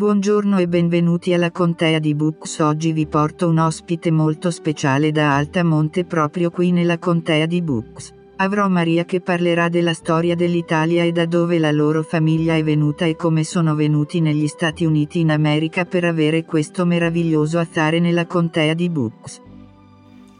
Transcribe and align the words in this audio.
Buongiorno 0.00 0.56
e 0.56 0.66
benvenuti 0.66 1.34
alla 1.34 1.50
Contea 1.50 1.98
di 1.98 2.14
Books. 2.14 2.60
Oggi 2.60 2.92
vi 2.92 3.06
porto 3.06 3.50
un 3.50 3.58
ospite 3.58 4.10
molto 4.10 4.50
speciale 4.50 5.12
da 5.12 5.36
Altamonte 5.36 6.06
proprio 6.06 6.50
qui 6.50 6.72
nella 6.72 6.98
Contea 6.98 7.44
di 7.44 7.60
Books. 7.60 8.14
Avrò 8.36 8.66
Maria 8.70 9.04
che 9.04 9.20
parlerà 9.20 9.68
della 9.68 9.92
storia 9.92 10.34
dell'Italia 10.34 11.04
e 11.04 11.12
da 11.12 11.26
dove 11.26 11.58
la 11.58 11.70
loro 11.70 12.02
famiglia 12.02 12.56
è 12.56 12.64
venuta 12.64 13.04
e 13.04 13.14
come 13.14 13.44
sono 13.44 13.74
venuti 13.74 14.22
negli 14.22 14.46
Stati 14.46 14.86
Uniti 14.86 15.20
in 15.20 15.30
America 15.30 15.84
per 15.84 16.06
avere 16.06 16.46
questo 16.46 16.86
meraviglioso 16.86 17.58
affare 17.58 18.00
nella 18.00 18.24
Contea 18.24 18.72
di 18.72 18.88
Books. 18.88 19.42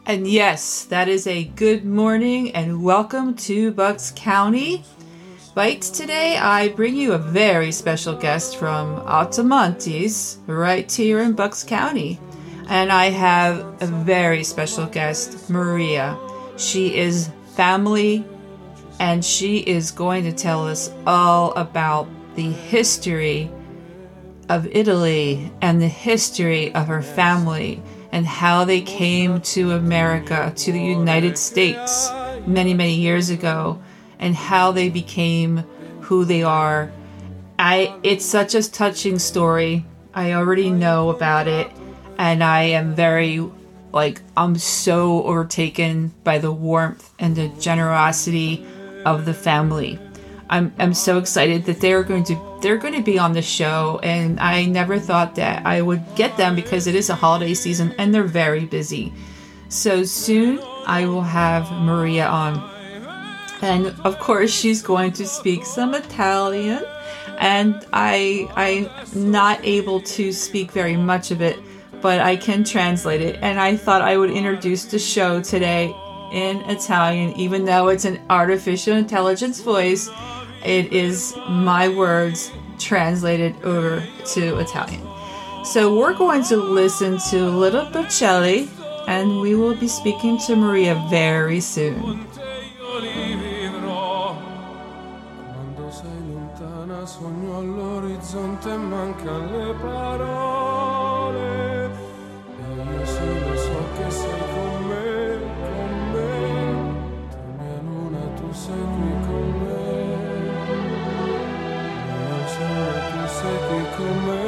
And 0.05 0.25
yes, 0.25 0.87
that 0.87 1.07
is 1.07 1.27
a 1.27 1.47
good 1.55 1.83
morning 1.83 2.49
and 2.55 2.81
welcome 2.81 3.35
to 3.35 3.71
Bucks 3.73 4.11
County. 4.11 4.81
Today, 5.53 6.37
I 6.37 6.69
bring 6.69 6.95
you 6.95 7.11
a 7.11 7.17
very 7.17 7.73
special 7.73 8.15
guest 8.15 8.55
from 8.55 9.01
Altomontes, 9.01 10.37
right 10.47 10.89
here 10.89 11.19
in 11.19 11.33
Bucks 11.33 11.61
County. 11.61 12.21
And 12.69 12.89
I 12.89 13.09
have 13.09 13.59
a 13.81 13.85
very 13.85 14.45
special 14.45 14.85
guest, 14.85 15.49
Maria. 15.49 16.17
She 16.55 16.95
is 16.95 17.29
family 17.53 18.23
and 19.01 19.25
she 19.25 19.57
is 19.57 19.91
going 19.91 20.23
to 20.23 20.31
tell 20.31 20.65
us 20.65 20.89
all 21.05 21.51
about 21.55 22.07
the 22.35 22.49
history 22.49 23.51
of 24.47 24.65
Italy 24.67 25.51
and 25.61 25.81
the 25.81 25.89
history 25.89 26.73
of 26.73 26.87
her 26.87 27.01
family 27.01 27.83
and 28.13 28.25
how 28.25 28.63
they 28.63 28.79
came 28.79 29.41
to 29.41 29.71
America, 29.71 30.53
to 30.55 30.71
the 30.71 30.81
United 30.81 31.37
States 31.37 32.09
many, 32.47 32.73
many 32.73 32.95
years 32.95 33.29
ago 33.29 33.81
and 34.21 34.35
how 34.35 34.71
they 34.71 34.89
became 34.89 35.57
who 36.01 36.23
they 36.23 36.43
are. 36.43 36.91
I 37.59 37.93
it's 38.03 38.25
such 38.25 38.55
a 38.55 38.69
touching 38.69 39.19
story. 39.19 39.85
I 40.13 40.33
already 40.33 40.69
know 40.69 41.09
about 41.09 41.47
it 41.47 41.69
and 42.17 42.43
I 42.43 42.63
am 42.63 42.95
very 42.95 43.43
like 43.91 44.21
I'm 44.37 44.57
so 44.57 45.23
overtaken 45.23 46.13
by 46.23 46.37
the 46.37 46.51
warmth 46.51 47.13
and 47.19 47.35
the 47.35 47.49
generosity 47.59 48.65
of 49.05 49.25
the 49.25 49.33
family. 49.33 49.99
I'm 50.49 50.73
I'm 50.77 50.93
so 50.93 51.17
excited 51.17 51.65
that 51.65 51.81
they're 51.81 52.03
going 52.03 52.23
to 52.25 52.59
they're 52.61 52.77
going 52.77 52.93
to 52.93 53.01
be 53.01 53.17
on 53.17 53.33
the 53.33 53.41
show 53.41 53.99
and 54.03 54.39
I 54.39 54.65
never 54.65 54.99
thought 54.99 55.35
that 55.35 55.65
I 55.65 55.81
would 55.81 56.03
get 56.15 56.37
them 56.37 56.55
because 56.55 56.87
it 56.87 56.95
is 56.95 57.09
a 57.09 57.15
holiday 57.15 57.53
season 57.53 57.95
and 57.97 58.13
they're 58.13 58.23
very 58.23 58.65
busy. 58.65 59.11
So 59.69 60.03
soon 60.03 60.59
I 60.85 61.05
will 61.05 61.23
have 61.23 61.71
Maria 61.71 62.27
on 62.27 62.70
and 63.61 63.87
of 64.03 64.19
course 64.19 64.51
she's 64.51 64.81
going 64.81 65.11
to 65.13 65.27
speak 65.27 65.65
some 65.65 65.93
Italian. 65.93 66.83
And 67.37 67.85
I 67.93 68.49
I'm 68.55 69.31
not 69.31 69.59
able 69.63 70.01
to 70.01 70.31
speak 70.31 70.71
very 70.71 70.97
much 70.97 71.31
of 71.31 71.41
it 71.41 71.59
but 72.01 72.19
I 72.19 72.35
can 72.35 72.63
translate 72.63 73.21
it. 73.21 73.37
And 73.41 73.59
I 73.59 73.75
thought 73.77 74.01
I 74.01 74.17
would 74.17 74.31
introduce 74.31 74.85
the 74.85 74.97
show 74.97 75.39
today 75.39 75.95
in 76.31 76.57
Italian. 76.61 77.31
Even 77.33 77.63
though 77.65 77.89
it's 77.89 78.05
an 78.05 78.19
artificial 78.29 78.95
intelligence 78.95 79.61
voice 79.61 80.09
it 80.63 80.93
is 80.93 81.35
my 81.49 81.87
words 81.87 82.51
translated 82.77 83.55
over 83.63 84.05
to 84.25 84.57
Italian. 84.59 85.07
So 85.63 85.95
we're 85.95 86.13
going 86.13 86.43
to 86.45 86.57
listen 86.57 87.19
to 87.29 87.49
Little 87.49 87.85
Bocelli 87.85 88.67
and 89.07 89.41
we 89.41 89.55
will 89.55 89.75
be 89.75 89.87
speaking 89.87 90.37
to 90.39 90.55
Maria 90.55 90.95
very 91.09 91.59
soon 91.59 92.25
mancano 99.11 99.57
le 99.57 99.73
parole 99.73 101.49
e 101.85 102.71
io 102.73 103.05
sì 103.05 103.39
lo 103.39 103.57
so 103.57 103.83
che 103.97 104.09
sei 104.09 104.39
con 104.53 104.87
me, 104.87 105.39
con 105.59 105.91
me 106.13 106.31
tu 107.29 107.39
mia 107.57 107.77
luna 107.81 108.23
tu 108.35 108.47
sei 108.53 108.83
qui 108.95 109.11
con 109.25 109.47
me 109.65 109.85
mio 112.07 112.39
sole 112.47 112.99
tu 113.11 113.21
sei 113.27 113.57
qui 113.67 113.81
con 113.97 114.15
me 114.25 114.39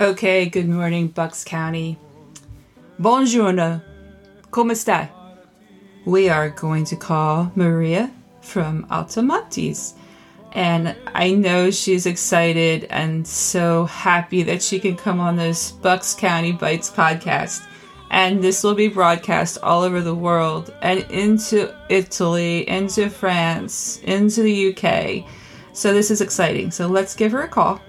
Okay, 0.00 0.48
good 0.48 0.68
morning 0.68 1.12
Bucks 1.12 1.42
County. 1.42 1.96
Buongiorno. 2.94 3.82
Come 4.48 4.74
stai? 4.76 5.17
We 6.04 6.28
are 6.28 6.50
going 6.50 6.84
to 6.86 6.96
call 6.96 7.52
Maria 7.54 8.10
from 8.40 8.86
Altomontes. 8.86 9.94
And 10.52 10.96
I 11.06 11.32
know 11.32 11.70
she's 11.70 12.06
excited 12.06 12.84
and 12.84 13.26
so 13.26 13.84
happy 13.84 14.42
that 14.44 14.62
she 14.62 14.80
can 14.80 14.96
come 14.96 15.20
on 15.20 15.36
this 15.36 15.72
Bucks 15.72 16.14
County 16.14 16.52
Bytes 16.52 16.92
podcast. 16.92 17.66
And 18.10 18.42
this 18.42 18.64
will 18.64 18.74
be 18.74 18.88
broadcast 18.88 19.58
all 19.62 19.82
over 19.82 20.00
the 20.00 20.14
world 20.14 20.72
and 20.80 21.00
into 21.10 21.74
Italy, 21.90 22.66
into 22.68 23.10
France, 23.10 24.00
into 24.04 24.42
the 24.42 24.74
UK. 24.74 25.30
So 25.74 25.92
this 25.92 26.10
is 26.10 26.22
exciting. 26.22 26.70
So 26.70 26.86
let's 26.86 27.14
give 27.14 27.32
her 27.32 27.42
a 27.42 27.48
call. 27.48 27.82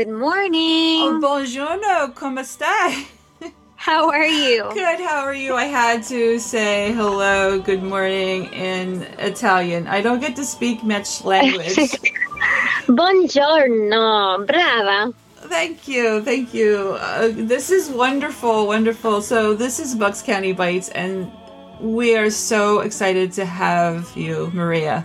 Good 0.00 0.08
morning. 0.08 1.02
Oh, 1.02 1.18
buongiorno, 1.20 2.14
come 2.14 2.42
stai? 2.42 3.04
How 3.76 4.08
are 4.08 4.24
you? 4.24 4.64
Good, 4.72 4.98
how 5.00 5.20
are 5.20 5.34
you? 5.34 5.56
I 5.56 5.64
had 5.64 6.02
to 6.04 6.38
say 6.38 6.90
hello, 6.92 7.60
good 7.60 7.82
morning 7.82 8.46
in 8.46 9.02
Italian. 9.18 9.86
I 9.86 10.00
don't 10.00 10.18
get 10.18 10.34
to 10.36 10.44
speak 10.46 10.82
much 10.82 11.22
language. 11.22 11.76
Buongiorno, 12.88 14.46
brava. 14.46 15.12
Thank 15.52 15.86
you, 15.86 16.22
thank 16.24 16.54
you. 16.54 16.96
Uh, 16.98 17.28
this 17.34 17.68
is 17.68 17.90
wonderful, 17.90 18.66
wonderful. 18.66 19.20
So, 19.20 19.52
this 19.52 19.78
is 19.78 19.94
Bucks 19.94 20.22
County 20.22 20.54
Bytes, 20.54 20.90
and 20.94 21.30
we 21.78 22.16
are 22.16 22.30
so 22.30 22.80
excited 22.80 23.32
to 23.32 23.44
have 23.44 24.10
you, 24.16 24.50
Maria, 24.54 25.04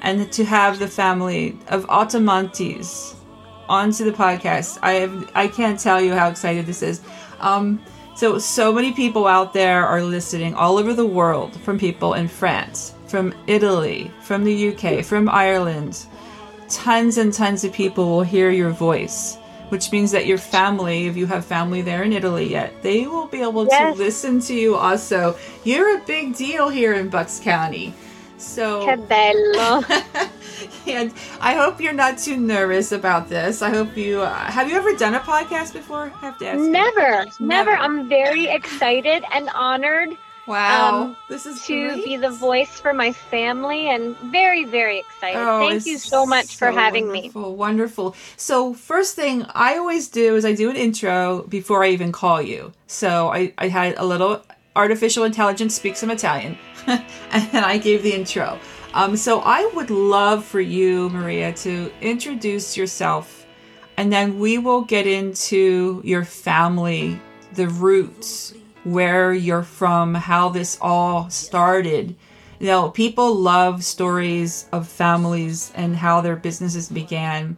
and 0.00 0.30
to 0.30 0.44
have 0.44 0.78
the 0.78 0.86
family 0.86 1.58
of 1.66 1.88
Altomontes 1.88 3.17
onto 3.68 4.04
the 4.04 4.12
podcast. 4.12 4.78
I 4.82 4.92
have 4.94 5.30
I 5.34 5.48
can't 5.48 5.78
tell 5.78 6.00
you 6.00 6.14
how 6.14 6.28
excited 6.28 6.66
this 6.66 6.82
is. 6.82 7.00
Um, 7.40 7.80
so 8.16 8.38
so 8.38 8.72
many 8.72 8.92
people 8.92 9.26
out 9.26 9.52
there 9.52 9.86
are 9.86 10.02
listening 10.02 10.54
all 10.54 10.78
over 10.78 10.92
the 10.92 11.06
world 11.06 11.54
from 11.60 11.78
people 11.78 12.14
in 12.14 12.28
France, 12.28 12.94
from 13.06 13.34
Italy, 13.46 14.10
from 14.22 14.44
the 14.44 14.74
UK, 14.74 15.04
from 15.04 15.28
Ireland. 15.28 16.06
Tons 16.68 17.16
and 17.16 17.32
tons 17.32 17.64
of 17.64 17.72
people 17.72 18.06
will 18.10 18.22
hear 18.22 18.50
your 18.50 18.70
voice, 18.70 19.36
which 19.70 19.90
means 19.90 20.10
that 20.10 20.26
your 20.26 20.36
family, 20.36 21.06
if 21.06 21.16
you 21.16 21.26
have 21.26 21.44
family 21.44 21.80
there 21.80 22.02
in 22.02 22.12
Italy 22.12 22.50
yet, 22.50 22.82
they 22.82 23.06
will 23.06 23.26
be 23.26 23.40
able 23.40 23.66
yes. 23.66 23.94
to 23.96 24.02
listen 24.02 24.40
to 24.40 24.54
you 24.54 24.74
also. 24.74 25.36
You're 25.64 25.96
a 25.96 26.00
big 26.04 26.34
deal 26.34 26.68
here 26.68 26.94
in 26.94 27.08
Bucks 27.08 27.40
County. 27.40 27.94
So 28.36 28.84
Che 28.84 28.96
bello. 28.96 29.82
and 30.86 31.12
I 31.40 31.54
hope 31.54 31.80
you're 31.80 31.92
not 31.92 32.18
too 32.18 32.36
nervous 32.36 32.92
about 32.92 33.28
this. 33.28 33.62
I 33.62 33.70
hope 33.70 33.96
you 33.96 34.22
uh, 34.22 34.34
have 34.34 34.70
you 34.70 34.76
ever 34.76 34.94
done 34.94 35.14
a 35.14 35.20
podcast 35.20 35.72
before? 35.72 36.12
I 36.16 36.26
have 36.26 36.38
to 36.38 36.48
ask. 36.48 36.60
Never, 36.60 37.00
never, 37.00 37.30
never. 37.40 37.70
I'm 37.72 38.08
very 38.08 38.46
excited 38.46 39.24
and 39.32 39.48
honored. 39.50 40.16
Wow, 40.48 41.02
um, 41.02 41.16
this 41.28 41.44
is 41.44 41.62
to 41.66 41.88
great. 41.88 42.04
be 42.06 42.16
the 42.16 42.30
voice 42.30 42.80
for 42.80 42.94
my 42.94 43.12
family, 43.12 43.90
and 43.90 44.16
very, 44.16 44.64
very 44.64 44.98
excited. 44.98 45.38
Oh, 45.38 45.68
Thank 45.68 45.84
you 45.84 45.98
so 45.98 46.24
much 46.24 46.46
so 46.46 46.56
for 46.56 46.70
having 46.70 47.08
wonderful, 47.08 47.50
me. 47.50 47.54
Wonderful. 47.54 48.16
So, 48.38 48.72
first 48.72 49.14
thing 49.14 49.44
I 49.50 49.76
always 49.76 50.08
do 50.08 50.36
is 50.36 50.46
I 50.46 50.54
do 50.54 50.70
an 50.70 50.76
intro 50.76 51.42
before 51.42 51.84
I 51.84 51.90
even 51.90 52.12
call 52.12 52.40
you. 52.40 52.72
So, 52.86 53.28
I, 53.28 53.52
I 53.58 53.68
had 53.68 53.98
a 53.98 54.06
little 54.06 54.42
artificial 54.74 55.24
intelligence 55.24 55.74
speak 55.74 55.96
some 55.96 56.10
Italian, 56.10 56.56
and 56.86 57.52
then 57.52 57.64
I 57.64 57.76
gave 57.76 58.02
the 58.02 58.14
intro. 58.14 58.58
Um, 58.94 59.16
so 59.16 59.40
I 59.40 59.70
would 59.74 59.90
love 59.90 60.44
for 60.44 60.60
you, 60.60 61.10
Maria, 61.10 61.52
to 61.52 61.92
introduce 62.00 62.76
yourself, 62.76 63.46
and 63.96 64.12
then 64.12 64.38
we 64.38 64.58
will 64.58 64.82
get 64.82 65.06
into 65.06 66.00
your 66.04 66.24
family, 66.24 67.20
the 67.52 67.68
roots, 67.68 68.54
where 68.84 69.32
you're 69.32 69.62
from, 69.62 70.14
how 70.14 70.48
this 70.48 70.78
all 70.80 71.28
started. 71.28 72.16
You 72.58 72.66
know, 72.66 72.90
people 72.90 73.34
love 73.34 73.84
stories 73.84 74.66
of 74.72 74.88
families 74.88 75.70
and 75.74 75.94
how 75.94 76.22
their 76.22 76.36
businesses 76.36 76.88
began. 76.88 77.56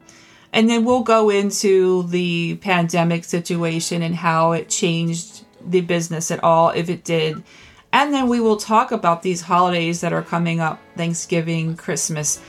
And 0.53 0.69
then 0.69 0.85
we'll 0.85 1.05
go 1.05 1.31
into 1.31 2.03
the 2.09 2.57
pandemic 2.57 3.25
situation 3.25 4.03
and 4.03 4.17
how 4.17 4.53
it 4.53 4.69
changed 4.69 5.45
the 5.65 5.81
business 5.81 6.31
at 6.31 6.43
all, 6.43 6.71
if 6.71 6.91
it 6.91 7.05
did 7.05 7.43
and 7.93 8.13
then 8.15 8.29
we 8.29 8.41
will 8.41 8.57
talk 8.57 8.93
about 8.93 9.23
these 9.23 9.41
holidays 9.41 10.01
that 10.01 10.13
are 10.13 10.23
coming 10.23 10.61
up 10.61 10.81
Thanksgiving, 10.97 11.77
Christmas, 11.77 12.41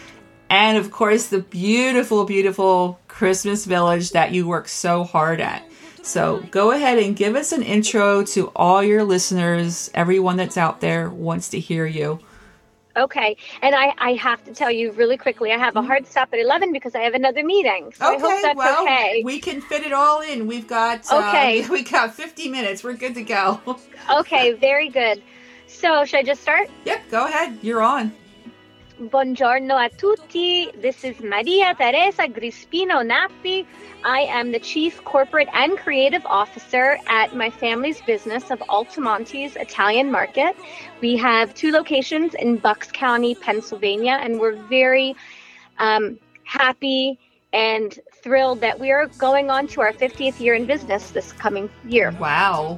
and 0.49 0.77
of 0.77 0.91
course 0.91 1.27
the 1.27 1.39
beautiful, 1.39 2.25
beautiful 2.25 2.99
Christmas 3.07 3.65
village 3.65 4.11
that 4.11 4.31
you 4.31 4.47
work 4.47 4.67
so 4.67 5.03
hard 5.03 5.41
at. 5.41 5.63
So 6.03 6.43
go 6.51 6.71
ahead 6.71 6.97
and 6.97 7.15
give 7.15 7.35
us 7.35 7.51
an 7.51 7.61
intro 7.63 8.23
to 8.25 8.51
all 8.55 8.83
your 8.83 9.03
listeners. 9.03 9.91
Everyone 9.93 10.37
that's 10.37 10.57
out 10.57 10.81
there 10.81 11.09
wants 11.09 11.49
to 11.49 11.59
hear 11.59 11.85
you. 11.85 12.19
Okay. 12.95 13.37
And 13.61 13.75
I, 13.75 13.93
I 13.97 14.13
have 14.13 14.43
to 14.45 14.53
tell 14.53 14.71
you 14.71 14.91
really 14.91 15.17
quickly, 15.17 15.51
I 15.51 15.57
have 15.57 15.75
a 15.75 15.79
mm-hmm. 15.79 15.87
hard 15.87 16.07
stop 16.07 16.29
at 16.33 16.39
11 16.39 16.73
because 16.73 16.95
I 16.95 17.01
have 17.01 17.13
another 17.13 17.43
meeting. 17.43 17.93
So 17.93 18.05
okay, 18.05 18.15
I 18.15 18.19
hope 18.19 18.41
that's 18.41 18.57
well, 18.57 18.83
okay. 18.83 19.21
We 19.23 19.39
can 19.39 19.61
fit 19.61 19.83
it 19.83 19.93
all 19.93 20.21
in. 20.21 20.47
We've 20.47 20.67
got, 20.67 21.11
uh, 21.11 21.27
okay. 21.29 21.67
we 21.69 21.83
got 21.83 22.13
50 22.13 22.49
minutes. 22.49 22.83
We're 22.83 22.93
good 22.93 23.15
to 23.15 23.23
go. 23.23 23.61
okay. 24.19 24.53
Very 24.53 24.89
good. 24.89 25.21
So 25.67 26.05
should 26.05 26.19
I 26.19 26.23
just 26.23 26.41
start? 26.41 26.69
Yep. 26.85 27.09
Go 27.09 27.25
ahead. 27.25 27.57
You're 27.61 27.81
on. 27.81 28.13
Buongiorno 29.01 29.83
a 29.83 29.89
tutti. 29.89 30.69
This 30.79 31.03
is 31.03 31.19
Maria 31.21 31.73
Teresa 31.73 32.27
Grispino 32.27 33.01
Nappi. 33.01 33.65
I 34.05 34.19
am 34.29 34.51
the 34.51 34.59
Chief 34.59 35.03
Corporate 35.05 35.47
and 35.53 35.75
Creative 35.75 36.23
Officer 36.27 36.99
at 37.07 37.35
my 37.35 37.49
family's 37.49 37.99
business 38.01 38.51
of 38.51 38.59
Altomonte's 38.69 39.55
Italian 39.55 40.11
Market. 40.11 40.55
We 41.01 41.17
have 41.17 41.55
two 41.55 41.71
locations 41.71 42.35
in 42.35 42.57
Bucks 42.57 42.91
County, 42.91 43.33
Pennsylvania, 43.33 44.19
and 44.21 44.39
we're 44.39 44.55
very 44.69 45.15
um, 45.79 46.19
happy 46.43 47.17
and 47.53 47.99
thrilled 48.21 48.61
that 48.61 48.79
we 48.79 48.91
are 48.91 49.07
going 49.17 49.49
on 49.49 49.65
to 49.69 49.81
our 49.81 49.93
50th 49.93 50.39
year 50.39 50.53
in 50.53 50.67
business 50.67 51.09
this 51.09 51.33
coming 51.33 51.71
year. 51.87 52.11
Wow. 52.19 52.77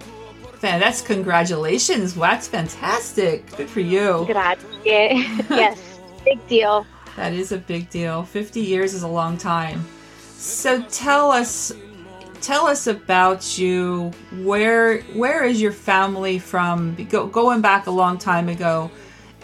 That's 0.61 1.01
congratulations. 1.01 2.15
That's 2.15 2.47
fantastic. 2.47 3.45
Good 3.57 3.69
for 3.69 3.81
you. 3.81 4.23
Grazie. 4.25 4.61
yes. 5.49 5.92
Big 6.25 6.45
deal. 6.47 6.85
That 7.15 7.33
is 7.33 7.51
a 7.51 7.57
big 7.57 7.89
deal. 7.89 8.23
50 8.23 8.59
years 8.59 8.93
is 8.93 9.03
a 9.03 9.07
long 9.07 9.37
time. 9.37 9.85
So 10.37 10.81
tell 10.83 11.31
us 11.31 11.71
tell 12.41 12.67
us 12.67 12.87
about 12.87 13.57
you. 13.57 14.11
Where 14.41 15.01
where 15.13 15.43
is 15.43 15.61
your 15.61 15.71
family 15.71 16.39
from? 16.39 16.95
Go, 17.09 17.27
going 17.27 17.61
back 17.61 17.87
a 17.87 17.91
long 17.91 18.17
time 18.17 18.49
ago. 18.49 18.91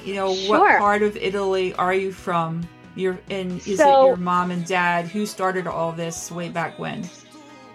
You 0.04 0.16
know, 0.16 0.36
sure. 0.36 0.60
what 0.60 0.80
part 0.80 1.02
of 1.04 1.16
Italy 1.18 1.74
are 1.76 1.94
you 1.94 2.12
from? 2.12 2.68
You're 2.96 3.20
in 3.30 3.58
is 3.60 3.78
so, 3.78 4.04
it 4.04 4.08
your 4.08 4.18
mom 4.18 4.52
and 4.52 4.66
dad 4.66 5.06
who 5.06 5.26
started 5.26 5.68
all 5.68 5.92
this 5.92 6.32
way 6.32 6.50
back 6.50 6.78
when? 6.80 7.08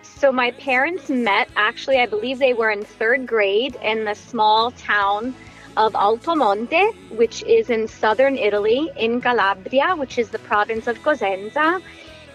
So 0.02 0.32
my 0.32 0.50
parents 0.52 1.08
met 1.08 1.48
actually 1.56 1.98
I 1.98 2.06
believe 2.06 2.38
they 2.38 2.54
were 2.54 2.70
in 2.70 2.80
3rd 2.80 3.26
grade 3.26 3.76
in 3.82 4.04
the 4.04 4.14
small 4.14 4.70
town 4.72 5.34
of 5.76 5.92
Altomonte, 5.94 6.94
which 7.10 7.42
is 7.44 7.70
in 7.70 7.88
southern 7.88 8.36
Italy, 8.36 8.90
in 8.96 9.20
Calabria, 9.20 9.94
which 9.96 10.18
is 10.18 10.30
the 10.30 10.38
province 10.40 10.86
of 10.86 10.98
Cosenza. 11.02 11.80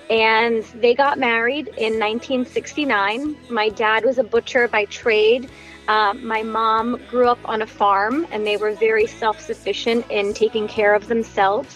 And 0.09 0.63
they 0.75 0.95
got 0.95 1.19
married 1.19 1.67
in 1.67 1.99
1969. 1.99 3.37
My 3.49 3.69
dad 3.69 4.05
was 4.05 4.17
a 4.17 4.23
butcher 4.23 4.67
by 4.67 4.85
trade. 4.85 5.49
Uh, 5.87 6.13
my 6.15 6.43
mom 6.43 6.99
grew 7.09 7.27
up 7.27 7.39
on 7.45 7.61
a 7.61 7.67
farm, 7.67 8.27
and 8.31 8.45
they 8.45 8.57
were 8.57 8.73
very 8.73 9.07
self 9.07 9.39
sufficient 9.39 10.05
in 10.09 10.33
taking 10.33 10.67
care 10.67 10.93
of 10.93 11.07
themselves. 11.07 11.75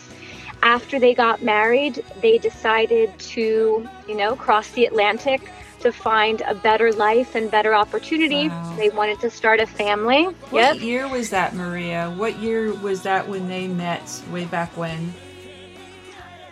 After 0.63 0.99
they 0.99 1.13
got 1.13 1.43
married, 1.43 2.03
they 2.21 2.37
decided 2.37 3.17
to, 3.19 3.87
you 4.07 4.15
know, 4.15 4.35
cross 4.35 4.69
the 4.71 4.85
Atlantic 4.85 5.41
to 5.83 5.91
find 5.91 6.41
a 6.41 6.55
better 6.55 6.91
life 6.91 7.35
and 7.35 7.51
better 7.51 7.75
opportunity. 7.75 8.49
Wow. 8.49 8.75
They 8.77 8.89
wanted 8.89 9.19
to 9.19 9.29
start 9.29 9.59
a 9.59 9.67
family. 9.67 10.23
What 10.49 10.75
yep. 10.75 10.81
year 10.81 11.07
was 11.07 11.29
that, 11.29 11.53
Maria? 11.53 12.11
What 12.17 12.39
year 12.39 12.73
was 12.73 13.03
that 13.03 13.27
when 13.27 13.47
they 13.47 13.67
met 13.67 14.21
way 14.31 14.45
back 14.45 14.75
when? 14.75 15.13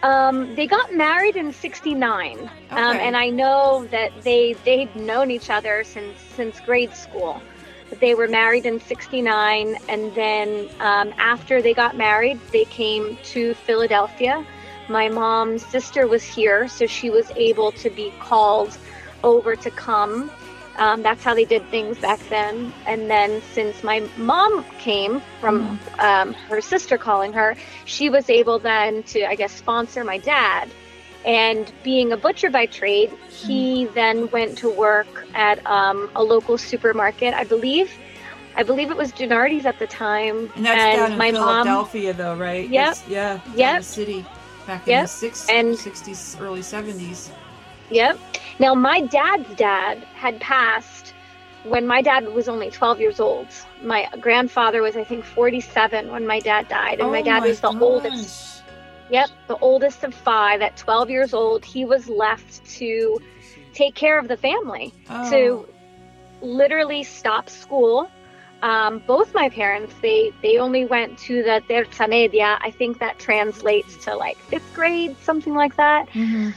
Um, 0.03 0.55
they 0.55 0.67
got 0.67 0.93
married 0.93 1.35
in 1.35 1.53
'69, 1.53 2.39
um, 2.39 2.43
okay. 2.43 2.81
um, 2.81 2.97
and 2.97 3.15
I 3.15 3.29
know 3.29 3.85
that 3.91 4.11
they 4.23 4.53
they'd 4.65 4.93
known 4.95 5.29
each 5.31 5.49
other 5.49 5.83
since 5.83 6.19
since 6.35 6.59
grade 6.59 6.93
school. 6.93 7.41
But 7.89 7.99
they 7.99 8.15
were 8.15 8.27
married 8.27 8.65
in 8.65 8.79
'69, 8.79 9.77
and 9.87 10.15
then 10.15 10.69
um, 10.79 11.13
after 11.17 11.61
they 11.61 11.73
got 11.73 11.95
married, 11.97 12.39
they 12.51 12.65
came 12.65 13.17
to 13.33 13.53
Philadelphia. 13.53 14.45
My 14.89 15.07
mom's 15.07 15.65
sister 15.67 16.07
was 16.07 16.23
here, 16.23 16.67
so 16.67 16.87
she 16.87 17.09
was 17.09 17.29
able 17.35 17.71
to 17.73 17.89
be 17.89 18.11
called 18.19 18.75
over 19.23 19.55
to 19.55 19.71
come. 19.71 20.31
Um, 20.77 21.03
that's 21.03 21.23
how 21.23 21.33
they 21.33 21.45
did 21.45 21.65
things 21.69 21.97
back 21.99 22.19
then. 22.29 22.73
And 22.87 23.09
then 23.09 23.41
since 23.53 23.83
my 23.83 23.99
mom 24.17 24.63
came 24.79 25.21
from 25.39 25.77
mm-hmm. 25.77 25.99
um, 25.99 26.33
her 26.33 26.61
sister 26.61 26.97
calling 26.97 27.33
her, 27.33 27.55
she 27.85 28.09
was 28.09 28.29
able 28.29 28.57
then 28.57 29.03
to, 29.03 29.25
I 29.25 29.35
guess, 29.35 29.51
sponsor 29.51 30.03
my 30.03 30.17
dad. 30.17 30.69
And 31.23 31.71
being 31.83 32.11
a 32.13 32.17
butcher 32.17 32.49
by 32.49 32.65
trade, 32.65 33.11
he 33.29 33.85
mm-hmm. 33.85 33.93
then 33.93 34.31
went 34.31 34.57
to 34.59 34.69
work 34.69 35.27
at 35.35 35.63
um, 35.67 36.09
a 36.15 36.23
local 36.23 36.57
supermarket, 36.57 37.33
I 37.33 37.43
believe. 37.43 37.91
I 38.55 38.63
believe 38.63 38.91
it 38.91 38.97
was 38.97 39.11
Genuardi's 39.11 39.65
at 39.65 39.79
the 39.79 39.87
time. 39.87 40.51
And 40.55 40.65
that's 40.65 40.81
and 40.81 40.97
down 40.97 41.11
in 41.13 41.17
my 41.17 41.31
Philadelphia, 41.31 42.13
mom, 42.13 42.17
though, 42.17 42.35
right? 42.35 42.67
Yep. 42.67 42.91
It's, 42.91 43.07
yeah. 43.07 43.39
Yep. 43.55 43.79
The 43.79 43.83
city 43.83 44.25
back 44.65 44.87
in 44.87 44.91
yep. 44.91 45.03
the 45.05 45.27
60s, 45.27 45.49
and, 45.49 45.75
60s, 45.75 46.41
early 46.41 46.61
70s. 46.61 47.31
Yep. 47.91 48.17
Now, 48.59 48.73
my 48.73 49.01
dad's 49.01 49.53
dad 49.55 49.99
had 50.15 50.39
passed 50.39 51.13
when 51.63 51.85
my 51.85 52.01
dad 52.01 52.27
was 52.29 52.47
only 52.47 52.71
12 52.71 52.99
years 52.99 53.19
old. 53.19 53.47
My 53.81 54.07
grandfather 54.19 54.81
was, 54.81 54.95
I 54.95 55.03
think, 55.03 55.23
47 55.23 56.11
when 56.11 56.25
my 56.25 56.39
dad 56.39 56.67
died, 56.67 56.99
and 56.99 57.03
oh 57.03 57.11
my 57.11 57.21
dad 57.21 57.41
my 57.41 57.47
was 57.47 57.59
the 57.59 57.71
gosh. 57.71 57.81
oldest. 57.81 58.63
Yep, 59.09 59.29
the 59.47 59.57
oldest 59.57 60.03
of 60.03 60.13
five. 60.13 60.61
At 60.61 60.77
12 60.77 61.09
years 61.09 61.33
old, 61.33 61.65
he 61.65 61.85
was 61.85 62.07
left 62.07 62.65
to 62.77 63.19
take 63.73 63.93
care 63.93 64.17
of 64.17 64.27
the 64.27 64.37
family, 64.37 64.93
oh. 65.09 65.29
to 65.29 65.67
literally 66.41 67.03
stop 67.03 67.49
school. 67.49 68.09
Um, 68.61 69.01
both 69.07 69.33
my 69.33 69.49
parents, 69.49 69.93
they 70.01 70.31
they 70.43 70.57
only 70.59 70.85
went 70.85 71.17
to 71.19 71.41
the 71.41 71.63
terza 71.67 72.07
media. 72.07 72.59
I 72.61 72.69
think 72.69 72.99
that 72.99 73.17
translates 73.17 73.97
to 74.05 74.15
like 74.15 74.37
fifth 74.37 74.73
grade, 74.75 75.15
something 75.23 75.55
like 75.55 75.75
that. 75.77 76.07
Mm-hmm. 76.09 76.51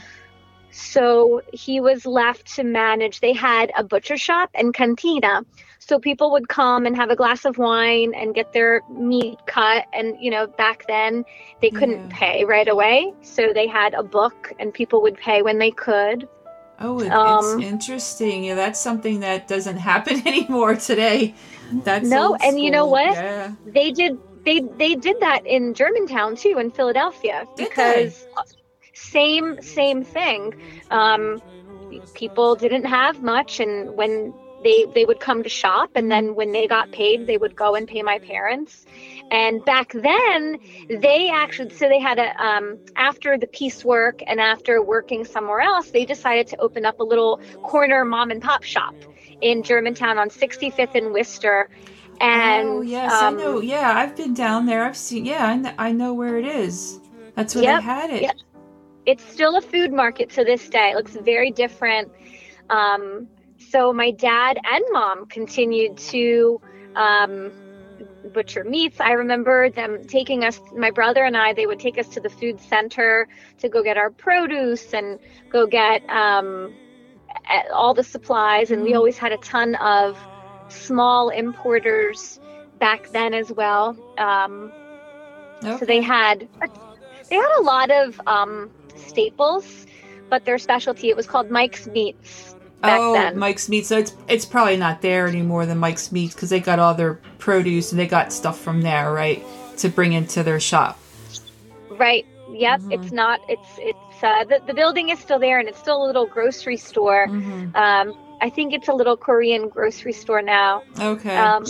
So 0.75 1.41
he 1.53 1.79
was 1.79 2.05
left 2.05 2.53
to 2.55 2.63
manage. 2.63 3.21
They 3.21 3.31
had 3.31 3.71
a 3.77 3.83
butcher 3.83 4.17
shop 4.17 4.49
and 4.53 4.73
cantina. 4.73 5.45
So 5.79 5.99
people 5.99 6.31
would 6.31 6.49
come 6.49 6.85
and 6.85 6.97
have 6.97 7.09
a 7.09 7.15
glass 7.15 7.45
of 7.45 7.57
wine 7.57 8.13
and 8.13 8.35
get 8.35 8.51
their 8.51 8.81
meat 8.89 9.39
cut. 9.45 9.85
And, 9.93 10.17
you 10.19 10.29
know, 10.29 10.47
back 10.47 10.85
then 10.87 11.23
they 11.61 11.69
couldn't 11.69 12.09
yeah. 12.09 12.17
pay 12.17 12.43
right 12.43 12.67
away. 12.67 13.13
So 13.21 13.53
they 13.53 13.67
had 13.67 13.93
a 13.93 14.03
book 14.03 14.51
and 14.59 14.73
people 14.73 15.01
would 15.03 15.15
pay 15.15 15.41
when 15.41 15.59
they 15.59 15.71
could. 15.71 16.27
Oh, 16.79 16.99
it, 16.99 17.09
um, 17.09 17.61
it's 17.61 17.71
interesting. 17.71 18.43
Yeah, 18.43 18.55
that's 18.55 18.81
something 18.81 19.21
that 19.21 19.47
doesn't 19.47 19.77
happen 19.77 20.27
anymore 20.27 20.75
today. 20.75 21.35
That's 21.71 22.09
no, 22.09 22.35
and 22.35 22.59
you 22.59 22.69
know 22.69 22.85
what? 22.85 23.13
Yeah. 23.13 23.53
They 23.65 23.91
did. 23.91 24.19
They 24.43 24.59
they 24.59 24.95
did 24.95 25.21
that 25.21 25.47
in 25.47 25.73
Germantown 25.73 26.35
too, 26.35 26.57
in 26.59 26.69
Philadelphia, 26.69 27.45
did 27.55 27.69
because 27.69 28.23
they? 28.23 28.41
Same 28.95 29.61
same 29.61 30.03
thing. 30.03 30.55
Um, 30.89 31.41
people 32.13 32.55
didn't 32.55 32.85
have 32.85 33.21
much, 33.21 33.59
and 33.59 33.95
when 33.95 34.33
they 34.63 34.85
they 34.95 35.05
would 35.05 35.19
come 35.19 35.43
to 35.43 35.49
shop, 35.49 35.91
and 35.95 36.11
then 36.11 36.35
when 36.35 36.51
they 36.51 36.67
got 36.67 36.91
paid, 36.91 37.27
they 37.27 37.37
would 37.37 37.55
go 37.55 37.75
and 37.75 37.87
pay 37.87 38.01
my 38.01 38.19
parents. 38.19 38.85
And 39.31 39.63
back 39.65 39.91
then, 39.93 40.59
they 40.89 41.29
actually 41.29 41.69
so 41.71 41.87
they 41.87 41.99
had 41.99 42.19
a 42.19 42.43
um, 42.43 42.79
after 42.95 43.37
the 43.37 43.47
piecework 43.47 44.21
and 44.25 44.39
after 44.39 44.81
working 44.81 45.25
somewhere 45.25 45.59
else, 45.59 45.91
they 45.91 46.05
decided 46.05 46.47
to 46.47 46.57
open 46.57 46.85
up 46.85 46.99
a 46.99 47.03
little 47.03 47.39
corner 47.63 48.05
mom 48.05 48.31
and 48.31 48.41
pop 48.41 48.63
shop 48.63 48.95
in 49.41 49.61
Germantown 49.63 50.17
on 50.17 50.29
65th 50.29 50.95
and 50.95 51.13
Worcester. 51.13 51.69
And 52.21 52.69
oh 52.69 52.81
yes, 52.81 53.11
um, 53.11 53.35
I 53.35 53.37
know. 53.37 53.59
Yeah, 53.59 53.91
I've 53.93 54.15
been 54.15 54.33
down 54.33 54.65
there. 54.65 54.85
I've 54.85 54.97
seen. 54.97 55.25
Yeah, 55.25 55.45
I 55.45 55.55
know, 55.57 55.73
I 55.77 55.91
know 55.91 56.13
where 56.13 56.37
it 56.37 56.45
is. 56.45 56.99
That's 57.35 57.53
where 57.53 57.65
yep, 57.65 57.81
they 57.81 57.85
had 57.85 58.09
it. 58.11 58.21
Yep 58.21 58.35
it's 59.05 59.23
still 59.23 59.57
a 59.57 59.61
food 59.61 59.91
market 59.93 60.29
to 60.31 60.43
this 60.43 60.67
day. 60.69 60.91
It 60.91 60.95
looks 60.95 61.15
very 61.15 61.51
different. 61.51 62.11
Um, 62.69 63.27
so 63.69 63.93
my 63.93 64.11
dad 64.11 64.57
and 64.63 64.83
mom 64.91 65.25
continued 65.27 65.97
to 65.97 66.61
um, 66.95 67.51
butcher 68.33 68.63
meats. 68.63 68.99
I 68.99 69.11
remember 69.11 69.69
them 69.69 70.03
taking 70.05 70.43
us, 70.43 70.59
my 70.75 70.91
brother 70.91 71.23
and 71.23 71.37
I, 71.37 71.53
they 71.53 71.67
would 71.67 71.79
take 71.79 71.97
us 71.97 72.07
to 72.09 72.19
the 72.19 72.29
food 72.29 72.59
center 72.59 73.27
to 73.59 73.69
go 73.69 73.83
get 73.83 73.97
our 73.97 74.09
produce 74.09 74.93
and 74.93 75.19
go 75.49 75.67
get 75.67 76.07
um, 76.09 76.73
all 77.73 77.93
the 77.93 78.03
supplies. 78.03 78.71
And 78.71 78.81
we 78.81 78.93
mm. 78.93 78.95
always 78.97 79.17
had 79.17 79.31
a 79.31 79.37
ton 79.37 79.75
of 79.75 80.17
small 80.69 81.29
importers 81.29 82.39
back 82.79 83.09
then 83.09 83.33
as 83.33 83.51
well. 83.51 83.95
Um, 84.17 84.71
okay. 85.63 85.77
So 85.77 85.85
they 85.85 86.01
had 86.01 86.47
they 87.29 87.35
had 87.35 87.59
a 87.59 87.63
lot 87.63 87.91
of 87.91 88.19
um, 88.27 88.69
staples, 88.95 89.85
but 90.29 90.45
their 90.45 90.57
specialty 90.57 91.09
it 91.09 91.15
was 91.15 91.27
called 91.27 91.49
Mike's 91.51 91.87
Meats. 91.87 92.55
oh, 92.83 93.13
then. 93.13 93.37
Mike's 93.37 93.69
Meats. 93.69 93.87
So 93.89 93.97
it's 93.99 94.13
it's 94.27 94.45
probably 94.45 94.77
not 94.77 95.01
there 95.01 95.27
anymore 95.27 95.65
than 95.65 95.77
Mike's 95.77 96.11
Meats 96.11 96.33
because 96.35 96.49
they 96.49 96.59
got 96.59 96.79
all 96.79 96.93
their 96.93 97.15
produce 97.39 97.91
and 97.91 97.99
they 97.99 98.07
got 98.07 98.31
stuff 98.33 98.59
from 98.59 98.81
there, 98.81 99.11
right, 99.11 99.43
to 99.77 99.89
bring 99.89 100.13
into 100.13 100.43
their 100.43 100.59
shop. 100.59 100.99
Right. 101.89 102.25
Yep. 102.51 102.79
Mm-hmm. 102.81 102.91
It's 102.91 103.11
not. 103.11 103.39
It's 103.49 103.69
it's 103.77 104.23
uh, 104.23 104.43
the 104.45 104.61
the 104.67 104.73
building 104.73 105.09
is 105.09 105.19
still 105.19 105.39
there 105.39 105.59
and 105.59 105.67
it's 105.67 105.79
still 105.79 106.03
a 106.03 106.05
little 106.05 106.25
grocery 106.25 106.77
store. 106.77 107.27
Mm-hmm. 107.27 107.75
Um, 107.75 108.17
I 108.41 108.49
think 108.49 108.73
it's 108.73 108.87
a 108.87 108.93
little 108.93 109.17
Korean 109.17 109.69
grocery 109.69 110.13
store 110.13 110.41
now. 110.41 110.83
Okay. 110.99 111.35
Um, 111.35 111.65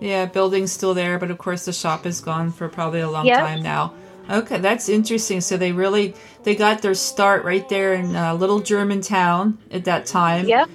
yeah, 0.00 0.26
building's 0.26 0.72
still 0.72 0.94
there, 0.94 1.18
but 1.18 1.30
of 1.30 1.38
course 1.38 1.64
the 1.64 1.72
shop 1.72 2.06
is 2.06 2.20
gone 2.20 2.50
for 2.52 2.68
probably 2.68 3.00
a 3.00 3.10
long 3.10 3.26
Yep. 3.26 3.38
time 3.38 3.62
now. 3.62 3.94
Okay, 4.28 4.58
that's 4.58 4.88
interesting. 4.88 5.40
So 5.40 5.56
they 5.56 5.72
really 5.72 6.14
they 6.44 6.54
got 6.54 6.82
their 6.82 6.94
start 6.94 7.44
right 7.44 7.68
there 7.68 7.94
in 7.94 8.14
a 8.16 8.34
little 8.34 8.60
German 8.60 9.00
town 9.00 9.58
at 9.70 9.84
that 9.84 10.06
time. 10.06 10.46
yep. 10.46 10.68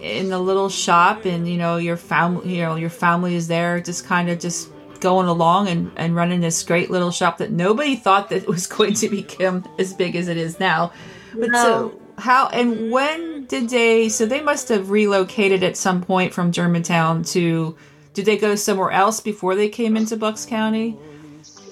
in 0.00 0.28
the 0.28 0.38
little 0.38 0.68
shop 0.68 1.24
and 1.24 1.48
you 1.48 1.56
know 1.56 1.76
your 1.78 1.96
family 1.96 2.56
you 2.56 2.62
know 2.62 2.76
your 2.76 2.90
family 2.90 3.34
is 3.34 3.48
there 3.48 3.80
just 3.80 4.04
kind 4.04 4.28
of 4.28 4.38
just 4.38 4.70
going 5.00 5.26
along 5.26 5.68
and, 5.68 5.90
and 5.96 6.14
running 6.14 6.40
this 6.40 6.62
great 6.62 6.90
little 6.90 7.10
shop 7.10 7.38
that 7.38 7.50
nobody 7.50 7.96
thought 7.96 8.28
that 8.28 8.46
was 8.46 8.66
going 8.76 8.92
to 8.94 9.08
become 9.08 9.64
as 9.78 9.94
big 9.94 10.14
as 10.14 10.28
it 10.28 10.36
is 10.36 10.60
now 10.60 10.92
but 11.34 11.50
so 11.52 11.98
how 12.18 12.48
and 12.48 12.90
when 12.90 13.44
did 13.46 13.68
they 13.70 14.08
so 14.08 14.26
they 14.26 14.42
must 14.42 14.68
have 14.68 14.90
relocated 14.90 15.62
at 15.62 15.76
some 15.76 16.02
point 16.02 16.32
from 16.32 16.52
germantown 16.52 17.22
to 17.22 17.76
did 18.14 18.24
they 18.24 18.36
go 18.36 18.54
somewhere 18.54 18.90
else 18.90 19.20
before 19.20 19.54
they 19.54 19.68
came 19.68 19.96
into 19.96 20.16
bucks 20.16 20.44
county 20.46 20.98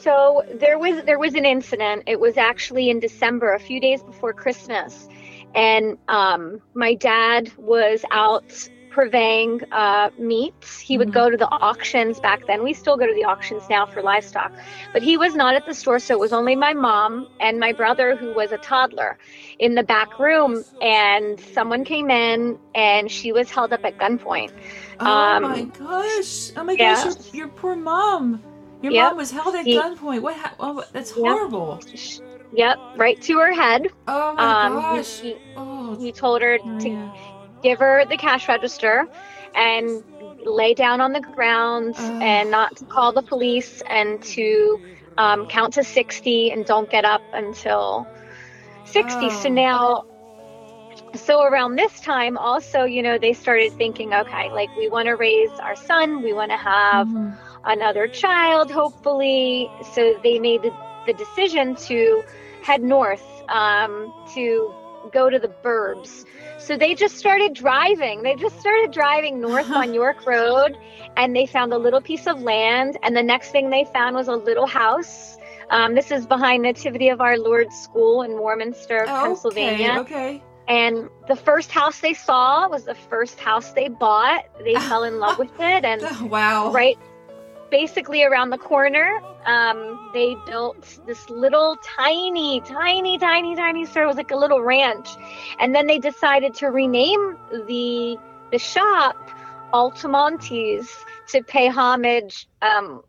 So 0.05 0.43
there 0.53 0.79
was 0.79 1.03
there 1.05 1.19
was 1.19 1.35
an 1.35 1.47
incident. 1.47 2.05
It 2.07 2.21
was 2.21 2.37
actually 2.37 2.91
in 2.91 3.01
December, 3.01 3.55
a 3.55 3.61
few 3.61 3.81
days 3.81 4.03
before 4.03 4.35
Christmas, 4.35 5.09
and 5.55 5.99
um, 6.09 6.61
my 6.75 6.95
dad 6.95 7.51
was 7.57 8.05
out 8.11 8.69
purveying 8.91 9.61
uh, 9.73 10.11
meat. 10.19 10.55
He 10.85 10.99
would 10.99 11.09
Mhm. 11.09 11.13
go 11.13 11.31
to 11.31 11.37
the 11.37 11.49
auctions 11.49 12.21
back 12.21 12.47
then. 12.47 12.63
We 12.63 12.75
still 12.75 12.97
go 12.97 13.07
to 13.07 13.15
the 13.15 13.25
auctions 13.25 13.69
now 13.69 13.87
for 13.87 14.03
livestock, 14.03 14.53
but 14.93 15.03
he 15.03 15.17
was 15.17 15.35
not 15.35 15.55
at 15.57 15.65
the 15.67 15.75
store. 15.75 15.99
So 15.99 16.15
it 16.15 16.21
was 16.21 16.33
only 16.33 16.55
my 16.55 16.75
mom 16.75 17.27
and 17.41 17.59
my 17.59 17.73
brother, 17.73 18.17
who 18.17 18.33
was 18.33 18.53
a 18.53 18.59
toddler, 18.59 19.19
in 19.59 19.75
the 19.75 19.83
back 19.83 20.19
room. 20.19 20.65
And 20.81 21.41
someone 21.41 21.85
came 21.85 22.11
in, 22.11 22.59
and 22.75 23.11
she 23.11 23.33
was 23.33 23.51
held 23.51 23.73
up 23.73 23.85
at 23.85 23.97
gunpoint. 23.99 24.53
oh 25.01 25.05
Um, 25.07 25.43
my 25.43 25.65
gosh 25.65 26.53
oh 26.57 26.65
my 26.65 26.75
yeah. 26.75 26.95
gosh 27.05 27.05
your, 27.33 27.47
your 27.47 27.49
poor 27.49 27.75
mom 27.77 28.43
your 28.85 28.93
Yep. 28.93 29.11
mom 29.11 29.17
was 29.17 29.31
held 29.31 29.55
at 29.57 29.65
He- 29.65 29.79
gunpoint 29.79 30.21
what 30.23 30.37
ha- 30.37 30.55
oh, 30.61 30.85
that's 30.93 31.11
Yep. 31.17 31.17
horrible 31.17 31.81
Yep, 32.53 32.79
right 32.97 33.21
to 33.23 33.39
her 33.39 33.53
head. 33.53 33.89
oh 34.07 34.35
my 34.35 34.43
Um, 34.45 34.75
gosh 34.75 35.21
he, 35.21 35.37
oh 35.57 35.97
he 35.99 36.13
told 36.13 36.43
her 36.43 36.59
to 36.59 36.65
Maria. 36.67 37.13
give 37.63 37.79
her 37.81 38.05
the 38.05 38.17
cash 38.17 38.49
register 38.49 39.07
and 39.55 40.05
lay 40.45 40.75
down 40.75 41.01
on 41.01 41.13
the 41.13 41.21
ground 41.21 41.95
Ugh. 41.99 42.23
and 42.23 42.51
not 42.51 42.77
to 42.77 42.85
call 42.85 43.13
the 43.13 43.23
police 43.23 43.83
and 43.89 44.23
to 44.23 44.79
um, 45.17 45.47
count 45.47 45.75
to 45.75 45.85
60 45.85 46.51
and 46.51 46.67
don't 46.67 46.91
get 46.91 47.05
up 47.05 47.23
until 47.33 48.07
60. 48.85 49.31
So 49.31 49.49
Oh. 49.49 49.53
now, 49.53 50.03
so 51.15 51.43
around 51.43 51.77
this 51.77 52.01
time, 52.01 52.37
also, 52.37 52.85
you 52.85 53.03
know, 53.03 53.19
they 53.19 53.33
started 53.33 53.73
thinking, 53.79 54.13
okay, 54.13 54.51
like 54.53 54.75
we 54.77 54.89
want 54.89 55.07
to 55.07 55.13
raise 55.15 55.51
our 55.61 55.77
son, 55.77 56.23
we 56.23 56.33
want 56.33 56.51
to 56.51 56.57
have 56.57 57.09
Mhm. 57.09 57.39
Another 57.67 58.07
child, 58.07 58.71
hopefully. 58.71 59.71
So 59.93 60.15
they 60.23 60.39
made 60.39 60.63
the, 60.63 60.73
the 61.07 61.13
decision 61.15 61.75
to 61.77 62.23
head 62.63 62.83
north 62.83 63.25
um, 63.49 64.13
to 64.35 64.73
go 65.13 65.29
to 65.29 65.39
the 65.39 65.49
burbs. 65.63 66.25
So 66.59 66.77
they 66.79 66.95
just 66.95 67.17
started 67.17 67.53
driving. 67.55 68.23
They 68.23 68.37
just 68.37 68.59
started 68.59 68.91
driving 68.91 69.41
north 69.41 69.71
on 69.71 69.93
York 70.03 70.25
Road 70.27 70.79
and 71.17 71.37
they 71.37 71.47
found 71.47 71.73
a 71.73 71.79
little 71.79 72.01
piece 72.01 72.27
of 72.27 72.41
land. 72.41 72.97
And 73.03 73.15
the 73.15 73.23
next 73.23 73.51
thing 73.51 73.71
they 73.71 73.85
found 73.93 74.17
was 74.17 74.29
a 74.29 74.37
little 74.37 74.67
house. 74.67 75.37
Um, 75.71 75.95
this 75.95 76.11
is 76.11 76.27
behind 76.27 76.63
Nativity 76.63 77.09
of 77.09 77.21
Our 77.21 77.37
Lord 77.39 77.73
School 77.73 78.23
in 78.23 78.39
Warminster, 78.39 79.05
Oh, 79.09 79.23
Pennsylvania. 79.25 79.97
Okay. 80.01 80.43
And 80.69 81.11
the 81.29 81.37
first 81.37 81.71
house 81.71 82.01
they 82.01 82.15
saw 82.15 82.69
was 82.69 82.85
the 82.85 82.95
first 82.95 83.39
house 83.39 83.73
they 83.73 83.89
bought. 83.89 84.45
They 84.65 84.75
fell 84.75 85.05
in 85.05 85.19
love 85.21 85.39
with 85.45 85.53
it. 85.59 85.85
And. 85.85 86.31
Wow. 86.31 86.73
right 86.73 86.99
basically 87.81 88.23
around 88.23 88.51
the 88.51 88.63
corner 88.73 89.09
um, 89.47 89.79
they 90.17 90.31
built 90.47 90.83
this 91.09 91.23
little 91.29 91.77
tiny 91.99 92.61
tiny 92.61 93.19
tiny 93.19 93.53
tiny 93.57 93.85
store 93.85 94.05
it 94.05 94.07
was 94.15 94.21
like 94.25 94.31
a 94.31 94.41
little 94.45 94.63
ranch 94.63 95.09
and 95.61 95.75
then 95.75 95.87
they 95.91 95.99
decided 95.99 96.55
to 96.55 96.67
rename 96.81 97.25
the 97.71 98.17
the 98.53 98.61
shop 98.73 99.17
altomontes 99.73 100.87
to 101.33 101.43
pay 101.55 101.67
homage 101.69 102.47
um, 102.63 103.03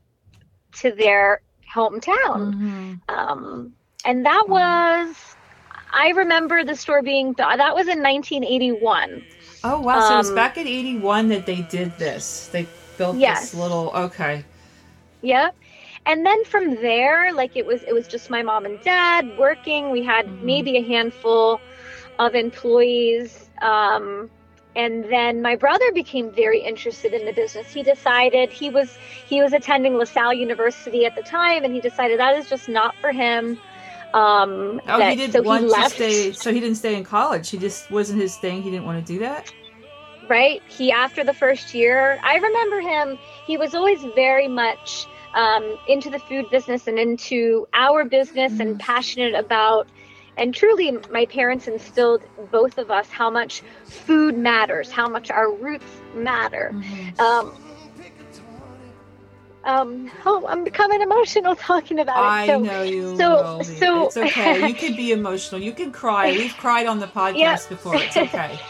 to 0.79 0.91
their 1.03 1.41
hometown 1.75 2.41
Mhm. 2.55 2.99
um, 3.17 3.71
and 4.09 4.25
that 4.25 4.45
was 4.57 5.15
i 5.93 6.07
remember 6.23 6.63
the 6.63 6.77
store 6.83 7.03
being 7.03 7.33
that 7.37 7.75
was 7.79 7.87
in 7.87 8.01
1981 8.01 9.21
Oh 9.67 9.81
wow! 9.81 9.99
So 9.99 10.13
it 10.13 10.17
was 10.17 10.29
Um, 10.29 10.35
back 10.35 10.57
in 10.57 10.67
'81 10.67 11.29
that 11.29 11.45
they 11.45 11.61
did 11.77 11.89
this. 11.97 12.49
They 12.53 12.67
built 12.99 13.17
Yes. 13.17 13.51
this 13.51 13.53
little. 13.63 13.91
Okay. 13.95 14.43
Yep. 15.25 15.55
And 16.05 16.25
then 16.25 16.45
from 16.45 16.75
there, 16.75 17.33
like 17.33 17.55
it 17.57 17.65
was 17.65 17.81
it 17.83 17.93
was 17.93 18.07
just 18.07 18.29
my 18.29 18.43
mom 18.43 18.65
and 18.65 18.79
dad 18.81 19.37
working. 19.37 19.89
We 19.89 20.03
had 20.03 20.27
Mhm. 20.27 20.41
maybe 20.43 20.77
a 20.77 20.83
handful 20.83 21.59
of 22.19 22.35
employees. 22.35 23.49
Um, 23.61 24.29
and 24.75 25.05
then 25.05 25.41
my 25.41 25.55
brother 25.55 25.89
became 25.93 26.29
very 26.31 26.59
interested 26.59 27.13
in 27.13 27.25
the 27.25 27.31
business. 27.33 27.73
He 27.73 27.81
decided 27.81 28.51
he 28.51 28.69
was 28.69 28.97
he 29.27 29.41
was 29.41 29.51
attending 29.53 29.97
LaSalle 29.97 30.33
University 30.33 31.05
at 31.05 31.15
the 31.15 31.23
time, 31.23 31.63
and 31.63 31.73
he 31.73 31.81
decided 31.81 32.19
that 32.19 32.37
is 32.37 32.47
just 32.49 32.69
not 32.69 32.93
for 33.01 33.11
him. 33.11 33.57
Um, 34.13 34.79
Oh, 34.87 34.99
that- 34.99 35.09
he 35.09 35.15
didn't 35.15 35.33
so 35.33 35.41
want 35.41 35.63
he 35.63 35.69
to 35.73 35.89
stay. 35.89 36.31
So 36.33 36.53
he 36.53 36.59
didn't 36.59 36.77
stay 36.77 36.95
in 36.95 37.03
college. 37.03 37.49
He 37.49 37.57
just 37.57 37.89
wasn't 37.89 38.21
his 38.21 38.37
thing. 38.37 38.61
He 38.61 38.69
didn't 38.69 38.85
want 38.85 39.03
to 39.05 39.13
do 39.13 39.19
that. 39.19 39.51
right? 40.27 40.59
He 40.67 40.91
after 40.91 41.23
the 41.23 41.33
first 41.35 41.75
year, 41.75 42.19
I 42.23 42.37
remember 42.37 42.79
him. 42.81 43.17
He 43.45 43.57
was 43.57 43.75
always 43.75 44.01
very 44.15 44.47
much 44.47 45.05
um, 45.35 45.77
into 45.87 46.09
the 46.09 46.19
food 46.19 46.45
business 46.49 46.87
and 46.87 46.97
into 46.97 47.67
our 47.73 48.03
business 48.05 48.59
and 48.59 48.75
Mhm. 48.75 48.79
passionate 48.79 49.35
about. 49.35 49.87
And 50.37 50.53
truly, 50.53 50.91
my 51.11 51.25
parents 51.27 51.67
instilled 51.67 52.21
both 52.51 52.77
of 52.77 52.89
us 52.91 53.07
how 53.09 53.29
much 53.29 53.61
food 53.85 54.37
matters, 54.37 54.91
how 54.91 55.07
much 55.07 55.29
our 55.31 55.51
roots 55.51 55.85
matter. 56.15 56.71
Mhm. 56.73 57.19
Um, 57.19 57.53
um, 59.63 60.11
oh, 60.25 60.45
I'm 60.47 60.63
becoming 60.63 61.01
emotional 61.01 61.55
talking 61.69 61.99
about 61.99 62.17
I 62.17 62.43
it. 62.43 62.47
So, 62.47 62.59
know 62.59 62.81
you. 62.83 63.17
so- 63.17 63.35
will 63.43 63.59
be. 63.59 63.63
so- 63.65 64.05
it's 64.07 64.17
okay. 64.17 64.67
You 64.67 64.73
can 64.75 64.95
be 64.95 65.11
emotional. 65.19 65.59
You 65.61 65.71
can 65.73 65.91
cry. 65.91 66.31
We've 66.33 66.55
cried 66.57 66.85
on 66.87 66.99
the 66.99 67.07
podcast 67.07 67.35
Yeah. 67.37 67.57
before. 67.69 67.95
It's 67.97 68.17
okay. 68.17 68.59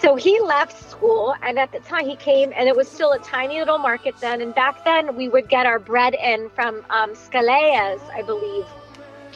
So 0.00 0.14
he 0.14 0.38
left 0.38 0.87
school, 0.98 1.34
and 1.42 1.58
at 1.58 1.72
the 1.72 1.80
time 1.80 2.06
he 2.06 2.16
came, 2.16 2.52
and 2.54 2.68
it 2.68 2.76
was 2.76 2.88
still 2.88 3.12
a 3.12 3.18
tiny 3.20 3.58
little 3.58 3.78
market 3.78 4.14
then. 4.20 4.40
And 4.40 4.54
back 4.54 4.84
then, 4.84 5.16
we 5.16 5.28
would 5.28 5.48
get 5.48 5.66
our 5.66 5.78
bread 5.78 6.14
in 6.14 6.50
from 6.50 6.84
um, 6.90 7.14
Scaleas, 7.14 8.00
I 8.10 8.22
believe. 8.22 8.66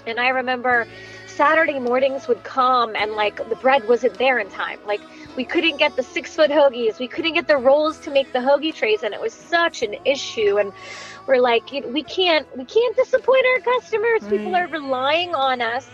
And 0.06 0.18
I 0.18 0.28
remember 0.30 0.88
Saturday 1.26 1.78
mornings 1.78 2.26
would 2.28 2.42
come, 2.42 2.96
and 2.96 3.12
like 3.12 3.36
the 3.48 3.56
bread 3.56 3.86
wasn't 3.88 4.18
there 4.18 4.38
in 4.38 4.48
time. 4.50 4.78
Like 4.86 5.00
we 5.36 5.44
couldn't 5.44 5.78
get 5.78 5.94
the 5.96 6.02
six 6.02 6.34
foot 6.34 6.50
hoagies, 6.50 6.98
we 6.98 7.08
couldn't 7.08 7.34
get 7.34 7.46
the 7.46 7.56
rolls 7.56 7.98
to 8.00 8.10
make 8.10 8.32
the 8.32 8.40
hoagie 8.40 8.74
trays, 8.74 9.02
and 9.02 9.14
it 9.14 9.20
was 9.20 9.32
such 9.32 9.82
an 9.82 9.94
issue. 10.04 10.58
And 10.58 10.72
we're 11.26 11.40
like, 11.40 11.70
we 11.70 12.02
can't, 12.02 12.46
we 12.56 12.64
can't 12.64 12.96
disappoint 12.96 13.44
our 13.54 13.60
customers. 13.74 14.22
People 14.28 14.56
are 14.56 14.66
relying 14.66 15.34
on 15.34 15.62
us 15.62 15.88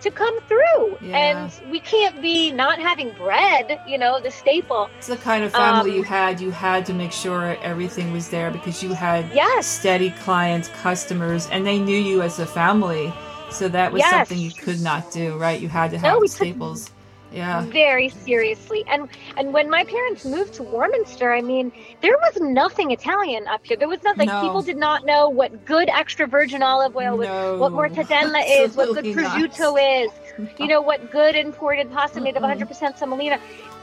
to 0.00 0.10
come 0.10 0.38
through 0.42 0.96
Yeah. 1.00 1.16
and 1.16 1.52
we 1.70 1.80
can't 1.80 2.20
be 2.22 2.50
not 2.52 2.78
having 2.78 3.10
bread 3.12 3.80
you 3.86 3.98
know 3.98 4.20
the 4.20 4.30
staple 4.30 4.88
It's 4.98 5.06
the 5.08 5.16
kind 5.16 5.42
of 5.44 5.52
family 5.52 5.90
Um, 5.90 5.96
you 5.96 6.02
had. 6.02 6.40
You 6.40 6.50
had 6.50 6.86
to 6.86 6.94
make 6.94 7.12
sure 7.12 7.56
everything 7.62 8.12
was 8.12 8.28
there 8.28 8.50
because 8.50 8.82
you 8.82 8.92
had 8.94 9.24
yes 9.32 9.66
steady 9.66 10.10
clients, 10.24 10.68
customers, 10.82 11.48
and 11.50 11.66
they 11.66 11.78
knew 11.78 11.96
you 11.98 12.22
as 12.22 12.38
a 12.38 12.46
family. 12.46 13.12
So 13.50 13.68
that 13.68 13.92
was 13.92 14.00
Yes. 14.00 14.10
something 14.12 14.38
you 14.38 14.50
could 14.52 14.80
not 14.80 15.10
do, 15.10 15.36
right? 15.38 15.58
You 15.60 15.68
had 15.68 15.90
to 15.92 15.98
have 15.98 16.12
No, 16.12 16.18
we 16.20 16.28
the 16.28 16.32
took- 16.32 16.46
staples. 16.46 16.90
Yeah. 17.32 17.60
very 17.66 18.08
seriously. 18.08 18.84
And 18.88 19.08
and 19.36 19.52
when 19.52 19.68
my 19.68 19.84
parents 19.84 20.24
moved 20.24 20.54
to 20.54 20.62
warminster 20.62 21.32
i 21.32 21.42
mean 21.42 21.70
there 22.00 22.16
was 22.16 22.40
nothing 22.40 22.90
italian 22.90 23.46
up 23.48 23.60
here. 23.64 23.76
There 23.76 23.88
was 23.88 24.02
nothing. 24.02 24.28
No. 24.28 24.40
people 24.40 24.62
did 24.62 24.76
not 24.78 25.04
know 25.04 25.28
what 25.28 25.64
good 25.66 25.88
extra 25.90 26.26
virgin 26.26 26.62
olive 26.62 26.96
oil 26.96 27.18
was 27.18 27.28
no, 27.28 27.56
what 27.58 27.72
mortadella 27.72 28.42
is 28.60 28.76
what 28.76 28.94
good 28.94 29.04
prosciutto 29.14 30.04
is 30.04 30.10
you 30.58 30.66
know 30.68 30.80
what 30.80 31.10
good 31.10 31.34
imported 31.36 31.92
pasta 31.92 32.20
made 32.20 32.36
of 32.36 32.42
100% 32.42 32.96
semolina. 32.96 33.38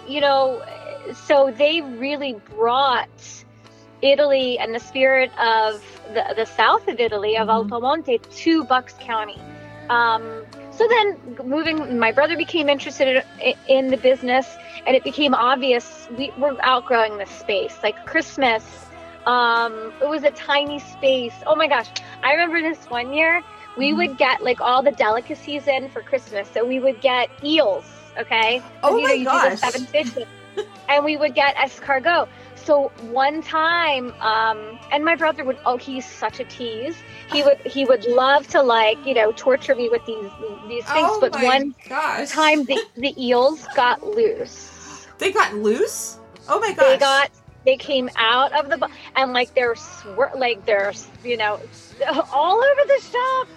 You 0.07 0.21
know 0.21 0.63
so 1.27 1.51
they 1.55 1.81
really 1.81 2.33
brought 2.55 3.09
italy 4.01 4.57
and 4.59 4.73
the 4.73 4.79
spirit 4.79 5.31
of 5.39 5.83
the, 6.13 6.33
the 6.35 6.45
south 6.45 6.87
of 6.87 6.99
italy 6.99 7.37
of 7.37 7.47
Mhm. 7.47 7.69
altomonte 7.69 8.19
to 8.37 8.63
bucks 8.63 8.93
county. 8.99 9.39
Um, 9.89 10.43
so 10.75 10.87
then 10.89 11.37
moving 11.47 11.99
my 11.99 12.11
brother 12.11 12.37
became 12.37 12.69
interested 12.69 13.23
in, 13.41 13.53
in 13.67 13.89
the 13.91 13.97
business 13.97 14.57
and 14.85 14.95
it 14.95 15.03
became 15.03 15.33
obvious 15.33 16.07
we 16.17 16.31
were 16.37 16.55
outgrowing 16.63 17.17
this 17.17 17.31
space 17.31 17.79
like 17.83 17.95
christmas 18.05 18.63
um, 19.25 19.93
it 20.01 20.07
was 20.07 20.23
a 20.23 20.31
tiny 20.31 20.79
space 20.79 21.43
oh 21.47 21.55
my 21.55 21.67
gosh 21.67 21.91
i 22.23 22.33
remember 22.33 22.61
this 22.61 22.89
one 22.89 23.13
year 23.13 23.41
we 23.77 23.93
Mhm. 23.93 23.97
would 23.97 24.17
get 24.17 24.41
like 24.43 24.61
all 24.61 24.83
the 24.83 24.91
delicacies 24.91 25.67
in 25.67 25.89
for 25.89 26.01
christmas 26.03 26.49
so 26.49 26.65
we 26.65 26.79
would 26.79 27.01
get 27.01 27.29
eels 27.43 27.85
Okay. 28.19 28.61
Oh 28.83 28.97
you 28.97 29.01
my 29.01 29.13
you 29.13 29.25
gosh. 29.25 29.59
seven 29.61 29.87
fishes 29.87 30.25
and 30.89 31.03
we 31.05 31.17
would 31.17 31.35
get 31.35 31.55
escargot. 31.55 32.27
So 32.55 32.91
one 33.11 33.41
time, 33.41 34.13
um, 34.21 34.79
and 34.91 35.03
my 35.03 35.15
brother 35.15 35.43
would 35.43 35.57
oh 35.65 35.77
he's 35.77 36.05
such 36.05 36.39
a 36.39 36.45
tease. 36.45 36.95
He 37.31 37.43
would 37.43 37.59
he 37.65 37.85
would 37.85 38.05
love 38.05 38.47
to 38.49 38.61
like 38.61 39.03
you 39.05 39.13
know 39.13 39.31
torture 39.33 39.75
me 39.75 39.89
with 39.89 40.05
these 40.05 40.29
these 40.67 40.85
things. 40.85 41.09
Oh 41.11 41.17
but 41.19 41.33
one 41.41 41.75
gosh. 41.89 42.29
time 42.29 42.63
the 42.65 42.79
the 42.95 43.13
eels 43.21 43.65
got 43.75 44.05
loose. 44.05 45.07
They 45.17 45.31
got 45.31 45.53
loose? 45.55 46.19
Oh 46.47 46.59
my 46.59 46.71
gosh. 46.73 46.87
They 46.87 46.97
got 46.97 47.31
they 47.65 47.77
came 47.77 48.09
out 48.15 48.53
of 48.53 48.69
the 48.69 48.89
and 49.15 49.33
like 49.33 49.53
they're 49.55 49.73
swir- 49.73 50.37
like 50.37 50.65
they're 50.65 50.93
you 51.23 51.37
know 51.37 51.59
all 52.33 52.57
over 52.57 52.81
the 52.87 53.01
shop. 53.01 53.47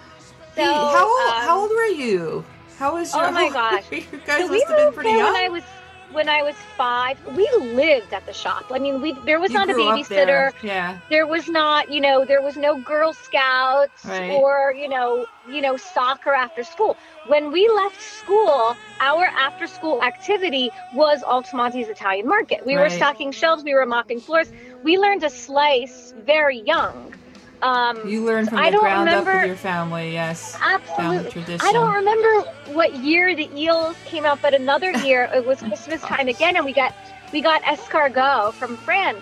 So 0.55 0.61
Hey, 0.63 0.73
how 0.73 1.05
old, 1.07 1.33
um, 1.35 1.41
how 1.47 1.59
old 1.61 1.69
were 1.71 1.85
you? 1.85 2.45
How 2.77 2.95
was 2.95 3.13
your 3.13 3.25
Oh 3.25 3.31
my 3.31 3.49
gosh. 3.53 3.91
You 3.91 4.01
guys 4.25 4.47
so 4.47 4.53
must 4.53 4.67
have 4.67 4.77
been 4.77 4.93
pretty 4.93 5.09
young. 5.11 5.33
when 5.33 5.43
I 5.43 5.49
was 5.49 5.63
when 6.11 6.27
I 6.29 6.41
was 6.43 6.55
five. 6.77 7.17
We 7.35 7.49
lived 7.59 8.13
at 8.13 8.25
the 8.25 8.33
shop. 8.33 8.65
I 8.71 8.79
mean, 8.79 9.01
we 9.01 9.13
there 9.25 9.39
was 9.39 9.51
You 9.51 9.57
not 9.59 9.69
a 9.69 9.73
babysitter. 9.73 10.25
there. 10.25 10.53
Yeah. 10.63 10.97
There 11.09 11.27
was 11.27 11.47
not, 11.47 11.91
you 11.91 12.01
know, 12.01 12.25
there 12.25 12.41
was 12.41 12.57
no 12.57 12.79
Girl 12.81 13.13
Scouts 13.13 14.05
Right. 14.05 14.31
or 14.31 14.73
you 14.77 14.87
know, 14.89 15.25
you 15.49 15.61
know, 15.61 15.77
soccer 15.77 16.33
after 16.33 16.63
school. 16.63 16.97
When 17.27 17.51
we 17.51 17.67
left 17.69 18.01
school, 18.01 18.75
our 18.99 19.25
after 19.25 19.67
school 19.67 20.01
activity 20.03 20.71
was 20.93 21.21
Altomonte's 21.23 21.89
Italian 21.89 22.27
Market. 22.27 22.65
We 22.65 22.75
were 22.75 22.89
stocking 22.89 23.31
shelves. 23.31 23.63
We 23.63 23.73
were 23.73 23.85
mopping 23.85 24.19
floors. 24.19 24.51
We 24.83 24.97
learned 24.97 25.21
to 25.21 25.29
slice 25.29 26.13
very 26.25 26.59
young. 26.59 27.13
Um, 27.61 28.07
You 28.07 28.23
learned 28.23 28.49
from 28.49 28.63
the 28.63 28.77
ground 28.77 29.09
up 29.09 29.25
with 29.25 29.45
your 29.45 29.55
family, 29.55 30.13
yes. 30.13 30.57
Absolutely. 30.61 31.57
I 31.59 31.71
don't 31.71 31.93
remember 31.93 32.49
what 32.73 32.95
year 32.95 33.35
the 33.35 33.49
eels 33.55 33.95
came 34.05 34.25
out, 34.25 34.41
but 34.41 34.53
another 34.53 34.91
year 35.05 35.29
it 35.33 35.45
was 35.45 35.59
Christmas 35.59 36.01
time 36.01 36.27
again, 36.27 36.55
and 36.55 36.65
we 36.65 36.73
got 36.73 36.95
we 37.33 37.41
got 37.41 37.61
escargot 37.63 38.53
from 38.53 38.77
France, 38.77 39.21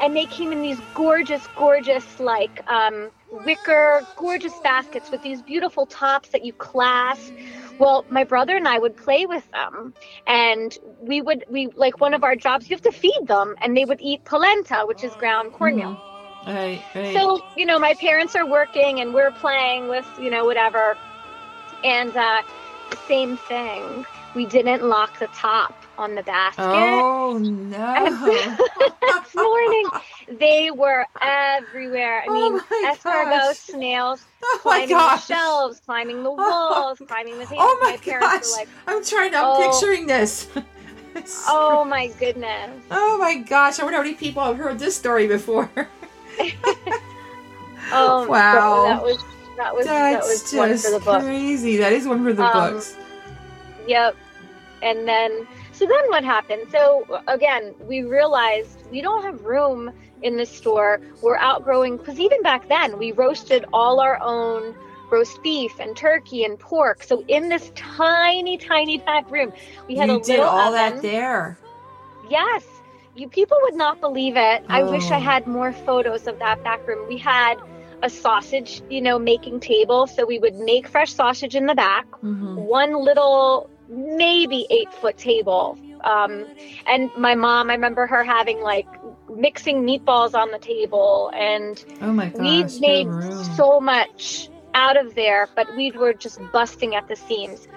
and 0.00 0.16
they 0.16 0.26
came 0.26 0.50
in 0.50 0.62
these 0.62 0.80
gorgeous, 0.94 1.46
gorgeous 1.56 2.18
like 2.18 2.64
um, 2.70 3.10
wicker, 3.44 4.02
gorgeous 4.16 4.58
baskets 4.60 5.10
with 5.10 5.22
these 5.22 5.42
beautiful 5.42 5.86
tops 5.86 6.30
that 6.30 6.44
you 6.44 6.52
clasp. 6.54 7.32
Well, 7.78 8.06
my 8.08 8.24
brother 8.24 8.56
and 8.56 8.68
I 8.68 8.78
would 8.78 8.96
play 8.96 9.26
with 9.26 9.48
them, 9.50 9.92
and 10.26 10.76
we 11.00 11.20
would 11.20 11.44
we 11.50 11.66
like 11.76 12.00
one 12.00 12.14
of 12.14 12.24
our 12.24 12.34
jobs. 12.36 12.70
You 12.70 12.76
have 12.76 12.82
to 12.82 12.92
feed 12.92 13.26
them, 13.26 13.56
and 13.60 13.76
they 13.76 13.84
would 13.84 14.00
eat 14.00 14.24
polenta, 14.24 14.84
which 14.86 15.04
is 15.04 15.12
ground 15.16 15.52
cornmeal. 15.52 16.00
Right, 16.46 16.82
right. 16.94 17.14
So, 17.16 17.40
you 17.56 17.64
know, 17.66 17.78
my 17.78 17.94
parents 17.94 18.34
are 18.36 18.46
working 18.46 19.00
and 19.00 19.14
we're 19.14 19.30
playing 19.32 19.88
with, 19.88 20.06
you 20.20 20.30
know, 20.30 20.44
whatever. 20.44 20.96
And 21.82 22.14
uh, 22.16 22.42
same 23.08 23.36
thing. 23.36 24.06
We 24.34 24.46
didn't 24.46 24.82
lock 24.82 25.18
the 25.18 25.28
top 25.28 25.74
on 25.96 26.14
the 26.14 26.22
basket. 26.22 26.62
oh 26.62 27.38
no. 27.38 28.58
Next 29.02 29.34
morning, 29.34 29.88
they 30.40 30.70
were 30.70 31.06
everywhere. 31.20 32.22
I 32.22 32.26
Oh 32.28 32.32
mean, 32.32 32.52
my 32.52 32.92
escargot, 32.92 33.30
gosh. 33.30 33.56
snails, 33.56 34.24
oh 34.42 34.60
my 34.64 34.86
climbing 34.86 34.96
the 34.96 35.18
shelves, 35.20 35.80
climbing 35.86 36.22
the 36.22 36.30
walls, 36.32 36.98
climbing 37.06 37.38
the 37.38 37.46
tables. 37.46 37.60
Oh 37.60 37.78
my, 37.82 37.96
parents 37.98 38.52
gosh. 38.52 38.58
like, 38.58 38.68
I'm 38.86 39.04
trying 39.04 39.30
to, 39.32 39.38
I'm 39.38 39.44
Oh. 39.54 39.70
picturing 39.70 40.06
this. 40.06 40.48
Oh 41.48 41.84
my 41.84 42.08
goodness. 42.18 42.82
Oh 42.90 43.18
my 43.18 43.36
gosh, 43.36 43.78
I 43.78 43.84
wonder 43.84 43.98
how 43.98 44.02
many 44.02 44.14
people 44.16 44.42
have 44.42 44.56
heard 44.56 44.78
this 44.78 44.96
story 44.96 45.26
before. 45.26 45.70
Oh, 47.92 48.26
Wow. 48.28 48.84
That 48.84 49.02
was, 49.02 49.18
that 49.56 49.74
was, 49.74 49.86
that 49.86 50.12
That's 50.12 50.26
was 50.28 50.54
one 50.54 50.68
just 50.70 50.84
for 50.86 50.90
the 50.98 51.04
book. 51.04 51.22
crazy. 51.22 51.76
That 51.76 51.92
is 51.92 52.06
one 52.06 52.24
for 52.24 52.32
the 52.32 52.42
Um, 52.44 52.72
books. 52.74 52.96
Yep. 53.86 54.16
And 54.82 55.06
then, 55.08 55.46
so 55.72 55.86
then 55.86 56.04
what 56.08 56.24
happened? 56.24 56.62
So 56.70 57.04
again, 57.28 57.74
we 57.80 58.02
realized 58.02 58.78
we 58.90 59.00
don't 59.00 59.22
have 59.22 59.42
room 59.44 59.90
in 60.22 60.36
the 60.36 60.46
store. 60.46 61.00
We're 61.22 61.36
outgrowing, 61.38 61.96
because 61.98 62.18
even 62.18 62.42
back 62.42 62.68
then, 62.68 62.98
we 62.98 63.12
roasted 63.12 63.64
all 63.72 64.00
our 64.00 64.18
own 64.22 64.74
roast 65.10 65.42
beef 65.42 65.78
and 65.78 65.96
turkey 65.96 66.44
and 66.44 66.58
pork. 66.58 67.02
So 67.02 67.24
in 67.28 67.48
this 67.48 67.70
tiny, 67.74 68.56
tiny 68.58 68.98
back 68.98 69.30
room, 69.30 69.52
we 69.86 69.96
had 69.96 70.08
You 70.08 70.16
a 70.16 70.20
did 70.20 70.28
little 70.28 70.46
all 70.46 70.74
oven. 70.74 70.96
that 70.96 71.02
there. 71.02 71.58
Yes. 72.28 72.64
You 73.16 73.28
people 73.28 73.56
would 73.62 73.74
not 73.74 74.00
believe 74.00 74.36
it. 74.36 74.64
I 74.68 74.82
wish 74.82 75.10
I 75.10 75.16
Oh. 75.16 75.20
had 75.20 75.46
more 75.46 75.72
photos 75.72 76.26
of 76.26 76.38
that 76.40 76.62
back 76.64 76.86
room. 76.86 77.06
We 77.08 77.16
had 77.18 77.56
a 78.02 78.10
sausage, 78.10 78.82
you 78.90 79.00
know, 79.00 79.18
making 79.18 79.60
table. 79.60 80.06
So 80.06 80.26
we 80.26 80.38
would 80.38 80.54
make 80.56 80.88
fresh 80.88 81.12
sausage 81.12 81.54
in 81.54 81.66
the 81.66 81.74
back 81.74 82.06
Mhm. 82.22 82.56
one 82.56 82.92
little 82.94 83.70
maybe 83.88 84.66
eight 84.70 84.92
foot 84.94 85.16
table 85.18 85.76
um, 86.04 86.46
and 86.86 87.10
my 87.18 87.34
mom 87.34 87.68
i 87.70 87.74
remember 87.74 88.06
her 88.06 88.24
having 88.24 88.62
like 88.62 88.86
mixing 89.28 89.84
meatballs 89.84 90.34
on 90.34 90.50
the 90.50 90.58
table 90.58 91.30
and 91.34 91.84
Oh 92.00 92.12
my 92.14 92.30
gosh. 92.30 92.38
we 92.40 92.80
made 92.80 93.06
room. 93.08 93.44
so 93.56 93.78
much 93.80 94.48
out 94.74 94.96
of 94.96 95.14
there 95.14 95.48
but 95.54 95.66
we 95.76 95.90
were 95.90 96.14
just 96.14 96.40
busting 96.50 96.94
at 96.94 97.06
the 97.08 97.16
seams 97.16 97.68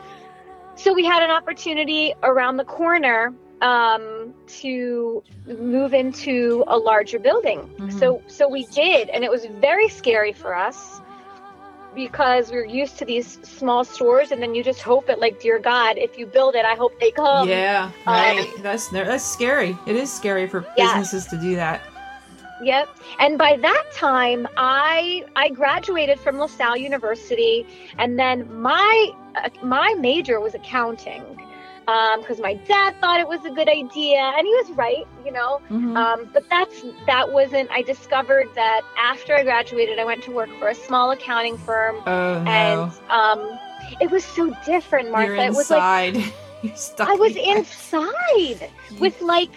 so 0.75 0.93
we 0.93 1.03
had 1.03 1.21
an 1.23 1.29
opportunity 1.31 2.13
around 2.23 2.55
the 2.55 2.63
corner 2.65 3.33
um, 3.61 4.33
to 4.47 5.23
move 5.47 5.93
into 5.93 6.63
a 6.67 6.77
larger 6.77 7.19
building 7.19 7.59
Mhm. 7.79 7.99
so 7.99 8.21
so 8.27 8.47
we 8.47 8.65
did 8.67 9.09
and 9.09 9.23
it 9.23 9.31
was 9.31 9.45
very 9.59 9.87
scary 9.87 10.31
for 10.33 10.55
us 10.55 11.01
because 11.95 12.51
we're 12.51 12.65
used 12.65 12.97
to 12.99 13.05
these 13.05 13.39
small 13.41 13.83
stores 13.83 14.31
and 14.31 14.41
then 14.41 14.53
you 14.53 14.63
just 14.63 14.81
hope 14.81 15.09
it 15.09 15.17
like 15.19 15.39
dear 15.39 15.57
god 15.57 15.97
if 15.97 16.17
you 16.19 16.25
build 16.27 16.53
it 16.53 16.65
i 16.65 16.75
hope 16.75 16.93
they 16.99 17.09
come 17.11 17.47
yeah, 17.49 17.89
right. 18.05 18.47
that's 18.61 18.89
that's 18.89 19.23
scary. 19.23 19.75
It 19.87 19.95
is 19.95 20.11
scary 20.13 20.47
for 20.47 20.65
Yeah. 20.77 20.85
businesses 20.87 21.25
to 21.27 21.37
do 21.37 21.55
that. 21.55 21.81
Yep. 22.61 22.89
And 23.19 23.37
by 23.37 23.55
that 23.57 23.83
time, 23.93 24.47
I 24.57 25.23
I 25.35 25.49
graduated 25.49 26.19
from 26.19 26.37
LaSalle 26.39 26.77
University, 26.77 27.65
and 27.99 28.17
then 28.17 28.51
my 28.61 29.11
uh, 29.35 29.49
my 29.63 29.93
major 29.99 30.39
was 30.39 30.55
accounting, 30.55 31.23
because 31.87 32.39
my 32.41 32.53
dad 32.67 32.95
thought 32.99 33.19
it 33.19 33.27
was 33.27 33.45
a 33.45 33.49
good 33.49 33.69
idea, 33.69 34.19
and 34.19 34.45
he 34.45 34.53
was 34.55 34.71
right, 34.71 35.07
you 35.25 35.31
know. 35.31 35.61
Mhm. 35.71 35.95
Um, 35.95 36.29
but 36.33 36.43
that's 36.49 36.83
that 37.05 37.31
wasn't. 37.31 37.69
I 37.71 37.81
discovered 37.81 38.47
that 38.55 38.81
after 38.99 39.33
I 39.35 39.43
graduated, 39.43 39.97
I 39.97 40.03
went 40.03 40.21
to 40.23 40.31
work 40.31 40.49
for 40.59 40.67
a 40.67 40.75
small 40.75 41.11
accounting 41.11 41.57
firm, 41.59 41.95
oh 42.05 42.43
no. 42.43 42.51
and 42.51 42.91
um, 43.09 43.59
it 44.01 44.11
was 44.11 44.25
so 44.25 44.53
different, 44.65 45.11
Martha. 45.11 45.27
You're 45.27 45.45
it 45.45 45.53
was 45.53 45.69
like 45.69 46.15
inside. 46.15 46.33
You're 46.63 46.75
stuck 46.75 47.07
I 47.07 47.13
was 47.15 47.35
inside 47.35 48.69
with 48.99 49.21
like, 49.21 49.51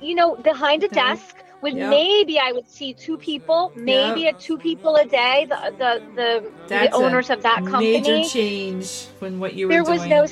you 0.00 0.14
know, 0.14 0.36
behind 0.36 0.82
a 0.84 0.86
Okay. 0.86 0.94
desk 0.96 1.36
with 1.62 1.74
Yep. 1.74 1.88
maybe 1.90 2.38
I 2.38 2.52
would 2.52 2.68
see 2.68 2.92
two 2.92 3.16
people, 3.16 3.72
maybe 3.74 4.26
a 4.26 4.32
two 4.34 4.58
people 4.58 4.96
a 4.96 5.06
day. 5.06 5.46
The 5.48 5.72
the 5.78 6.02
the, 6.14 6.50
the 6.68 6.90
owners 6.92 7.30
of 7.30 7.42
that 7.42 7.64
company. 7.64 8.00
Major 8.00 8.28
change 8.28 9.06
when 9.20 9.40
what 9.40 9.54
you 9.54 9.66
were 9.66 9.72
there 9.72 9.84
doing. 9.84 9.98
was 9.98 10.08
no. 10.08 10.26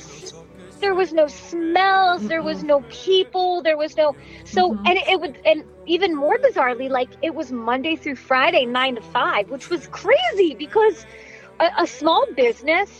There 0.80 0.94
was 0.94 1.12
no 1.12 1.26
smells. 1.26 2.26
There 2.28 2.42
was 2.42 2.62
no 2.62 2.82
people. 2.90 3.62
There 3.62 3.76
was 3.76 3.96
no. 3.96 4.16
So 4.44 4.72
Mhm. 4.72 4.78
and 4.88 4.98
it, 4.98 5.08
it 5.08 5.20
would 5.20 5.38
and 5.44 5.64
even 5.86 6.16
more 6.16 6.38
bizarrely, 6.38 6.88
like 6.88 7.10
it 7.22 7.34
was 7.34 7.52
Monday 7.52 7.96
through 7.96 8.16
Friday, 8.16 8.64
nine 8.66 8.94
to 8.96 9.02
five, 9.02 9.50
which 9.50 9.68
was 9.70 9.86
crazy 9.88 10.54
because 10.54 11.04
a, 11.60 11.68
a 11.78 11.86
small 11.86 12.24
business. 12.36 12.90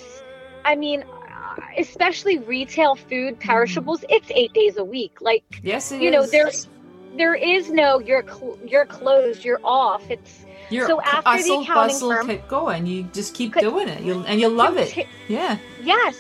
I 0.65 0.77
mean, 0.77 1.03
uh, 1.03 1.57
especially 1.79 2.39
retail 2.39 2.97
food, 2.97 3.35
Mm-hmm. 3.35 3.49
perishables. 3.49 4.05
It's 4.09 4.31
eight 4.35 4.53
days 4.53 4.77
a 4.77 4.85
week. 4.85 5.21
Like 5.21 5.45
Yes, 5.63 5.91
you 5.91 6.11
know 6.11 6.27
there's 6.27 6.69
there 7.17 7.35
is 7.35 7.71
no 7.71 7.99
you're 7.99 8.23
cl- 8.23 8.59
you're 8.65 8.87
closed 8.87 9.45
you're 9.45 9.61
off 9.65 10.03
it's 10.11 10.45
You're 10.71 10.87
so 10.87 11.01
after 11.01 11.23
the 11.23 11.31
hustle, 11.31 11.63
accounting 11.63 11.87
bustle, 11.95 12.11
firm- 12.13 12.27
kept 12.29 12.49
going. 12.49 12.87
You 12.87 13.03
just 13.13 13.35
keep 13.35 13.53
Could- 13.55 13.63
doing 13.63 13.89
it, 13.89 14.03
you 14.03 14.23
and 14.29 14.41
you 14.41 14.49
love 14.49 14.77
it. 14.77 15.07
Yeah. 15.29 15.57
yes 15.83 16.15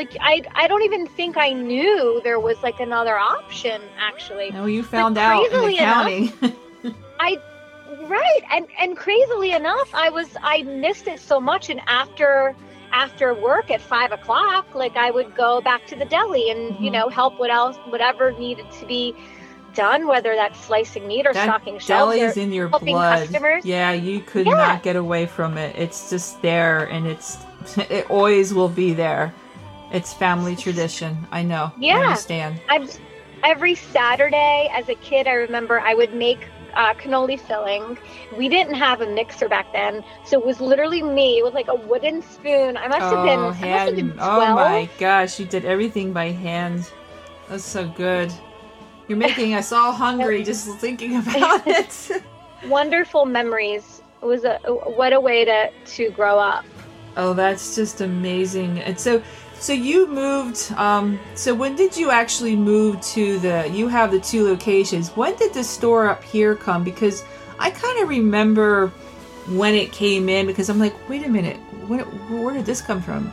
like 0.00 0.16
i 0.22 0.42
i 0.54 0.66
don't 0.66 0.82
even 0.82 1.06
think 1.06 1.36
i 1.36 1.50
knew 1.52 2.20
there 2.24 2.40
was 2.40 2.56
like 2.62 2.80
another 2.80 3.16
option 3.18 3.82
actually 3.98 4.50
No, 4.50 4.64
you 4.64 4.82
found 4.82 5.18
out 5.18 5.44
in 5.44 5.50
crazily 5.50 5.78
enough- 5.78 6.06
accounting. 6.06 6.56
right 8.08 8.42
and 8.50 8.66
and 8.80 8.96
crazily 8.96 9.52
enough 9.52 9.90
i 9.94 10.08
was 10.08 10.28
i 10.42 10.62
missed 10.62 11.06
it 11.06 11.20
so 11.20 11.38
much 11.40 11.68
and 11.70 11.80
after 11.86 12.54
after 12.92 13.34
work 13.34 13.70
at 13.70 13.80
five 13.80 14.10
o'clock 14.10 14.74
like 14.74 14.96
i 14.96 15.10
would 15.10 15.34
go 15.36 15.60
back 15.60 15.86
to 15.86 15.94
the 15.96 16.04
deli 16.06 16.50
and 16.50 16.62
you 16.80 16.88
Mhm. 16.90 16.92
know 16.92 17.08
help 17.08 17.38
what 17.38 17.50
else 17.50 17.76
whatever 17.90 18.32
needed 18.32 18.68
to 18.80 18.86
be 18.86 19.14
done 19.74 20.06
whether 20.08 20.34
that's 20.34 20.58
slicing 20.64 21.06
meat 21.06 21.26
or 21.26 21.32
that 21.34 21.44
stocking 21.44 21.78
shelves 21.78 22.14
deli 22.16 22.20
is 22.22 22.36
or 22.36 22.40
in 22.40 22.52
your 22.52 22.68
helping 22.70 22.96
blood. 22.96 23.18
customers. 23.20 23.64
Yeah, 23.64 23.92
you 23.92 24.18
could 24.20 24.46
Yeah. 24.46 24.54
not 24.54 24.82
get 24.82 24.96
away 24.96 25.26
from 25.26 25.56
it. 25.56 25.76
It's 25.78 26.10
just 26.10 26.42
there, 26.42 26.86
and 26.94 27.06
it's 27.06 27.38
it 27.76 28.10
always 28.10 28.52
will 28.52 28.68
be 28.68 28.92
there. 28.94 29.32
It's 29.92 30.12
family 30.14 30.54
tradition. 30.56 31.26
I 31.32 31.42
know. 31.42 31.72
I 31.72 31.72
Yeah. 31.78 31.94
understand. 31.96 32.60
I'm 32.68 32.88
every 33.42 33.74
Saturday 33.74 34.68
as 34.72 34.88
a 34.88 34.94
kid. 34.96 35.26
I 35.26 35.32
remember 35.32 35.80
I 35.80 35.94
would 35.94 36.14
make 36.14 36.46
uh, 36.74 36.94
cannoli 36.94 37.38
filling. 37.40 37.98
We 38.36 38.48
didn't 38.48 38.74
have 38.74 39.00
a 39.00 39.06
mixer 39.06 39.48
back 39.48 39.72
then, 39.72 40.04
so 40.24 40.38
it 40.40 40.46
was 40.46 40.60
literally 40.60 41.02
me 41.02 41.42
with 41.42 41.54
like 41.54 41.68
a 41.68 41.74
wooden 41.74 42.22
spoon. 42.22 42.76
I 42.76 42.86
must 42.86 43.10
have 43.10 43.22
been, 43.22 43.40
Oh, 43.40 43.46
I 43.46 43.46
must 43.46 43.58
have 43.58 43.96
hand. 43.96 43.96
been 43.96 44.12
Oh 44.20 44.36
twelve. 44.36 44.56
my 44.56 44.88
gosh, 44.98 45.40
you 45.40 45.46
did 45.46 45.64
everything 45.64 46.12
by 46.12 46.26
hand. 46.26 46.88
That's 47.48 47.64
so 47.64 47.88
good. 47.88 48.32
You're 49.08 49.18
making 49.18 49.54
us 49.54 49.72
all 49.72 49.90
hungry 49.90 50.44
just 50.44 50.68
thinking 50.78 51.16
about 51.16 51.62
it. 51.66 52.22
Wonderful 52.68 53.26
memories. 53.26 54.02
It 54.22 54.26
was 54.26 54.44
a 54.44 54.58
what 54.68 55.12
a 55.12 55.18
way 55.20 55.44
to 55.44 55.70
to 55.96 56.10
grow 56.10 56.38
up. 56.38 56.64
Oh, 57.16 57.34
that's 57.34 57.74
just 57.74 58.00
amazing. 58.02 58.78
And 58.80 58.98
so 59.00 59.20
so 59.60 59.72
you 59.72 60.08
moved 60.08 60.72
um 60.72 61.20
so 61.34 61.54
when 61.54 61.76
did 61.76 61.96
you 61.96 62.10
actually 62.10 62.56
move 62.56 63.00
to 63.02 63.38
the 63.38 63.70
you 63.70 63.86
have 63.88 64.10
the 64.10 64.20
two 64.20 64.44
locations. 64.44 65.10
When 65.10 65.36
did 65.36 65.54
the 65.54 65.62
store 65.62 66.08
up 66.08 66.24
here 66.24 66.56
come 66.56 66.82
because 66.82 67.22
I 67.58 67.70
kind 67.70 68.02
of 68.02 68.08
remember 68.08 68.88
when 69.48 69.74
it 69.74 69.92
came 69.92 70.28
in 70.28 70.46
because 70.46 70.68
I'm 70.68 70.78
like, 70.78 70.94
"Wait 71.08 71.24
a 71.24 71.28
minute. 71.28 71.56
Where, 71.86 72.04
where 72.04 72.54
did 72.54 72.64
this 72.64 72.80
come 72.80 73.02
from?" 73.02 73.32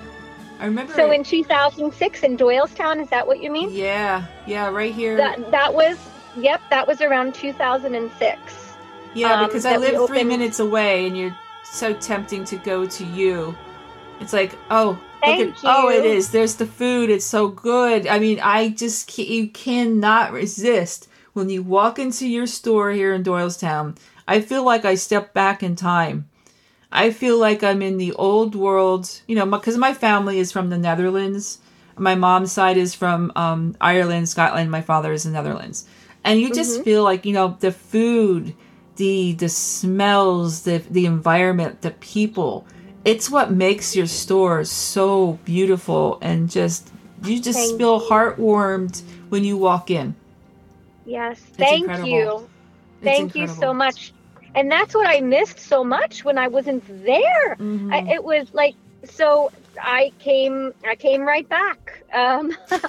I 0.60 0.66
remember. 0.66 0.94
So 0.94 1.12
in 1.12 1.24
2006 1.24 2.24
in 2.24 2.38
Doylestown, 2.38 3.02
is 3.02 3.10
that 3.10 3.26
what 3.26 3.42
you 3.42 3.52
mean? 3.52 3.70
Yeah, 3.72 4.26
yeah, 4.46 4.70
right 4.70 4.94
here. 4.94 5.16
That 5.16 5.52
that 5.52 5.74
was 5.74 5.98
yep, 6.36 6.62
that 6.70 6.88
was 6.88 7.02
around 7.02 7.36
2006. 7.36 8.74
Yeah, 9.14 9.34
um, 9.34 9.48
because 9.48 9.66
I 9.66 9.78
live 9.78 10.08
three 10.08 10.24
minutes 10.24 10.60
away, 10.60 11.08
and 11.08 11.18
you're 11.18 11.36
so 11.64 11.94
tempting 11.94 12.44
to 12.46 12.58
go 12.58 12.86
to 12.86 13.06
you. 13.06 13.56
It's 14.20 14.34
like, 14.34 14.58
oh, 14.72 15.00
Thank 15.22 15.50
at, 15.50 15.62
oh, 15.64 15.90
it 15.90 16.06
is. 16.06 16.32
There's 16.32 16.56
the 16.56 16.66
food. 16.66 17.10
It's 17.10 17.26
so 17.26 17.48
good. 17.48 18.08
I 18.08 18.20
mean, 18.20 18.40
I 18.40 18.70
just 18.70 19.08
can't, 19.08 19.28
you 19.28 19.50
cannot 19.50 20.32
resist 20.32 21.10
when 21.34 21.50
you 21.50 21.64
walk 21.64 22.00
into 22.00 22.28
your 22.28 22.48
store 22.48 22.92
here 22.92 23.14
in 23.14 23.24
Doylestown. 23.24 23.98
I 24.28 24.42
feel 24.42 24.64
like 24.64 24.86
I 24.86 24.96
step 24.96 25.34
back 25.34 25.64
in 25.64 25.76
time 25.76 26.30
I 26.92 27.12
feel 27.12 27.38
like 27.38 27.64
I'm 27.64 27.82
in 27.82 27.98
the 27.98 28.14
old 28.14 28.56
world, 28.56 29.22
you 29.28 29.36
know, 29.36 29.46
because 29.46 29.78
my 29.78 29.94
family 29.94 30.40
is 30.40 30.52
from 30.52 30.70
the 30.70 30.78
Netherlands. 30.78 31.60
My 31.98 32.16
mom's 32.16 32.52
side 32.52 32.78
is 32.78 32.96
from 32.96 33.32
um, 33.36 33.76
Ireland, 33.82 34.30
Scotland. 34.30 34.72
My 34.72 34.82
father 34.82 35.12
is 35.12 35.26
in 35.26 35.34
the 35.34 35.42
Netherlands, 35.42 35.86
and 36.24 36.40
you 36.40 36.54
just 36.54 36.76
mm-hmm. 36.76 36.84
feel 36.84 37.04
like 37.04 37.26
you 37.26 37.34
know 37.34 37.58
the 37.60 37.72
food, 37.72 38.56
the 38.96 39.34
the 39.34 39.50
smells, 39.50 40.64
the 40.64 40.78
the 40.90 41.06
environment, 41.06 41.82
the 41.82 41.92
people. 41.92 42.68
It's 43.08 43.30
what 43.30 43.52
makes 43.52 43.96
your 43.96 44.08
store 44.08 44.64
so 44.66 45.40
beautiful 45.46 46.20
and 46.22 46.50
just 46.50 46.92
you 47.24 47.42
just 47.42 47.58
thank 47.58 47.78
feel 47.78 48.02
heartwarmed 48.02 49.02
when 49.30 49.44
you 49.44 49.58
walk 49.58 49.90
in. 49.90 50.16
Yes, 51.06 51.40
it's 51.40 51.58
thank 51.58 51.82
incredible. 51.84 52.10
you. 52.10 52.50
Thank 53.02 53.36
you 53.36 53.48
so 53.48 53.74
much 53.74 54.14
and 54.58 54.72
that's 54.72 54.96
what 54.96 55.08
I 55.08 55.22
missed 55.22 55.60
so 55.60 55.84
much 55.84 56.26
when 56.26 56.38
I 56.38 56.48
wasn't 56.48 56.84
there. 57.06 57.56
Mm-hmm. 57.56 57.94
I, 57.94 58.00
it 58.14 58.24
was 58.24 58.52
like 58.54 58.76
so 59.04 59.52
I 59.80 60.12
came 60.20 60.74
I 60.86 60.96
came 60.96 61.22
right 61.22 61.48
back, 61.48 62.04
um, 62.14 62.52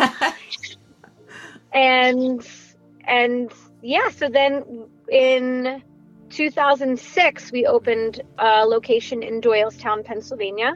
and 1.72 2.46
and 3.04 3.52
yeah. 3.82 4.08
So 4.08 4.28
then 4.28 4.86
in 5.10 5.82
2006 6.30 7.52
we 7.52 7.66
opened 7.66 8.20
a 8.38 8.64
location 8.66 9.22
in 9.22 9.40
Doylestown, 9.40 10.04
Pennsylvania, 10.04 10.74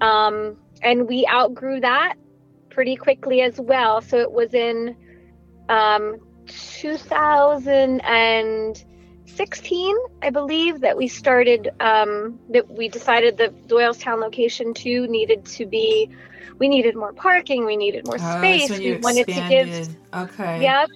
um, 0.00 0.56
and 0.82 1.08
we 1.08 1.26
outgrew 1.30 1.80
that 1.80 2.14
pretty 2.70 2.96
quickly 2.96 3.40
as 3.40 3.58
well. 3.58 4.00
So 4.00 4.18
it 4.18 4.30
was 4.30 4.52
in 4.52 4.96
um, 5.68 6.18
2000 6.46 8.00
and 8.00 8.84
16, 9.26 9.96
I 10.22 10.30
believe, 10.30 10.80
that 10.80 10.96
we 10.96 11.08
started, 11.08 11.70
um, 11.80 12.38
that 12.50 12.70
we 12.70 12.88
decided 12.88 13.36
the 13.36 13.48
Doylestown 13.66 14.20
location 14.20 14.74
too 14.74 15.06
needed 15.08 15.44
to 15.46 15.66
be, 15.66 16.10
we 16.58 16.68
needed 16.68 16.94
more 16.94 17.12
parking, 17.12 17.64
we 17.64 17.76
needed 17.76 18.06
more 18.06 18.18
oh, 18.20 18.38
space. 18.38 18.70
we 18.70 18.96
wanted 18.98 19.26
to 19.26 19.48
give, 19.48 19.96
okay. 20.12 20.62
Yep. 20.62 20.90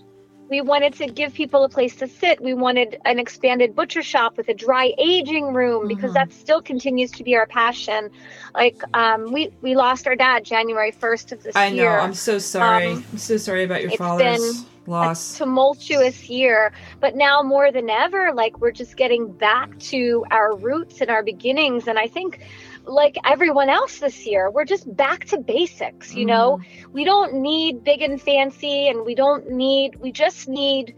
We 0.49 0.61
wanted 0.61 0.95
to 0.95 1.07
give 1.07 1.35
people 1.35 1.65
a 1.65 1.69
place 1.69 1.97
to 1.97 2.09
sit. 2.09 2.41
We 2.41 2.55
wanted 2.55 2.99
an 3.05 3.19
expanded 3.19 3.75
butcher 3.77 4.03
shop 4.03 4.37
with 4.37 4.49
a 4.49 4.55
dry 4.55 4.95
aging 4.99 5.53
room 5.53 5.89
because 5.89 6.13
mm-hmm. 6.13 6.31
that 6.31 6.33
still 6.33 6.63
continues 6.63 7.11
to 7.13 7.25
be 7.25 7.37
our 7.37 7.47
passion. 7.47 8.11
Like 8.55 8.81
um, 8.95 9.33
we 9.33 9.53
we 9.61 9.75
lost 9.75 10.07
our 10.07 10.17
dad 10.17 10.45
January 10.45 10.91
first 10.91 11.33
of 11.33 11.43
this 11.43 11.55
I 11.55 11.69
year. 11.69 11.91
I 11.91 11.97
know. 11.99 12.03
I'm 12.05 12.15
so 12.15 12.39
sorry. 12.39 12.93
Um, 12.93 13.05
I'm 13.13 13.19
so 13.19 13.37
sorry 13.37 13.65
about 13.65 13.83
your 13.83 13.93
father's. 13.93 14.65
Loss. 14.87 15.35
a 15.35 15.39
tumultuous 15.39 16.31
year. 16.31 16.73
But 16.99 17.15
now 17.15 17.43
more 17.43 17.71
than 17.71 17.91
ever, 17.91 18.33
like 18.33 18.59
we're 18.59 18.73
just 18.73 18.97
getting 18.97 19.31
back 19.31 19.79
to 19.81 20.25
our 20.31 20.57
roots 20.57 21.03
and 21.03 21.11
our 21.11 21.23
beginnings. 21.23 21.89
And 21.89 21.99
I 21.99 22.09
think 22.09 22.41
like 22.89 23.17
everyone 23.25 23.69
else 23.69 23.99
this 23.99 24.27
year, 24.27 24.51
we're 24.51 24.65
just 24.65 24.95
back 24.97 25.25
to 25.27 25.39
basics, 25.39 26.15
you 26.15 26.27
mm-hmm. 26.27 26.29
know? 26.29 26.61
We 26.93 27.05
don't 27.05 27.35
need 27.35 27.85
big 27.85 28.03
and 28.03 28.21
fancy 28.21 28.89
and 28.89 29.05
we 29.05 29.15
don't 29.15 29.51
need 29.51 29.97
we 29.97 30.11
just 30.11 30.49
need 30.49 30.97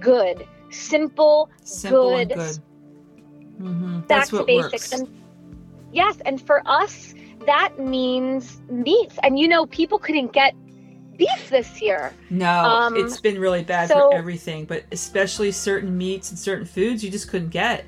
good, 0.00 0.46
simple, 0.70 1.50
simple 1.64 2.16
good. 2.16 2.28
good. 2.28 2.58
Mm-hmm. 3.60 4.00
Back 4.00 4.28
to 4.28 4.44
basics. 4.44 4.92
Works. 4.92 4.92
And 4.92 5.22
yes, 5.92 6.18
and 6.24 6.40
for 6.40 6.62
us 6.66 7.14
that 7.46 7.78
means 7.78 8.60
meats. 8.70 9.18
And 9.22 9.38
you 9.38 9.48
know, 9.48 9.66
people 9.66 9.98
couldn't 9.98 10.32
get 10.32 10.54
beef 11.16 11.50
this 11.50 11.82
year. 11.82 12.12
No, 12.30 12.50
um, 12.50 12.96
it's 12.96 13.20
been 13.20 13.38
really 13.38 13.62
bad 13.62 13.88
so, 13.88 14.10
for 14.10 14.16
everything, 14.16 14.64
but 14.64 14.84
especially 14.92 15.52
certain 15.52 15.96
meats 15.96 16.30
and 16.30 16.38
certain 16.38 16.66
foods 16.66 17.04
you 17.04 17.10
just 17.10 17.28
couldn't 17.28 17.50
get. 17.50 17.84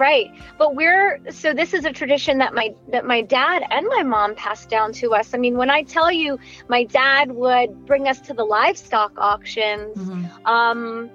Right. 0.00 0.32
But 0.56 0.74
we're 0.74 1.20
so 1.30 1.52
this 1.52 1.74
is 1.74 1.84
a 1.84 1.92
tradition 1.92 2.38
that 2.38 2.54
my 2.54 2.74
that 2.88 3.04
my 3.04 3.20
dad 3.20 3.62
and 3.70 3.86
my 3.86 4.02
mom 4.02 4.34
passed 4.34 4.70
down 4.70 4.94
to 4.94 5.12
us. 5.12 5.34
I 5.34 5.36
mean, 5.36 5.58
when 5.58 5.68
I 5.68 5.82
tell 5.82 6.10
you 6.10 6.38
my 6.68 6.84
dad 6.84 7.30
would 7.30 7.84
bring 7.84 8.08
us 8.08 8.18
to 8.22 8.32
the 8.32 8.42
livestock 8.42 9.12
auctions, 9.18 9.98
mm-hmm. 9.98 10.46
um 10.46 11.10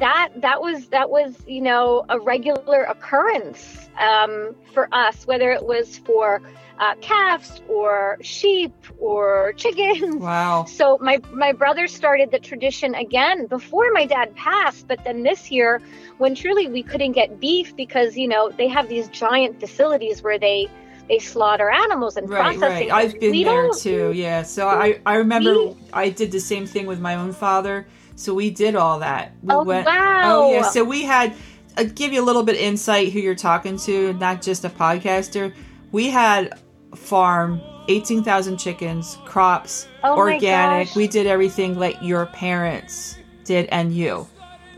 that 0.00 0.30
that 0.38 0.60
was 0.60 0.88
that 0.88 1.08
was 1.08 1.36
you 1.46 1.60
know 1.60 2.04
a 2.08 2.18
regular 2.18 2.82
occurrence 2.84 3.88
um, 4.00 4.56
for 4.72 4.88
us 4.92 5.26
whether 5.28 5.52
it 5.52 5.64
was 5.64 5.98
for 5.98 6.42
uh, 6.78 6.94
calves 7.00 7.60
or 7.68 8.18
sheep 8.20 8.72
or 8.98 9.52
chickens. 9.56 10.16
Wow. 10.16 10.64
So 10.64 10.98
my 11.00 11.20
my 11.32 11.52
brother 11.52 11.86
started 11.86 12.30
the 12.30 12.38
tradition 12.38 12.94
again 12.94 13.46
before 13.46 13.90
my 13.92 14.06
dad 14.06 14.34
passed, 14.34 14.88
but 14.88 15.02
then 15.04 15.22
this 15.22 15.50
year 15.50 15.80
when 16.18 16.34
truly 16.34 16.68
we 16.68 16.82
couldn't 16.82 17.12
get 17.12 17.40
beef 17.40 17.74
because 17.76 18.16
you 18.16 18.28
know 18.28 18.50
they 18.50 18.68
have 18.68 18.88
these 18.88 19.08
giant 19.08 19.60
facilities 19.60 20.22
where 20.22 20.38
they 20.38 20.68
they 21.08 21.18
slaughter 21.18 21.70
animals 21.70 22.16
and 22.16 22.28
right, 22.28 22.58
processing. 22.58 22.88
Right, 22.88 23.04
I've 23.04 23.20
been 23.20 23.30
we 23.30 23.44
there 23.44 23.70
too. 23.70 24.12
Yeah. 24.12 24.42
So 24.42 24.68
I 24.68 25.00
I 25.06 25.16
remember 25.16 25.54
we, 25.54 25.76
I 25.92 26.08
did 26.08 26.32
the 26.32 26.40
same 26.40 26.66
thing 26.66 26.86
with 26.86 27.00
my 27.00 27.14
own 27.14 27.32
father. 27.32 27.86
So 28.16 28.32
we 28.32 28.50
did 28.50 28.76
all 28.76 29.00
that. 29.00 29.32
We 29.42 29.54
oh 29.54 29.64
went, 29.64 29.86
wow! 29.86 30.22
Oh 30.24 30.52
yeah. 30.52 30.62
So 30.62 30.84
we 30.84 31.02
had. 31.04 31.34
I'll 31.76 31.86
uh, 31.86 31.90
give 31.92 32.12
you 32.12 32.22
a 32.22 32.24
little 32.24 32.44
bit 32.44 32.54
insight 32.54 33.12
who 33.12 33.18
you're 33.18 33.34
talking 33.34 33.76
to, 33.78 34.12
not 34.12 34.40
just 34.42 34.64
a 34.64 34.70
podcaster. 34.70 35.52
We 35.90 36.08
had 36.08 36.56
farm, 36.94 37.60
18,000 37.88 38.56
chickens, 38.56 39.18
crops, 39.24 39.86
oh 40.02 40.16
organic. 40.16 40.94
We 40.94 41.06
did 41.06 41.26
everything 41.26 41.78
like 41.78 41.96
your 42.00 42.26
parents 42.26 43.16
did 43.44 43.66
and 43.70 43.94
you. 43.94 44.26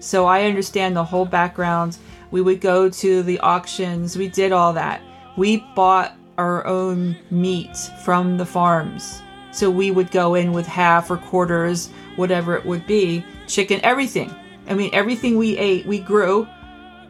So 0.00 0.26
I 0.26 0.44
understand 0.44 0.96
the 0.96 1.04
whole 1.04 1.24
background. 1.24 1.98
We 2.30 2.42
would 2.42 2.60
go 2.60 2.88
to 2.88 3.22
the 3.22 3.38
auctions. 3.40 4.16
We 4.16 4.28
did 4.28 4.52
all 4.52 4.72
that. 4.74 5.00
We 5.36 5.58
bought 5.74 6.16
our 6.38 6.66
own 6.66 7.16
meat 7.30 7.76
from 8.04 8.36
the 8.36 8.46
farms. 8.46 9.22
So 9.52 9.70
we 9.70 9.90
would 9.90 10.10
go 10.10 10.34
in 10.34 10.52
with 10.52 10.66
half 10.66 11.10
or 11.10 11.16
quarters, 11.16 11.88
whatever 12.16 12.56
it 12.56 12.66
would 12.66 12.86
be, 12.86 13.24
chicken, 13.46 13.80
everything. 13.82 14.34
I 14.68 14.74
mean, 14.74 14.90
everything 14.92 15.38
we 15.38 15.56
ate, 15.56 15.86
we 15.86 15.98
grew 15.98 16.46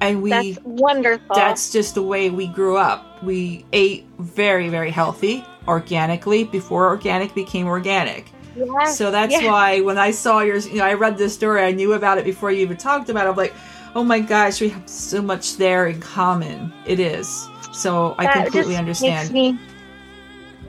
and 0.00 0.22
we 0.22 0.30
that's 0.30 0.58
wonderful. 0.64 1.34
that's 1.34 1.72
just 1.72 1.94
the 1.94 2.02
way 2.02 2.30
we 2.30 2.46
grew 2.46 2.76
up. 2.76 3.22
We 3.22 3.64
ate 3.72 4.06
very 4.18 4.68
very 4.68 4.90
healthy 4.90 5.44
organically 5.68 6.44
before 6.44 6.86
organic 6.86 7.34
became 7.34 7.66
organic. 7.66 8.30
Yes, 8.56 8.96
so 8.96 9.10
that's 9.10 9.34
why 9.34 9.80
when 9.82 9.98
i 9.98 10.10
saw 10.10 10.40
yours 10.40 10.66
you 10.66 10.76
know 10.76 10.84
i 10.84 10.94
read 10.94 11.18
this 11.18 11.34
story 11.34 11.62
i 11.62 11.72
knew 11.72 11.92
about 11.92 12.16
it 12.16 12.24
before 12.24 12.50
you 12.50 12.60
even 12.60 12.78
talked 12.78 13.10
about 13.10 13.26
it. 13.26 13.30
I'm 13.30 13.36
like 13.36 13.54
oh 13.94 14.02
my 14.02 14.18
gosh 14.18 14.60
we 14.60 14.70
have 14.70 14.88
so 14.88 15.20
much 15.20 15.56
there 15.56 15.86
in 15.86 16.00
common. 16.00 16.72
It 16.86 17.00
is. 17.00 17.48
So 17.72 18.14
i 18.18 18.24
that 18.24 18.44
completely 18.44 18.76
understand. 18.76 19.30
me, 19.30 19.58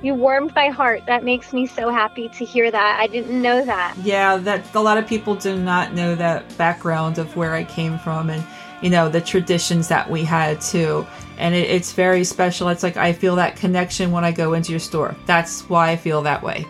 you 0.02 0.14
warmed 0.14 0.54
my 0.54 0.70
heart. 0.70 1.04
That 1.08 1.24
makes 1.24 1.54
me 1.54 1.66
so 1.66 1.90
happy 1.90 2.30
to 2.30 2.46
hear 2.46 2.70
that. 2.70 3.00
I 3.00 3.08
didn't 3.08 3.42
know 3.42 3.64
that. 3.64 3.96
Yeah 4.04 4.38
that 4.38 4.76
a 4.76 4.82
lot 4.82 4.98
of 4.98 5.08
people 5.08 5.36
do 5.36 5.58
not 5.58 5.94
know 5.94 6.16
that 6.16 6.58
background 6.58 7.18
of 7.18 7.36
where 7.36 7.54
i 7.54 7.64
came 7.64 7.98
from 8.00 8.30
and 8.30 8.44
you 8.82 8.90
know 8.90 9.10
the 9.10 9.22
traditions 9.22 9.88
that 9.88 10.10
we 10.10 10.24
had 10.24 10.62
too. 10.62 11.06
And 11.38 11.54
it, 11.54 11.70
it's 11.70 11.94
very 11.94 12.24
special. 12.24 12.70
It's 12.70 12.84
like 12.84 12.98
i 12.98 13.14
feel 13.14 13.36
that 13.36 13.56
connection 13.56 14.12
when 14.12 14.24
i 14.24 14.32
go 14.32 14.54
into 14.54 14.72
your 14.72 14.80
store. 14.80 15.16
That's 15.26 15.62
why 15.70 15.92
i 15.92 15.96
feel 15.96 16.22
that 16.24 16.44
way. 16.44 16.66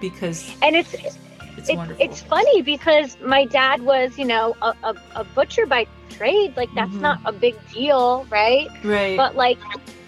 Because 0.00 0.54
and 0.62 0.76
it's 0.76 0.94
it's 0.94 1.18
it's, 1.56 1.70
it's 1.98 2.22
funny 2.22 2.62
because 2.62 3.18
my 3.20 3.44
dad 3.44 3.82
was 3.82 4.18
you 4.18 4.24
know 4.24 4.56
a, 4.62 4.74
a, 4.82 4.94
a 5.16 5.24
butcher 5.24 5.66
by 5.66 5.86
trade. 6.08 6.56
Like 6.56 6.72
that's 6.74 6.90
mm-hmm. 6.90 7.02
not 7.02 7.20
a 7.24 7.32
big 7.32 7.54
deal 7.72 8.26
right? 8.30 8.68
Right. 8.84 9.16
But 9.16 9.36
like 9.36 9.58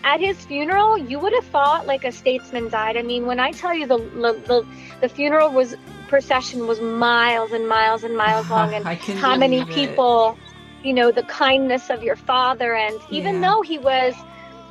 at 0.05 0.21
his 0.21 0.45
funeral 0.45 0.99
you 0.99 1.19
would 1.19 1.33
have 1.33 1.47
thought 1.47 1.87
like 1.87 2.05
a 2.05 2.13
statesman 2.13 2.69
died. 2.69 2.97
I 2.97 3.03
mean 3.03 3.27
when 3.27 3.39
i 3.39 3.53
tell 3.53 3.75
you 3.75 3.87
the 3.87 3.99
the, 3.99 4.33
the, 4.47 4.67
the 5.01 5.09
funeral 5.09 5.51
was 5.51 5.77
procession 6.13 6.67
was 6.67 6.79
miles 6.79 7.53
and 7.53 7.67
miles 7.67 8.05
and 8.05 8.15
miles 8.15 8.51
long, 8.55 8.75
and 8.75 8.85
how 9.19 9.35
many 9.35 9.65
people, 9.65 10.37
it. 10.37 10.52
You 10.85 10.93
know, 10.93 11.11
the 11.13 11.23
kindness 11.25 11.91
of 11.91 12.03
your 12.03 12.17
father, 12.17 12.75
and 12.75 12.99
even 13.11 13.37
yeah. 13.37 13.51
though 13.51 13.63
he 13.63 13.79
was 13.79 14.15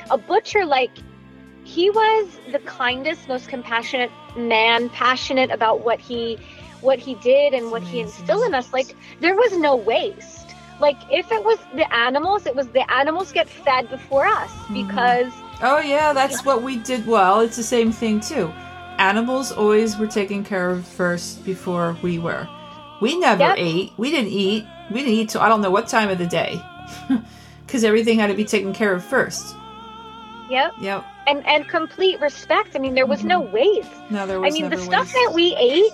a 0.10 0.18
butcher, 0.18 0.66
like 0.66 0.92
he 1.64 1.90
was 1.90 2.28
the 2.52 2.60
kindest, 2.60 3.28
most 3.28 3.48
compassionate 3.48 4.12
man, 4.36 4.90
passionate 4.90 5.52
about 5.52 5.82
what 5.82 6.00
he 6.00 6.38
what 6.82 6.98
he 6.98 7.14
did 7.16 7.54
and 7.54 7.70
what 7.70 7.84
he 7.84 8.00
instilled 8.00 8.46
in 8.46 8.54
us. 8.54 8.74
Like 8.74 8.96
there 9.20 9.36
was 9.36 9.58
no 9.58 9.76
waste. 9.76 10.56
Like 10.80 10.98
if 11.12 11.32
it 11.32 11.44
was 11.44 11.60
the 11.76 11.92
animals, 11.94 12.46
it 12.46 12.56
was 12.56 12.68
the 12.70 12.92
animals 12.92 13.32
get 13.32 13.48
fed 13.48 13.90
before 13.90 14.26
us 14.26 14.50
mm-hmm. 14.52 14.88
because. 14.88 15.32
Oh 15.62 15.80
yeah, 15.80 16.12
that's 16.12 16.44
what 16.44 16.64
we 16.64 16.78
did. 16.78 17.06
Well, 17.06 17.42
it's 17.42 17.56
the 17.56 17.64
same 17.64 17.92
thing 17.92 18.20
too. 18.20 18.52
Animals 18.98 19.52
always 19.52 19.98
were 19.98 20.08
taken 20.08 20.44
care 20.44 20.72
of 20.72 20.86
first 20.86 21.46
before 21.46 21.96
we 22.02 22.20
were. 22.20 22.48
We 23.02 23.18
never 23.18 23.44
yep. 23.44 23.56
ate. 23.58 23.92
We 23.98 24.12
didn't 24.12 24.32
eat. 24.32 24.66
We 24.92 25.00
didn't 25.00 25.14
eat 25.14 25.30
till 25.30 25.42
I 25.42 25.50
don't 25.50 25.62
know 25.62 25.72
what 25.72 25.88
time 25.88 26.10
of 26.10 26.18
the 26.18 26.28
day, 26.28 26.62
because 27.66 27.84
everything 27.84 28.20
had 28.20 28.28
to 28.28 28.36
be 28.36 28.46
taken 28.46 28.74
care 28.74 28.94
of 28.94 29.04
first. 29.04 29.56
Yep. 30.50 30.74
Yep. 30.80 31.06
And 31.28 31.46
and 31.46 31.68
complete 31.68 32.20
respect. 32.22 32.76
I 32.76 32.80
mean, 32.80 32.94
there 32.94 33.06
was 33.06 33.20
mm-hmm. 33.20 33.30
no 33.30 33.42
waste. 33.42 33.92
No, 34.10 34.26
there 34.26 34.40
was. 34.40 34.54
I 34.54 34.58
mean, 34.58 34.70
the 34.70 34.78
waste. 34.78 34.88
stuff 34.88 35.12
that 35.12 35.32
we 35.34 35.56
ate 35.58 35.92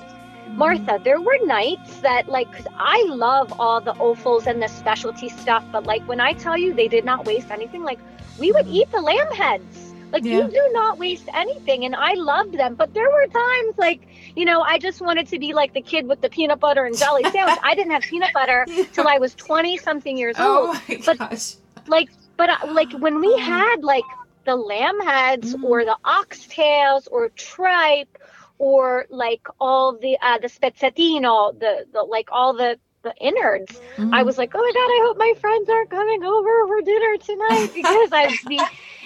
Martha, 0.50 1.00
there 1.04 1.22
were 1.22 1.38
nights 1.46 2.00
that, 2.00 2.30
like, 2.30 2.50
because 2.50 2.68
I 2.78 3.04
love 3.10 3.54
all 3.60 3.82
the 3.82 3.94
offals 3.94 4.48
and 4.48 4.62
the 4.62 4.68
specialty 4.68 5.30
stuff, 5.30 5.64
but 5.72 5.86
like 5.86 6.04
when 6.08 6.20
I 6.20 6.34
tell 6.34 6.58
you 6.58 6.74
they 6.74 6.88
did 6.88 7.06
not 7.06 7.26
waste 7.26 7.52
anything, 7.52 7.84
like 7.84 8.00
we 8.40 8.52
would 8.52 8.68
eat 8.68 8.90
the 8.92 9.02
lamb 9.02 9.32
heads. 9.32 9.87
Like 10.12 10.24
yeah. 10.24 10.46
you 10.46 10.52
do 10.52 10.70
not 10.74 10.98
waste 10.98 11.28
anything, 11.34 11.86
and 11.86 11.96
I 11.96 12.14
loved 12.14 12.58
them. 12.58 12.76
But 12.76 12.94
there 12.94 13.10
were 13.10 13.28
times, 13.28 13.78
like 13.78 14.08
you 14.36 14.46
know, 14.46 14.62
I 14.62 14.78
just 14.80 15.02
wanted 15.02 15.28
to 15.28 15.40
be 15.40 15.54
like 15.54 15.74
the 15.74 15.82
kid 15.82 16.08
with 16.08 16.22
the 16.22 16.30
peanut 16.30 16.60
butter 16.60 16.86
and 16.86 16.98
jelly 16.98 17.24
sandwich. 17.32 17.60
I 17.64 17.76
didn't 17.76 17.92
have 17.92 18.04
peanut 18.04 18.34
butter 18.34 18.66
yeah. 18.68 18.84
till 18.94 19.08
I 19.08 19.18
was 19.18 19.36
twenty 19.36 19.78
something 19.78 20.18
years 20.18 20.36
oh 20.40 20.68
old. 20.68 20.78
My 20.88 21.02
but 21.06 21.18
gosh. 21.18 21.56
like, 21.88 22.10
but 22.38 22.50
uh, 22.50 22.72
like 22.72 22.92
when 22.94 23.20
we 23.20 23.38
had 23.38 23.84
like 23.84 24.06
the 24.46 24.56
lamb 24.56 25.00
heads 25.02 25.56
mm. 25.56 25.64
or 25.64 25.84
the 25.84 25.98
oxtails 26.06 27.08
or 27.12 27.30
tripe 27.30 28.18
or 28.60 29.06
like 29.10 29.48
all 29.60 29.98
the 29.98 30.18
uh, 30.22 30.38
the 30.40 30.48
spezzettino, 30.48 31.60
the 31.60 31.86
the 31.92 32.02
like 32.02 32.30
all 32.32 32.54
the 32.54 32.80
the 33.04 33.14
innards. 33.22 33.80
Mm-hmm. 33.98 34.14
I 34.14 34.24
was 34.24 34.38
like, 34.38 34.52
oh 34.54 34.60
my 34.60 34.72
god, 34.74 34.80
I 34.80 35.00
hope 35.06 35.18
my 35.18 35.34
friends 35.40 35.70
aren't 35.70 35.90
coming 35.90 36.24
over 36.24 36.68
for 36.68 36.82
dinner 36.82 37.18
tonight 37.18 37.72
because 37.76 38.10
I'd 38.12 38.38
be 38.48 38.62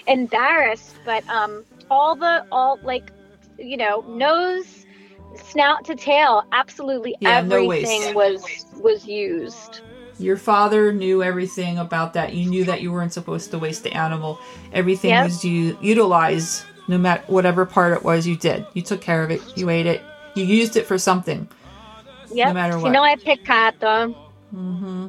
embarrassed. 0.07 0.95
But 1.05 1.27
um, 1.29 1.63
all 1.89 2.15
the 2.15 2.45
all 2.51 2.79
like 2.83 3.11
you 3.57 3.77
know 3.77 4.03
nose, 4.07 4.85
snout 5.43 5.85
to 5.85 5.95
tail, 5.95 6.43
absolutely 6.51 7.15
yeah, 7.19 7.37
everything 7.37 8.01
no 8.01 8.13
was 8.13 8.65
was 8.77 9.05
used. 9.05 9.81
Your 10.19 10.37
father 10.37 10.93
knew 10.93 11.23
everything 11.23 11.79
about 11.79 12.13
that. 12.13 12.33
You 12.33 12.47
knew 12.47 12.63
that 12.65 12.81
you 12.81 12.91
weren't 12.91 13.11
supposed 13.11 13.49
to 13.51 13.57
waste 13.57 13.83
the 13.83 13.91
animal. 13.93 14.39
Everything 14.71 15.09
yep. 15.09 15.25
was 15.25 15.43
you 15.43 15.75
utilize 15.81 16.63
no 16.87 16.97
matter 16.99 17.23
whatever 17.27 17.65
part 17.65 17.93
it 17.93 18.03
was 18.03 18.27
you 18.27 18.35
did. 18.35 18.67
You 18.73 18.83
took 18.83 19.01
care 19.01 19.23
of 19.23 19.31
it. 19.31 19.41
You 19.57 19.69
ate 19.69 19.87
it. 19.87 20.01
You 20.35 20.43
used 20.43 20.75
it 20.75 20.85
for 20.85 20.99
something. 20.99 21.47
Yeah. 22.33 22.47
No 22.47 22.53
matter 22.53 22.77
what. 22.77 22.85
You 22.85 22.91
know, 22.91 23.03
I 23.03 23.15
peccato. 23.15 24.15
Mm-hmm. 24.55 25.07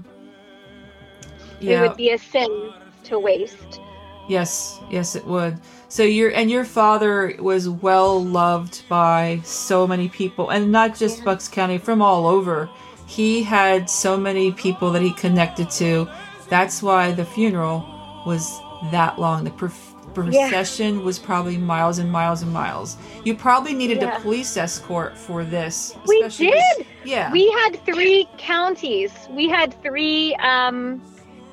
Yeah. 1.60 1.78
It 1.78 1.88
would 1.88 1.96
be 1.96 2.10
a 2.10 2.18
sin 2.18 2.72
to 3.04 3.18
waste. 3.18 3.80
Yes, 4.28 4.78
yes, 4.90 5.16
it 5.16 5.26
would. 5.26 5.58
So 5.88 6.02
your 6.02 6.30
and 6.30 6.50
your 6.50 6.64
father 6.64 7.36
was 7.38 7.68
well 7.68 8.22
loved 8.22 8.82
by 8.88 9.40
so 9.44 9.86
many 9.86 10.08
people, 10.08 10.50
and 10.50 10.72
not 10.72 10.96
just 10.96 11.18
yeah. 11.18 11.24
Bucks 11.24 11.48
County, 11.48 11.78
from 11.78 12.00
all 12.00 12.26
over. 12.26 12.70
He 13.06 13.42
had 13.42 13.90
so 13.90 14.16
many 14.16 14.52
people 14.52 14.90
that 14.92 15.02
he 15.02 15.12
connected 15.12 15.68
to. 15.72 16.08
That's 16.48 16.82
why 16.82 17.12
the 17.12 17.24
funeral 17.24 17.84
was 18.24 18.58
that 18.90 19.18
long. 19.18 19.44
The 19.44 19.50
prof- 19.50 19.91
procession 20.14 20.98
yeah. 20.98 21.04
was 21.04 21.18
probably 21.18 21.56
miles 21.56 21.98
and 21.98 22.10
miles 22.10 22.42
and 22.42 22.52
miles. 22.52 22.96
You 23.24 23.34
probably 23.34 23.74
needed 23.74 24.02
yeah. 24.02 24.16
a 24.16 24.20
police 24.20 24.56
escort 24.56 25.16
for 25.16 25.44
this. 25.44 25.96
We 26.06 26.26
did. 26.28 26.86
Yeah. 27.04 27.32
We 27.32 27.50
had 27.50 27.84
three 27.84 28.28
counties. 28.38 29.12
We 29.30 29.48
had 29.48 29.80
three 29.82 30.34
um, 30.36 31.02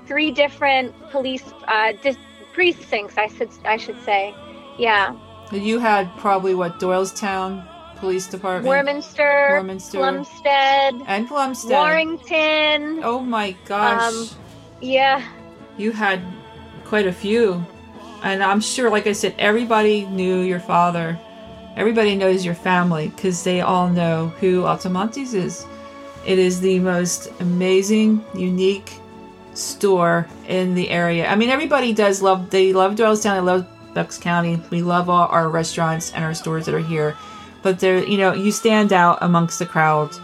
three 0.05 0.31
different 0.31 0.93
police 1.11 1.43
uh, 1.67 1.93
dis- 2.03 2.17
precincts. 2.53 3.17
I 3.17 3.27
should 3.27 3.49
I 3.65 3.77
should 3.77 4.01
say. 4.03 4.35
Yeah. 4.77 5.15
You 5.51 5.79
had 5.79 6.15
probably 6.17 6.53
what 6.53 6.79
Doylestown 6.79 7.67
Police 7.97 8.27
Department, 8.27 8.65
Warminster, 8.65 9.47
Warminster, 9.51 9.97
Plumstead, 9.97 11.01
and 11.05 11.27
Plumstead, 11.27 11.71
Warrington. 11.71 13.01
Oh 13.03 13.19
my 13.19 13.55
gosh. 13.65 14.13
Um, 14.13 14.29
yeah. 14.81 15.27
You 15.77 15.91
had 15.91 16.21
quite 16.85 17.07
a 17.07 17.11
few. 17.11 17.65
And 18.23 18.43
I'm 18.43 18.61
sure, 18.61 18.89
like 18.89 19.07
I 19.07 19.13
said, 19.13 19.35
everybody 19.37 20.05
knew 20.05 20.41
your 20.41 20.59
father. 20.59 21.19
Everybody 21.75 22.15
knows 22.15 22.43
your 22.43 22.55
family 22.55 23.09
because 23.09 23.43
they 23.43 23.61
all 23.61 23.89
know 23.89 24.27
who 24.39 24.63
Altomontes 24.63 25.33
is. 25.33 25.65
It 26.25 26.37
is 26.37 26.59
the 26.59 26.79
most 26.79 27.31
amazing, 27.39 28.23
unique 28.35 28.93
store 29.53 30.27
in 30.47 30.75
the 30.75 30.89
area. 30.89 31.27
I 31.27 31.35
mean, 31.35 31.49
everybody 31.49 31.93
does 31.93 32.21
love, 32.21 32.49
they 32.49 32.73
love 32.73 32.95
Doylestown, 32.95 33.35
they 33.35 33.39
love 33.39 33.67
Bucks 33.93 34.17
County. 34.17 34.61
We 34.69 34.81
love 34.81 35.09
all 35.09 35.27
our 35.27 35.49
restaurants 35.49 36.13
and 36.13 36.23
our 36.23 36.33
stores 36.33 36.65
that 36.65 36.75
are 36.75 36.79
here. 36.79 37.15
But 37.61 37.79
there, 37.79 38.03
you 38.03 38.17
know, 38.17 38.33
you 38.33 38.51
stand 38.51 38.93
out 38.93 39.19
amongst 39.21 39.59
the 39.59 39.65
crowd. 39.65 40.15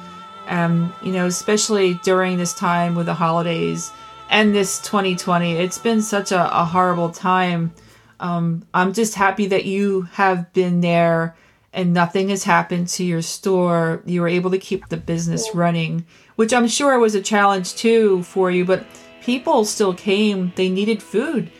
Um, 0.47 0.93
you 1.01 1.11
know, 1.11 1.25
especially 1.25 1.95
during 2.03 2.37
this 2.37 2.53
time 2.53 2.93
with 2.93 3.07
the 3.07 3.15
holidays 3.15 3.91
and 4.29 4.53
this 4.53 4.79
2020. 4.81 5.53
It's 5.53 5.77
been 5.77 6.01
such 6.01 6.31
a, 6.31 6.61
a 6.61 6.63
horrible 6.63 7.09
time 7.09 7.73
um, 8.19 8.65
I'm 8.73 8.93
just 8.93 9.15
happy 9.15 9.47
that 9.47 9.65
you 9.65 10.03
have 10.13 10.51
been 10.53 10.81
there 10.81 11.35
and 11.73 11.93
nothing 11.93 12.29
has 12.29 12.45
happened 12.45 12.87
to 12.87 13.03
your 13.03 13.21
store. 13.21 14.01
You 14.05 14.21
were 14.21 14.27
able 14.27 14.51
to 14.51 14.57
keep 14.57 14.87
the 14.87 14.97
business 14.97 15.47
running, 15.53 16.05
which 16.37 16.53
I'm 16.53 16.67
sure 16.67 16.97
was 16.97 17.15
a 17.15 17.21
challenge 17.21 17.75
too 17.75 18.23
for 18.23 18.49
you, 18.49 18.63
but 18.63 18.85
people 19.21 19.65
still 19.65 19.93
came. 19.93 20.53
They 20.55 20.69
needed 20.69 21.03
food. 21.03 21.51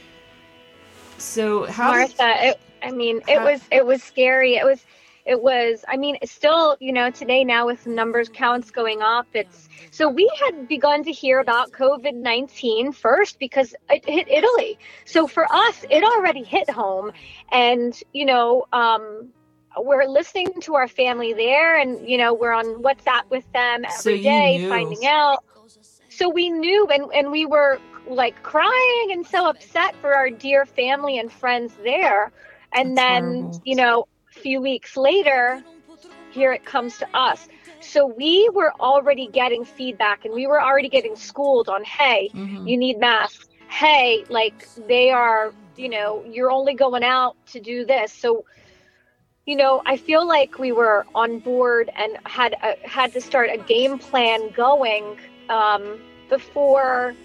So 1.18 1.66
how 1.66 1.92
Martha, 1.92 2.48
it, 2.48 2.62
I 2.82 2.92
mean, 2.92 3.22
it 3.28 3.40
how, 3.40 3.46
was 3.46 3.62
it 3.72 3.86
was 3.86 4.02
scary. 4.02 4.56
It 4.56 4.66
was 4.66 4.86
it 5.26 5.42
was 5.42 5.84
i 5.88 5.98
mean 5.98 6.18
still 6.24 6.78
you 6.80 6.94
know 6.94 7.10
today 7.10 7.44
now 7.44 7.66
with 7.66 7.86
numbers 7.88 8.30
counts 8.30 8.72
going 8.72 9.02
up 9.02 9.28
it's 9.34 9.70
so 9.92 10.10
we 10.10 10.30
had 10.44 10.68
begun 10.68 11.04
to 11.04 11.12
hear 11.12 11.40
about 11.40 11.72
covid-19 11.72 12.94
first 12.94 13.40
because 13.40 13.76
it 13.90 14.06
hit 14.08 14.28
italy. 14.30 14.78
So 15.06 15.28
for 15.28 15.46
us 15.52 15.86
it 15.90 16.04
already 16.04 16.44
hit 16.44 16.70
home. 16.70 17.12
And 17.52 17.98
you 18.14 18.26
know 18.26 18.66
um 18.74 19.30
we're 19.78 20.06
listening 20.06 20.54
to 20.62 20.76
our 20.76 20.88
family 20.88 21.34
there 21.34 21.78
and 21.80 22.08
you 22.08 22.18
know 22.18 22.34
we're 22.34 22.54
on 22.54 22.82
whatsapp 22.82 23.24
with 23.30 23.50
them 23.54 23.86
every 23.86 24.18
so 24.18 24.24
day 24.24 24.60
finding 24.70 25.06
out. 25.06 25.44
So 26.10 26.30
we 26.30 26.50
knew 26.50 26.88
and, 26.88 27.06
and 27.14 27.32
we 27.32 27.46
were 27.46 27.80
like 28.08 28.42
crying 28.44 29.10
and 29.12 29.26
so 29.26 29.50
upset 29.50 29.96
for 30.02 30.14
our 30.16 30.30
dear 30.30 30.66
family 30.66 31.18
and 31.20 31.32
friends 31.32 31.74
there. 31.84 32.32
And 32.74 32.96
That's 32.96 33.08
then 33.08 33.24
horrible. 33.24 33.62
you 33.66 33.76
know 33.76 34.08
few 34.46 34.62
weeks 34.62 34.96
later, 34.96 35.64
here 36.30 36.54
it 36.54 36.64
comes 36.64 37.00
to 37.00 37.08
us. 37.18 37.48
So 37.80 38.06
we 38.06 38.48
were 38.54 38.74
already 38.80 39.26
getting 39.26 39.66
feedback 39.66 40.24
and 40.24 40.36
we 40.36 40.46
were 40.46 40.62
already 40.62 40.88
getting 40.88 41.16
schooled 41.16 41.68
on, 41.68 41.84
hey, 41.84 42.30
mm-hmm. 42.32 42.68
you 42.68 42.78
need 42.78 43.00
masks. 43.00 43.48
Hey, 43.70 44.24
like 44.30 44.68
they 44.88 45.10
are, 45.10 45.52
you 45.76 45.90
know, 45.90 46.24
you're 46.30 46.52
only 46.52 46.76
going 46.76 47.04
out 47.04 47.36
to 47.54 47.60
do 47.60 47.88
this. 47.88 48.14
So, 48.14 48.46
you 49.48 49.56
know, 49.56 49.82
I 49.88 49.98
feel 49.98 50.28
like 50.28 50.60
we 50.60 50.72
were 50.72 51.08
on 51.16 51.40
board 51.40 51.90
and 51.96 52.16
had 52.28 52.54
a, 52.62 52.76
had 52.88 53.14
to 53.14 53.22
start 53.22 53.50
a 53.52 53.58
game 53.58 53.98
plan 53.98 54.52
going 54.52 55.18
um, 55.50 56.00
before 56.30 57.16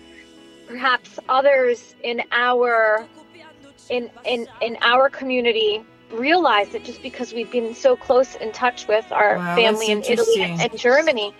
perhaps 0.66 1.18
others 1.28 1.94
in 2.02 2.22
our 2.32 3.06
in 3.90 4.08
in 4.24 4.46
in 4.62 4.78
our 4.80 5.10
community 5.10 5.84
realized 6.12 6.74
it 6.74 6.84
just 6.84 7.02
because 7.02 7.32
we've 7.32 7.50
been 7.50 7.74
so 7.74 7.96
close 7.96 8.34
in 8.36 8.52
touch 8.52 8.86
with 8.86 9.10
our 9.12 9.36
wow, 9.36 9.56
family 9.56 9.90
in 9.90 10.02
Italy 10.02 10.42
and 10.42 10.78
Germany. 10.78 11.34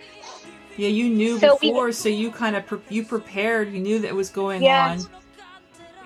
Yeah, 0.77 0.89
you 0.89 1.11
knew 1.11 1.39
so 1.39 1.59
before, 1.59 1.87
we, 1.87 1.93
so 1.93 2.09
you 2.09 2.31
kind 2.31 2.57
of 2.57 2.67
pre- 2.67 2.81
you 2.89 3.05
prepared. 3.05 3.73
You 3.73 3.81
knew 3.81 3.99
that 4.01 4.15
was 4.15 4.31
going 4.31 4.63
yeah, 4.63 4.93
on 4.93 5.07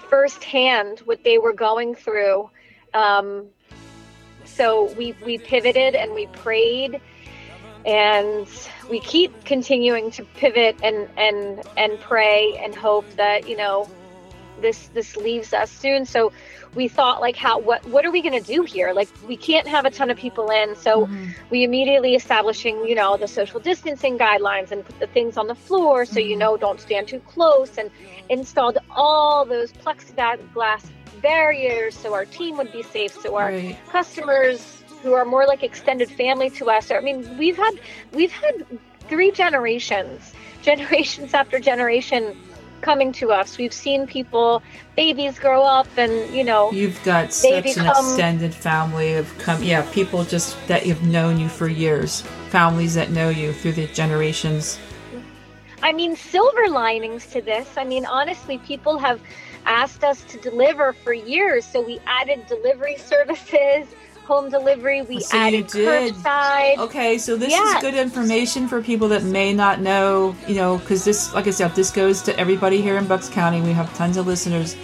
firsthand 0.09 1.01
what 1.01 1.23
they 1.25 1.39
were 1.39 1.53
going 1.53 1.95
through. 1.95 2.51
Um, 2.93 3.47
so 4.45 4.93
we 4.95 5.15
we 5.25 5.39
pivoted 5.39 5.95
and 5.95 6.13
we 6.13 6.27
prayed, 6.29 7.01
and 7.85 8.49
we 8.91 9.01
keep 9.01 9.45
continuing 9.45 10.11
to 10.13 10.25
pivot 10.25 10.77
and 10.83 11.09
and 11.17 11.63
and 11.77 12.01
pray 12.01 12.57
and 12.63 12.75
hope 12.75 13.09
that 13.17 13.49
you 13.49 13.57
know 13.57 13.89
this 14.61 14.89
this 14.89 15.17
leaves 15.17 15.53
us 15.53 15.71
soon. 15.71 16.05
So 16.07 16.33
we 16.75 16.89
thought 16.89 17.21
like 17.21 17.37
how 17.37 17.59
what 17.59 17.87
what 17.87 18.05
are 18.05 18.11
we 18.11 18.23
going 18.23 18.41
to 18.41 18.47
do 18.47 18.63
here? 18.63 18.93
Like 18.93 19.09
we 19.27 19.37
can't 19.37 19.67
have 19.67 19.85
a 19.85 19.91
ton 19.91 20.11
of 20.11 20.17
people 20.17 20.51
in. 20.51 20.75
So 20.77 21.07
mm-hmm. 21.07 21.31
we 21.51 21.65
immediately 21.65 22.15
establishing, 22.15 22.85
you 22.87 22.95
know, 22.95 23.17
the 23.17 23.29
social 23.29 23.61
distancing 23.61 24.19
guidelines 24.19 24.71
and 24.71 24.85
put 24.85 24.99
the 24.99 25.07
things 25.07 25.37
on 25.37 25.47
the 25.47 25.55
floor 25.55 26.05
so 26.05 26.17
mm-hmm. 26.17 26.31
you 26.31 26.37
know 26.37 26.57
don't 26.57 26.81
stand 26.81 27.09
too 27.09 27.21
close 27.21 27.79
and 27.79 27.91
installed 28.29 28.79
all 28.91 29.45
those 29.45 29.73
plexiglass 29.73 30.85
barriers 31.23 31.97
so 31.97 32.13
our 32.13 32.25
team 32.25 32.57
would 32.57 32.71
be 32.73 32.83
safe 32.83 33.13
so 33.13 33.37
our 33.37 33.49
right. 33.49 33.79
customers 33.89 34.85
who 35.05 35.13
are 35.13 35.27
more 35.27 35.47
like 35.47 35.63
extended 35.63 36.11
family 36.11 36.49
to 36.49 36.71
us. 36.71 36.91
I 36.91 37.01
mean, 37.01 37.37
we've 37.37 37.59
had 37.59 37.79
we've 38.13 38.33
had 38.33 38.67
three 39.09 39.31
generations, 39.31 40.33
generations 40.63 41.35
after 41.35 41.61
generation 41.61 42.37
coming 42.85 43.13
to 43.13 43.33
us. 43.33 43.57
We've 43.57 43.73
seen 43.73 44.07
people, 44.07 44.63
babies 44.95 45.39
grow 45.39 45.63
up, 45.63 45.89
and 45.97 46.13
you 46.35 46.45
know, 46.45 46.71
you've 46.71 47.03
got 47.03 47.33
such 47.33 47.65
become, 47.65 47.87
an 47.87 48.11
extended 48.13 48.55
family 48.55 49.15
of 49.15 49.37
come, 49.39 49.63
yeah, 49.63 49.91
people 49.93 50.25
just 50.25 50.55
that 50.69 50.85
have 50.85 51.03
known 51.03 51.39
you 51.39 51.49
for 51.49 51.67
years, 51.67 52.21
families 52.51 52.95
that 52.95 53.11
know 53.11 53.31
you 53.31 53.53
through 53.53 53.73
the 53.73 53.87
generations. 53.89 54.79
I 55.83 55.93
mean, 55.93 56.17
silver 56.17 56.69
linings 56.69 57.27
to 57.29 57.43
this. 57.43 57.77
I 57.77 57.85
mean, 57.85 58.07
honestly, 58.07 58.59
people 58.59 58.99
have 58.99 59.21
asked 59.67 60.05
us 60.05 60.23
to 60.25 60.39
deliver 60.39 60.93
for 60.93 61.13
years, 61.13 61.65
so 61.65 61.81
we 61.81 61.99
added 62.07 62.47
delivery 62.47 62.97
services 62.97 63.87
home 64.25 64.51
delivery. 64.51 65.03
We 65.03 65.21
so 65.21 65.37
added 65.37 65.67
curbside. 65.67 66.79
Okay, 66.79 67.19
so 67.19 67.37
this 67.37 67.51
yes. 67.51 67.77
is 67.77 67.83
good 67.83 67.95
information 67.95 68.69
for 68.69 68.83
people 68.83 69.09
that 69.09 69.23
may 69.23 69.53
not 69.53 69.81
know, 69.81 70.35
you 70.47 70.55
know, 70.55 70.79
because 70.79 71.05
this, 71.05 71.33
like 71.35 71.47
I 71.47 71.51
said, 71.51 71.75
this 71.75 71.91
goes 71.91 72.23
to 72.23 72.39
everybody 72.39 72.81
here 72.81 72.97
in 72.97 73.07
Bucks 73.07 73.29
County. 73.29 73.61
We 73.61 73.73
have 73.73 73.95
tons 73.97 74.17
of 74.17 74.27
listeners 74.27 74.77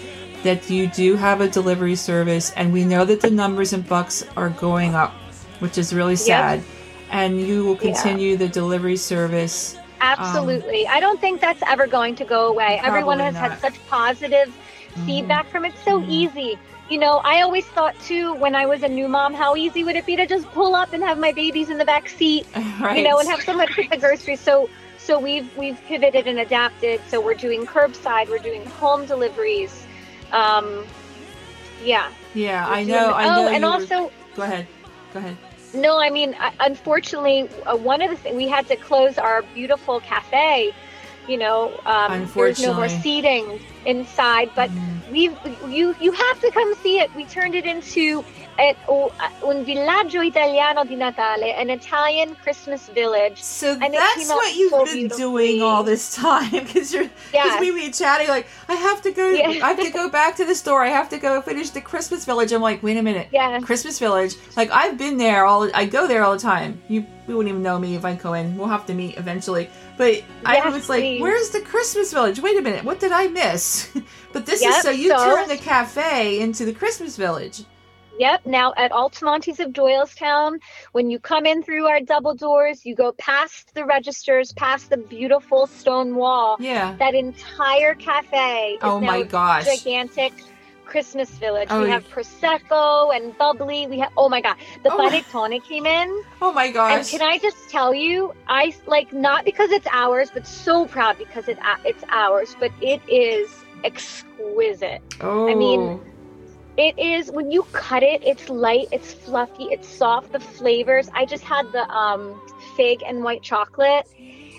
that 0.42 0.70
you 0.70 0.86
do 0.88 1.16
have 1.16 1.40
a 1.40 1.48
delivery 1.48 1.96
service, 1.96 2.52
and 2.52 2.72
we 2.72 2.84
know 2.84 3.04
that 3.04 3.20
the 3.20 3.30
numbers 3.30 3.72
in 3.72 3.82
Bucks 3.82 4.24
are 4.36 4.50
going 4.50 4.94
up, 4.94 5.12
which 5.58 5.78
is 5.78 5.92
really 5.92 6.16
sad. 6.16 6.58
Yep. 6.58 6.68
And 7.10 7.40
you 7.40 7.64
will 7.64 7.76
continue 7.76 8.30
yeah. 8.30 8.36
the 8.36 8.48
delivery 8.48 8.96
service. 8.96 9.76
Absolutely. 10.00 10.86
Um, 10.86 10.96
I 10.96 11.00
don't 11.00 11.20
think 11.20 11.40
that's 11.40 11.62
ever 11.66 11.86
going 11.86 12.14
to 12.16 12.24
go 12.24 12.48
away. 12.48 12.80
Everyone 12.82 13.18
has 13.18 13.34
not. 13.34 13.50
had 13.50 13.60
such 13.60 13.86
positive 13.88 14.48
mm. 14.94 15.06
feedback 15.06 15.48
from 15.48 15.64
it. 15.64 15.74
So 15.84 16.00
mm. 16.00 16.08
easy 16.08 16.58
you 16.90 16.98
know, 16.98 17.18
I 17.24 17.42
always 17.42 17.64
thought 17.66 17.98
too 18.00 18.34
when 18.34 18.54
I 18.54 18.66
was 18.66 18.82
a 18.82 18.88
new 18.88 19.06
mom, 19.06 19.32
how 19.32 19.54
easy 19.54 19.84
would 19.84 19.94
it 19.94 20.04
be 20.04 20.16
to 20.16 20.26
just 20.26 20.46
pull 20.48 20.74
up 20.74 20.92
and 20.92 21.02
have 21.04 21.18
my 21.18 21.32
babies 21.32 21.70
in 21.70 21.78
the 21.78 21.84
back 21.84 22.08
seat, 22.08 22.46
right. 22.80 22.96
you 22.98 23.04
know, 23.04 23.18
and 23.20 23.28
have 23.28 23.40
someone 23.42 23.68
pick 23.68 23.90
the 23.90 23.96
groceries. 23.96 24.40
So, 24.40 24.68
so 24.98 25.18
we've 25.18 25.56
we've 25.56 25.80
pivoted 25.86 26.26
and 26.26 26.40
adapted. 26.40 27.00
So 27.08 27.20
we're 27.20 27.34
doing 27.34 27.64
curbside, 27.64 28.28
we're 28.28 28.38
doing 28.38 28.66
home 28.66 29.06
deliveries. 29.06 29.86
Um, 30.32 30.84
yeah. 31.84 32.10
Yeah, 32.34 32.66
I 32.68 32.82
know. 32.84 33.12
I 33.12 33.24
know. 33.24 33.44
Oh, 33.44 33.48
and 33.48 33.64
also, 33.64 34.04
were... 34.04 34.10
go 34.34 34.42
ahead. 34.42 34.66
Go 35.12 35.20
ahead. 35.20 35.36
No, 35.72 35.98
I 36.00 36.10
mean, 36.10 36.36
unfortunately, 36.58 37.48
uh, 37.64 37.76
one 37.76 38.02
of 38.02 38.10
the 38.10 38.16
things 38.16 38.36
we 38.36 38.48
had 38.48 38.66
to 38.68 38.76
close 38.76 39.18
our 39.18 39.42
beautiful 39.54 40.00
cafe 40.00 40.74
you 41.30 41.38
know, 41.38 41.72
um, 41.86 42.28
there's 42.34 42.60
no 42.60 42.74
more 42.74 42.88
seating 42.88 43.60
inside. 43.86 44.50
But 44.56 44.70
mm. 44.70 45.10
we 45.12 45.22
you 45.72 45.94
you 46.00 46.10
have 46.10 46.40
to 46.40 46.50
come 46.50 46.74
see 46.82 46.98
it. 46.98 47.14
We 47.14 47.24
turned 47.24 47.54
it 47.54 47.64
into 47.64 48.24
a, 48.58 48.76
un 49.42 49.64
villaggio 49.64 50.22
italiano 50.26 50.84
di 50.84 50.96
Natale, 50.96 51.54
an 51.54 51.70
Italian 51.70 52.34
Christmas 52.42 52.88
village. 52.88 53.40
So 53.42 53.74
that's 53.76 54.28
what 54.28 54.54
you've 54.56 54.72
so 54.72 54.84
been 54.84 55.08
doing 55.08 55.62
all 55.62 55.82
this 55.82 56.14
time 56.14 56.50
because 56.64 56.92
you're 56.92 57.04
because 57.04 57.32
yes. 57.32 57.60
we 57.60 57.70
be 57.70 57.90
chatting 57.90 58.28
like 58.28 58.46
I 58.68 58.74
have 58.74 59.00
to 59.02 59.12
go. 59.12 59.30
I 59.30 59.52
have 59.52 59.80
to 59.80 59.90
go 59.90 60.08
back 60.08 60.36
to 60.36 60.44
the 60.44 60.54
store. 60.54 60.84
I 60.84 60.88
have 60.88 61.08
to 61.10 61.18
go 61.18 61.40
finish 61.40 61.70
the 61.70 61.80
Christmas 61.80 62.24
village. 62.24 62.52
I'm 62.52 62.62
like, 62.62 62.82
wait 62.82 62.96
a 62.96 63.02
minute, 63.02 63.28
yeah, 63.32 63.60
Christmas 63.60 63.98
village. 63.98 64.34
Like 64.56 64.70
I've 64.70 64.98
been 64.98 65.16
there 65.16 65.46
all. 65.46 65.70
I 65.74 65.86
go 65.86 66.06
there 66.06 66.22
all 66.22 66.32
the 66.32 66.40
time. 66.42 66.82
You 66.88 67.06
we 67.26 67.34
wouldn't 67.34 67.50
even 67.50 67.62
know 67.62 67.78
me 67.78 67.94
if 67.94 68.04
I 68.04 68.14
go 68.14 68.34
in. 68.34 68.56
We'll 68.56 68.68
have 68.68 68.86
to 68.86 68.94
meet 68.94 69.16
eventually. 69.16 69.70
But 70.00 70.14
yes, 70.14 70.24
I 70.46 70.70
was 70.70 70.88
like, 70.88 71.02
please. 71.02 71.20
where's 71.20 71.50
the 71.50 71.60
Christmas 71.60 72.10
village? 72.10 72.40
Wait 72.40 72.56
a 72.56 72.62
minute, 72.62 72.84
what 72.84 73.00
did 73.00 73.12
I 73.12 73.28
miss? 73.28 73.94
but 74.32 74.46
this 74.46 74.62
yep, 74.62 74.70
is 74.70 74.82
so 74.82 74.88
you 74.88 75.10
so, 75.10 75.36
turn 75.36 75.46
the 75.46 75.58
cafe 75.58 76.40
into 76.40 76.64
the 76.64 76.72
Christmas 76.72 77.18
village. 77.18 77.64
Yep. 78.18 78.46
Now 78.46 78.72
at 78.78 78.92
Altomonte's 78.92 79.60
of 79.60 79.74
Doylestown, 79.74 80.58
when 80.92 81.10
you 81.10 81.18
come 81.18 81.44
in 81.44 81.62
through 81.62 81.86
our 81.86 82.00
double 82.00 82.34
doors, 82.34 82.86
you 82.86 82.94
go 82.94 83.12
past 83.12 83.74
the 83.74 83.84
registers, 83.84 84.54
past 84.54 84.88
the 84.88 84.96
beautiful 84.96 85.66
stone 85.66 86.14
wall. 86.14 86.56
Yeah. 86.60 86.96
That 86.98 87.14
entire 87.14 87.94
cafe. 87.94 88.78
oh 88.80 89.00
my 89.00 89.22
gosh. 89.22 89.66
Gigantic 89.66 90.32
Christmas 90.90 91.30
village. 91.30 91.68
Oh, 91.70 91.82
we 91.82 91.90
have 91.90 92.04
prosecco 92.08 93.14
and 93.14 93.36
bubbly. 93.38 93.86
We 93.86 94.00
have 94.00 94.12
oh 94.16 94.28
my 94.28 94.40
god, 94.40 94.56
the 94.82 94.92
oh 94.92 94.98
panettone 94.98 95.62
came 95.64 95.86
in. 95.86 96.22
Oh 96.42 96.52
my 96.52 96.70
gosh! 96.70 97.12
And 97.12 97.20
can 97.20 97.22
I 97.22 97.38
just 97.38 97.68
tell 97.68 97.94
you, 97.94 98.34
I 98.48 98.74
like 98.86 99.12
not 99.12 99.44
because 99.44 99.70
it's 99.70 99.86
ours, 99.92 100.30
but 100.32 100.46
so 100.46 100.86
proud 100.86 101.18
because 101.18 101.48
it 101.48 101.58
it's 101.84 102.02
ours. 102.08 102.56
But 102.58 102.72
it 102.80 103.00
is 103.08 103.48
exquisite. 103.84 105.02
Oh. 105.20 105.48
I 105.48 105.54
mean, 105.54 105.80
oh. 105.80 106.00
it 106.78 106.98
is 106.98 107.30
when 107.30 107.50
you 107.50 107.62
cut 107.72 108.02
it. 108.02 108.22
It's 108.24 108.48
light. 108.48 108.88
It's 108.90 109.12
fluffy. 109.12 109.64
It's 109.64 109.86
soft. 109.86 110.32
The 110.32 110.40
flavors. 110.40 111.10
I 111.14 111.26
just 111.26 111.44
had 111.44 111.70
the 111.72 111.88
um, 111.90 112.40
fig 112.74 113.02
and 113.06 113.22
white 113.22 113.42
chocolate. 113.42 114.08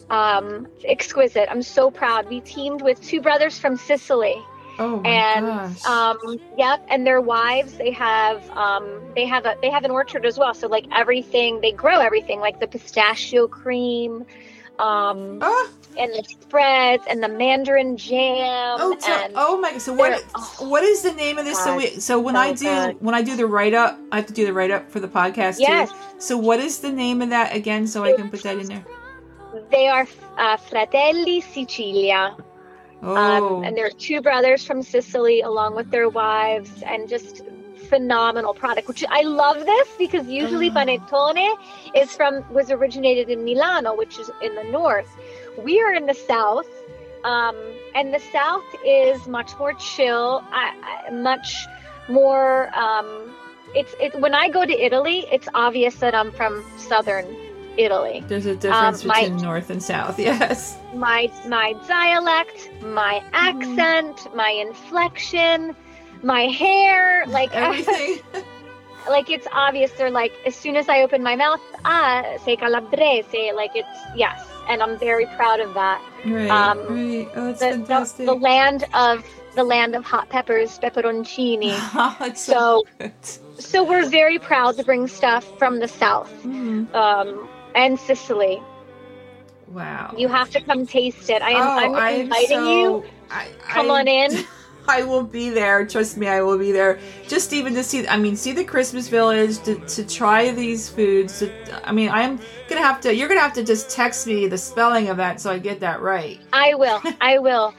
Um, 0.09 0.67
exquisite. 0.85 1.49
I'm 1.49 1.63
so 1.63 1.89
proud. 1.89 2.29
We 2.29 2.41
teamed 2.41 2.81
with 2.81 3.01
two 3.01 3.21
brothers 3.21 3.57
from 3.57 3.75
Sicily 3.75 4.41
Oh 4.79 5.01
and 5.03 5.45
gosh. 5.45 5.85
um 5.85 6.17
yep, 6.57 6.85
and 6.89 7.05
their 7.05 7.21
wives 7.21 7.73
they 7.73 7.91
have 7.91 8.49
um 8.51 9.01
they 9.15 9.25
have 9.25 9.45
a 9.45 9.55
they 9.61 9.69
have 9.69 9.83
an 9.83 9.91
orchard 9.91 10.25
as 10.25 10.37
well. 10.37 10.53
So 10.53 10.67
like 10.67 10.85
everything 10.91 11.61
they 11.61 11.71
grow 11.71 11.99
everything 11.99 12.39
like 12.39 12.59
the 12.59 12.67
pistachio 12.67 13.47
cream, 13.47 14.25
um 14.79 15.39
ah. 15.41 15.69
and 15.97 16.11
the 16.13 16.23
spreads 16.23 17.03
and 17.09 17.21
the 17.21 17.27
mandarin 17.27 17.97
jam. 17.97 18.77
Oh, 18.79 18.97
so, 18.99 19.27
oh 19.35 19.59
my! 19.59 19.77
So 19.77 19.93
what? 19.93 20.23
Oh, 20.35 20.69
what 20.69 20.83
is 20.83 21.01
the 21.01 21.13
name 21.13 21.37
of 21.37 21.45
this? 21.45 21.57
God, 21.57 21.63
so 21.63 21.77
we, 21.77 21.99
so 21.99 22.19
when 22.19 22.35
I 22.35 22.53
do 22.53 22.97
when 22.99 23.13
I 23.13 23.21
do 23.21 23.35
the 23.35 23.45
write 23.45 23.73
up, 23.73 23.99
I 24.11 24.15
have 24.17 24.27
to 24.27 24.33
do 24.33 24.45
the 24.45 24.53
write 24.53 24.71
up 24.71 24.89
for 24.89 24.99
the 24.99 25.07
podcast 25.07 25.57
yes. 25.59 25.91
too. 25.91 25.97
So 26.17 26.37
what 26.37 26.59
is 26.59 26.79
the 26.79 26.91
name 26.91 27.21
of 27.21 27.29
that 27.29 27.55
again? 27.55 27.85
So 27.87 28.03
I 28.03 28.13
can 28.13 28.29
put 28.29 28.43
that 28.43 28.57
in 28.57 28.67
there. 28.67 28.85
They 29.69 29.87
are 29.87 30.07
uh, 30.37 30.57
Fratelli 30.57 31.41
Sicilia. 31.41 32.35
Um, 33.01 33.17
oh. 33.17 33.57
Um, 33.57 33.63
and 33.63 33.75
there 33.75 33.85
are 33.87 33.97
two 33.97 34.21
brothers 34.21 34.63
from 34.65 34.83
Sicily 34.83 35.41
along 35.41 35.75
with 35.75 35.89
their 35.89 36.09
wives 36.09 36.83
and 36.83 37.09
just 37.09 37.41
phenomenal 37.89 38.53
product 38.53 38.87
which 38.87 39.03
I 39.09 39.21
love 39.23 39.65
this 39.65 39.89
because 39.97 40.27
usually 40.27 40.69
oh. 40.69 40.73
panettone 40.73 41.57
is 41.93 42.15
from 42.15 42.45
was 42.53 42.71
originated 42.71 43.29
in 43.29 43.43
Milano 43.43 43.95
which 43.95 44.17
is 44.17 44.31
in 44.41 44.55
the 44.55 44.63
north 44.63 45.09
we 45.57 45.81
are 45.81 45.93
in 45.93 46.05
the 46.05 46.13
south 46.13 46.69
um, 47.25 47.55
and 47.93 48.13
the 48.13 48.21
south 48.31 48.63
is 48.85 49.27
much 49.27 49.57
more 49.59 49.73
chill 49.73 50.41
I, 50.51 51.05
I, 51.07 51.11
much 51.11 51.65
more 52.07 52.73
um, 52.77 53.35
it's 53.75 53.93
it 53.99 54.17
when 54.21 54.33
I 54.33 54.47
go 54.47 54.63
to 54.63 54.85
Italy 54.85 55.25
it's 55.29 55.49
obvious 55.53 55.95
that 55.95 56.15
I'm 56.15 56.31
from 56.31 56.63
southern 56.77 57.25
Italy. 57.77 58.23
There's 58.27 58.45
a 58.45 58.55
difference 58.55 59.03
um, 59.03 59.11
between 59.11 59.37
north 59.37 59.69
and 59.69 59.81
south. 59.81 60.19
Yes. 60.31 60.77
My 60.93 61.31
my 61.47 61.73
dialect, 61.87 62.69
my 62.81 63.23
accent, 63.33 64.17
mm. 64.17 64.35
my 64.35 64.49
inflection, 64.49 65.75
my 66.21 66.43
hair, 66.43 67.25
like 67.27 67.49
everything. 67.55 68.19
like 69.09 69.29
it's 69.29 69.47
obvious. 69.51 69.91
They're 69.91 70.11
like 70.11 70.33
as 70.45 70.55
soon 70.55 70.75
as 70.75 70.89
I 70.89 71.01
open 71.01 71.23
my 71.23 71.35
mouth, 71.35 71.61
ah, 71.85 72.37
say 72.43 72.55
calabrese. 72.55 73.51
Like 73.53 73.71
it's 73.75 73.99
yes, 74.15 74.47
and 74.69 74.81
I'm 74.83 74.97
very 74.99 75.25
proud 75.37 75.59
of 75.59 75.73
that. 75.73 76.01
Right. 76.25 76.49
Um, 76.49 76.79
right. 76.89 77.27
Oh, 77.35 77.47
that's 77.47 77.59
the, 77.59 77.69
fantastic. 77.71 78.25
The, 78.25 78.33
the 78.33 78.39
land 78.39 78.85
of 78.93 79.25
the 79.55 79.63
land 79.63 79.95
of 79.95 80.03
hot 80.05 80.29
peppers, 80.29 80.79
pepperoncini. 80.79 81.71
oh, 81.73 82.31
so, 82.35 82.83
so, 83.21 83.41
so, 83.57 83.83
we're 83.83 84.07
very 84.07 84.39
proud 84.39 84.77
to 84.77 84.83
bring 84.83 85.07
stuff 85.07 85.45
from 85.57 85.79
the 85.79 85.87
south. 85.87 86.31
Mm-hmm. 86.43 86.95
Um, 86.95 87.49
and 87.75 87.99
Sicily. 87.99 88.61
Wow. 89.67 90.13
You 90.17 90.27
have 90.27 90.49
to 90.51 90.61
come 90.61 90.85
taste 90.85 91.29
it. 91.29 91.41
I 91.41 91.51
am 91.51 91.91
oh, 91.91 91.95
I'm 91.95 92.21
inviting 92.21 92.57
so, 92.57 92.77
you. 92.77 93.09
I, 93.29 93.47
come 93.61 93.89
I, 93.89 93.99
on 93.99 94.07
in. 94.07 94.45
I 94.87 95.03
will 95.03 95.23
be 95.23 95.49
there. 95.49 95.85
Trust 95.85 96.17
me, 96.17 96.27
I 96.27 96.41
will 96.41 96.57
be 96.57 96.71
there. 96.71 96.99
Just 97.27 97.53
even 97.53 97.73
to 97.75 97.83
see, 97.83 98.07
I 98.07 98.17
mean, 98.17 98.35
see 98.35 98.51
the 98.51 98.63
Christmas 98.63 99.07
village, 99.07 99.59
to, 99.63 99.75
to 99.75 100.03
try 100.05 100.51
these 100.51 100.89
foods. 100.89 101.39
To, 101.39 101.87
I 101.87 101.91
mean, 101.91 102.09
I'm 102.09 102.39
gonna 102.67 102.81
have 102.81 102.99
to. 103.01 103.15
You're 103.15 103.29
gonna 103.29 103.41
have 103.41 103.53
to 103.53 103.63
just 103.63 103.89
text 103.89 104.27
me 104.27 104.47
the 104.47 104.57
spelling 104.57 105.09
of 105.09 105.17
that 105.17 105.39
so 105.39 105.51
I 105.51 105.59
get 105.59 105.79
that 105.81 106.01
right. 106.01 106.39
I 106.51 106.73
will. 106.75 107.01
I 107.21 107.37
will. 107.37 107.73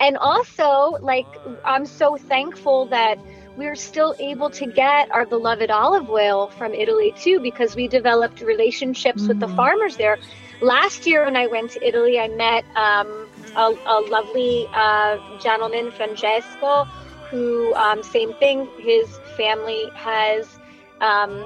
And 0.00 0.16
also, 0.18 0.98
like, 1.00 1.26
I'm 1.64 1.86
so 1.86 2.16
thankful 2.16 2.86
that 2.86 3.18
we're 3.58 3.74
still 3.74 4.14
able 4.20 4.48
to 4.48 4.66
get 4.66 5.10
our 5.10 5.26
beloved 5.26 5.68
olive 5.68 6.08
oil 6.08 6.46
from 6.46 6.72
Italy 6.72 7.12
too 7.18 7.40
because 7.40 7.74
we 7.74 7.88
developed 7.88 8.40
relationships 8.40 9.22
mm 9.22 9.28
with 9.28 9.40
the 9.40 9.48
mm. 9.48 9.56
farmers 9.56 9.96
there. 9.96 10.16
Last 10.62 11.06
year 11.06 11.24
when 11.24 11.36
I 11.36 11.48
went 11.48 11.72
to 11.72 11.86
Italy, 11.86 12.18
I 12.18 12.28
met 12.28 12.64
um, 12.76 13.28
a, 13.56 13.74
a, 13.84 13.98
lovely 14.08 14.66
uh, 14.72 15.18
gentleman, 15.40 15.90
Francesco, 15.90 16.84
who 17.30 17.74
um, 17.74 18.02
same 18.02 18.32
thing. 18.34 18.68
His 18.78 19.06
family 19.36 19.90
has 19.94 20.58
um, 21.00 21.44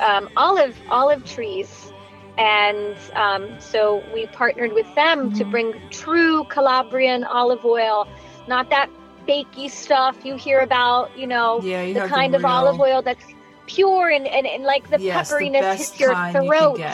um, 0.00 0.28
olive 0.36 0.76
olive 0.90 1.24
trees, 1.24 1.92
and 2.38 2.96
um, 3.14 3.60
so 3.60 4.02
we 4.12 4.26
partnered 4.26 4.72
with 4.72 4.92
them 4.94 5.28
mm-hmm. 5.28 5.38
to 5.38 5.44
bring 5.44 5.74
true 5.90 6.44
Calabrian 6.44 7.22
olive 7.24 7.64
oil, 7.64 8.08
not 8.48 8.70
that 8.70 8.90
fakey 9.28 9.70
stuff 9.70 10.24
you 10.24 10.36
hear 10.36 10.60
about. 10.60 11.16
You 11.16 11.26
know, 11.26 11.60
yeah, 11.62 11.82
you 11.82 11.94
the 11.94 12.08
kind 12.08 12.34
of 12.34 12.44
olive 12.44 12.80
oil 12.80 13.02
that's 13.02 13.24
pure 13.66 14.08
and, 14.08 14.26
and, 14.26 14.46
and 14.46 14.64
like 14.64 14.88
the 14.90 15.00
yes, 15.00 15.30
pepperiness 15.30 15.76
hits 15.76 16.00
your 16.00 16.14
throat. 16.32 16.78
You 16.78 16.84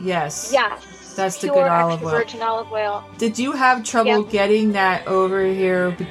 yes. 0.00 0.50
Yes. 0.52 1.14
That's 1.14 1.38
pure 1.38 1.54
the 1.54 1.60
good 1.60 1.68
olive 1.68 2.02
oil. 2.02 2.10
virgin 2.10 2.40
olive 2.40 2.72
oil. 2.72 3.04
Did 3.18 3.38
you 3.38 3.52
have 3.52 3.84
trouble 3.84 4.22
getting 4.22 4.72
that 4.72 5.06
over 5.06 5.44
here 5.44 5.90
be- 5.90 6.06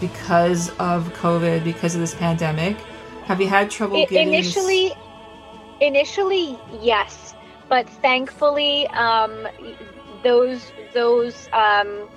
because 0.00 0.70
of 0.78 1.12
COVID, 1.14 1.64
because 1.64 1.94
of 1.94 2.00
this 2.00 2.14
pandemic? 2.14 2.76
Have 3.24 3.40
you 3.40 3.48
had 3.48 3.70
trouble 3.70 3.96
it, 3.96 4.08
getting 4.08 4.28
initially? 4.28 4.92
Initially, 5.80 6.58
yes, 6.80 7.34
but 7.68 7.88
thankfully, 7.88 8.86
um, 8.88 9.48
those 10.22 10.72
those 10.94 11.48
um, 11.52 12.08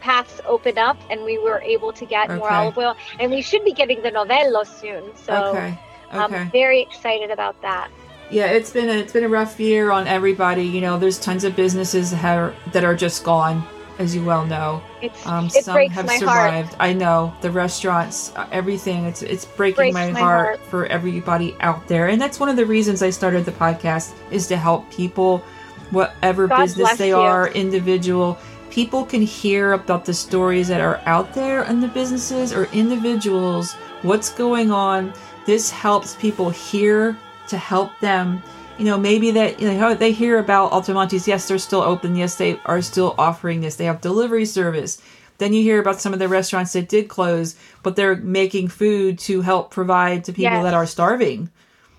paths 0.00 0.40
opened 0.46 0.78
up, 0.78 0.96
and 1.10 1.24
we 1.24 1.38
were 1.38 1.60
able 1.60 1.92
to 1.92 2.06
get 2.06 2.30
okay. 2.30 2.38
more 2.38 2.50
olive 2.50 2.78
oil, 2.78 2.96
and 3.20 3.30
we 3.30 3.42
should 3.42 3.64
be 3.64 3.72
getting 3.72 4.02
the 4.02 4.10
novello 4.10 4.64
soon. 4.64 5.14
So. 5.16 5.34
Okay. 5.50 5.78
Okay. 6.10 6.36
I'm 6.36 6.50
very 6.50 6.80
excited 6.80 7.30
about 7.30 7.60
that. 7.60 7.90
Yeah, 8.30 8.46
it's 8.46 8.70
been 8.70 8.88
a, 8.88 8.92
it's 8.92 9.12
been 9.12 9.24
a 9.24 9.28
rough 9.28 9.60
year 9.60 9.90
on 9.90 10.06
everybody. 10.06 10.62
You 10.64 10.80
know, 10.80 10.98
there's 10.98 11.18
tons 11.18 11.44
of 11.44 11.54
businesses 11.54 12.12
that 12.12 12.24
are, 12.24 12.54
that 12.72 12.82
are 12.82 12.94
just 12.94 13.24
gone, 13.24 13.62
as 13.98 14.14
you 14.14 14.24
well 14.24 14.46
know. 14.46 14.82
It's, 15.02 15.26
um, 15.26 15.46
it 15.46 15.64
some 15.64 15.74
breaks 15.74 15.94
have 15.94 16.06
my 16.06 16.16
survived. 16.16 16.68
Heart. 16.68 16.80
I 16.80 16.94
know 16.94 17.34
the 17.42 17.50
restaurants, 17.50 18.34
uh, 18.36 18.48
everything. 18.52 19.04
It's 19.04 19.20
it's 19.20 19.44
breaking 19.44 19.76
breaks 19.76 19.94
my, 19.94 20.10
my 20.12 20.18
heart, 20.18 20.46
heart 20.46 20.60
for 20.70 20.86
everybody 20.86 21.54
out 21.60 21.86
there, 21.88 22.08
and 22.08 22.18
that's 22.18 22.40
one 22.40 22.48
of 22.48 22.56
the 22.56 22.64
reasons 22.64 23.02
I 23.02 23.10
started 23.10 23.44
the 23.44 23.52
podcast 23.52 24.14
is 24.30 24.46
to 24.48 24.56
help 24.56 24.90
people, 24.90 25.44
whatever 25.90 26.48
God 26.48 26.60
business 26.60 26.96
they 26.96 27.08
you. 27.08 27.16
are, 27.16 27.48
individual. 27.48 28.38
People 28.78 29.04
can 29.04 29.22
hear 29.22 29.72
about 29.72 30.04
the 30.04 30.14
stories 30.14 30.68
that 30.68 30.80
are 30.80 31.00
out 31.04 31.34
there 31.34 31.64
in 31.64 31.80
the 31.80 31.88
businesses 31.88 32.52
or 32.52 32.66
individuals. 32.66 33.72
What's 34.02 34.30
going 34.30 34.70
on? 34.70 35.12
This 35.46 35.68
helps 35.68 36.14
people 36.14 36.48
hear 36.48 37.18
to 37.48 37.58
help 37.58 37.90
them. 37.98 38.40
You 38.78 38.84
know, 38.84 38.96
maybe 38.96 39.32
that 39.32 39.58
you 39.58 39.66
know 39.72 39.94
they 39.94 40.12
hear 40.12 40.38
about 40.38 40.70
Altomonte's. 40.70 41.26
Yes, 41.26 41.48
they're 41.48 41.58
still 41.58 41.80
open. 41.80 42.14
Yes, 42.14 42.36
they 42.36 42.60
are 42.66 42.80
still 42.80 43.16
offering 43.18 43.62
this. 43.62 43.74
They 43.74 43.86
have 43.86 44.00
delivery 44.00 44.44
service. 44.44 45.02
Then 45.38 45.52
you 45.52 45.64
hear 45.64 45.80
about 45.80 46.00
some 46.00 46.12
of 46.12 46.20
the 46.20 46.28
restaurants 46.28 46.72
that 46.74 46.88
did 46.88 47.08
close, 47.08 47.56
but 47.82 47.96
they're 47.96 48.14
making 48.14 48.68
food 48.68 49.18
to 49.26 49.40
help 49.40 49.72
provide 49.72 50.22
to 50.26 50.32
people 50.32 50.52
yes. 50.52 50.62
that 50.62 50.74
are 50.74 50.86
starving. 50.86 51.50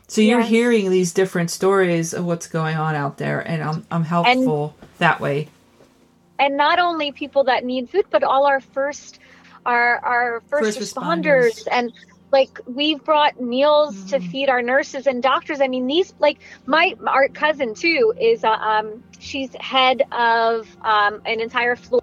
So 0.07 0.21
you're 0.21 0.39
yes. 0.39 0.49
hearing 0.49 0.89
these 0.91 1.11
different 1.11 1.51
stories 1.51 2.13
of 2.13 2.23
what's 2.23 2.47
going 2.47 2.77
on 2.77 2.95
out 2.95 3.17
there, 3.17 3.41
and 3.41 3.61
I'm 3.61 3.86
I'm 3.91 4.05
helpful 4.05 4.75
and, 4.80 4.89
that 4.99 5.19
way. 5.19 5.49
And 6.40 6.56
not 6.56 6.80
only 6.80 7.12
people 7.12 7.44
that 7.46 7.66
need 7.66 7.90
food, 7.90 8.06
but 8.10 8.24
all 8.24 8.46
our 8.46 8.62
first 8.62 9.20
our 9.66 9.98
our 9.98 10.42
first, 10.50 10.80
first 10.80 10.96
responders, 10.96 11.66
responders. 11.66 11.68
and 11.72 11.94
like 12.32 12.60
we've 12.66 13.04
brought 13.04 13.42
meals 13.42 13.96
mm-hmm. 13.96 14.08
to 14.08 14.20
feed 14.20 14.50
our 14.50 14.62
nurses 14.62 15.08
and 15.08 15.22
doctors 15.24 15.62
i 15.62 15.68
mean 15.68 15.88
these 15.88 16.14
like 16.20 16.40
my 16.66 16.96
our 17.08 17.28
cousin 17.30 17.74
too 17.74 18.14
is 18.20 18.44
uh, 18.44 18.52
um 18.52 19.04
she's 19.20 19.54
head 19.60 20.04
of 20.12 20.68
um 20.82 21.22
an 21.26 21.40
entire 21.40 21.76
floor 21.76 22.02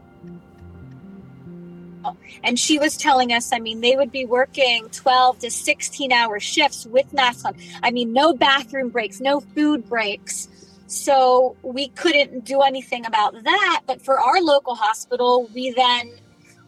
and 2.44 2.58
she 2.58 2.78
was 2.78 2.96
telling 2.96 3.32
us 3.32 3.52
i 3.52 3.58
mean 3.58 3.80
they 3.80 3.96
would 3.96 4.12
be 4.12 4.24
working 4.24 4.88
12 4.90 5.38
to 5.40 5.50
16 5.50 6.12
hour 6.12 6.40
shifts 6.40 6.86
with 6.86 7.12
masks 7.12 7.44
on 7.44 7.54
i 7.82 7.90
mean 7.90 8.12
no 8.12 8.32
bathroom 8.32 8.88
breaks 8.88 9.20
no 9.20 9.40
food 9.40 9.88
breaks 9.88 10.48
so 10.86 11.56
we 11.62 11.88
couldn't 11.88 12.44
do 12.44 12.62
anything 12.62 13.06
about 13.06 13.42
that. 13.44 13.82
But 13.86 14.02
for 14.02 14.20
our 14.20 14.40
local 14.40 14.74
hospital 14.74 15.50
we 15.54 15.70
then 15.72 16.12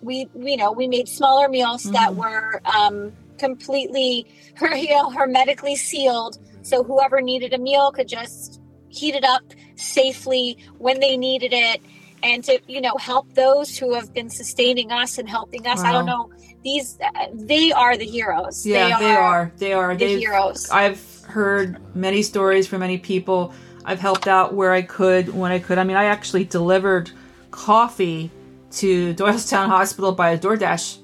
we 0.03 0.29
you 0.37 0.57
know 0.57 0.73
we 0.73 0.89
made 0.89 1.09
smaller 1.09 1.49
meals 1.49 1.85
mm-hmm. 1.85 1.93
that 1.93 2.15
were 2.15 2.61
um 2.65 3.13
completely 3.39 4.27
you 4.61 4.91
know 4.91 5.11
hermetically 5.11 5.77
sealed. 5.77 6.39
So 6.63 6.83
whoever 6.83 7.21
needed 7.21 7.55
a 7.55 7.59
meal 7.59 7.93
could 7.93 8.09
just 8.09 8.61
heat 8.89 9.15
it 9.15 9.25
up 9.25 9.43
safely 9.77 10.59
when 10.79 11.01
they 11.01 11.17
needed 11.17 11.53
it. 11.53 11.81
And 12.21 12.43
to 12.45 12.61
you 12.67 12.81
know 12.81 12.97
help 12.97 13.33
those 13.35 13.79
who 13.79 13.95
have 13.95 14.13
been 14.13 14.29
sustaining 14.29 14.91
us 14.91 15.19
and 15.19 15.29
helping 15.29 15.67
us. 15.69 15.79
Wow. 15.79 15.89
i 15.89 15.93
don't 15.93 16.07
know 16.07 16.31
these 16.65 16.99
they 17.35 17.71
are 17.71 17.97
the 17.97 18.05
heroes. 18.05 18.67
Yeah 18.67 18.89
they 18.89 18.93
are 18.93 18.99
they 18.99 19.15
are, 19.15 19.53
they 19.57 19.73
are. 19.73 19.97
the 19.97 20.19
heroes. 20.19 20.69
I've 20.71 21.23
heard 21.29 21.79
many 21.95 22.23
stories 22.23 22.67
from 22.67 22.81
many 22.81 22.99
people 22.99 23.53
i've 23.85 24.01
helped 24.01 24.27
out 24.27 24.55
where 24.55 24.73
i 24.73 24.83
could 24.83 25.33
when 25.35 25.53
i 25.53 25.59
could 25.59 25.79
i 25.79 25.85
mean 25.85 25.97
i 25.97 26.05
actually 26.05 26.45
delivered 26.45 27.11
coffee 27.51 28.31
to 28.71 29.15
doylestown 29.15 29.67
hospital 29.67 30.13
by 30.13 30.31
a 30.31 30.39
doordash 30.39 30.99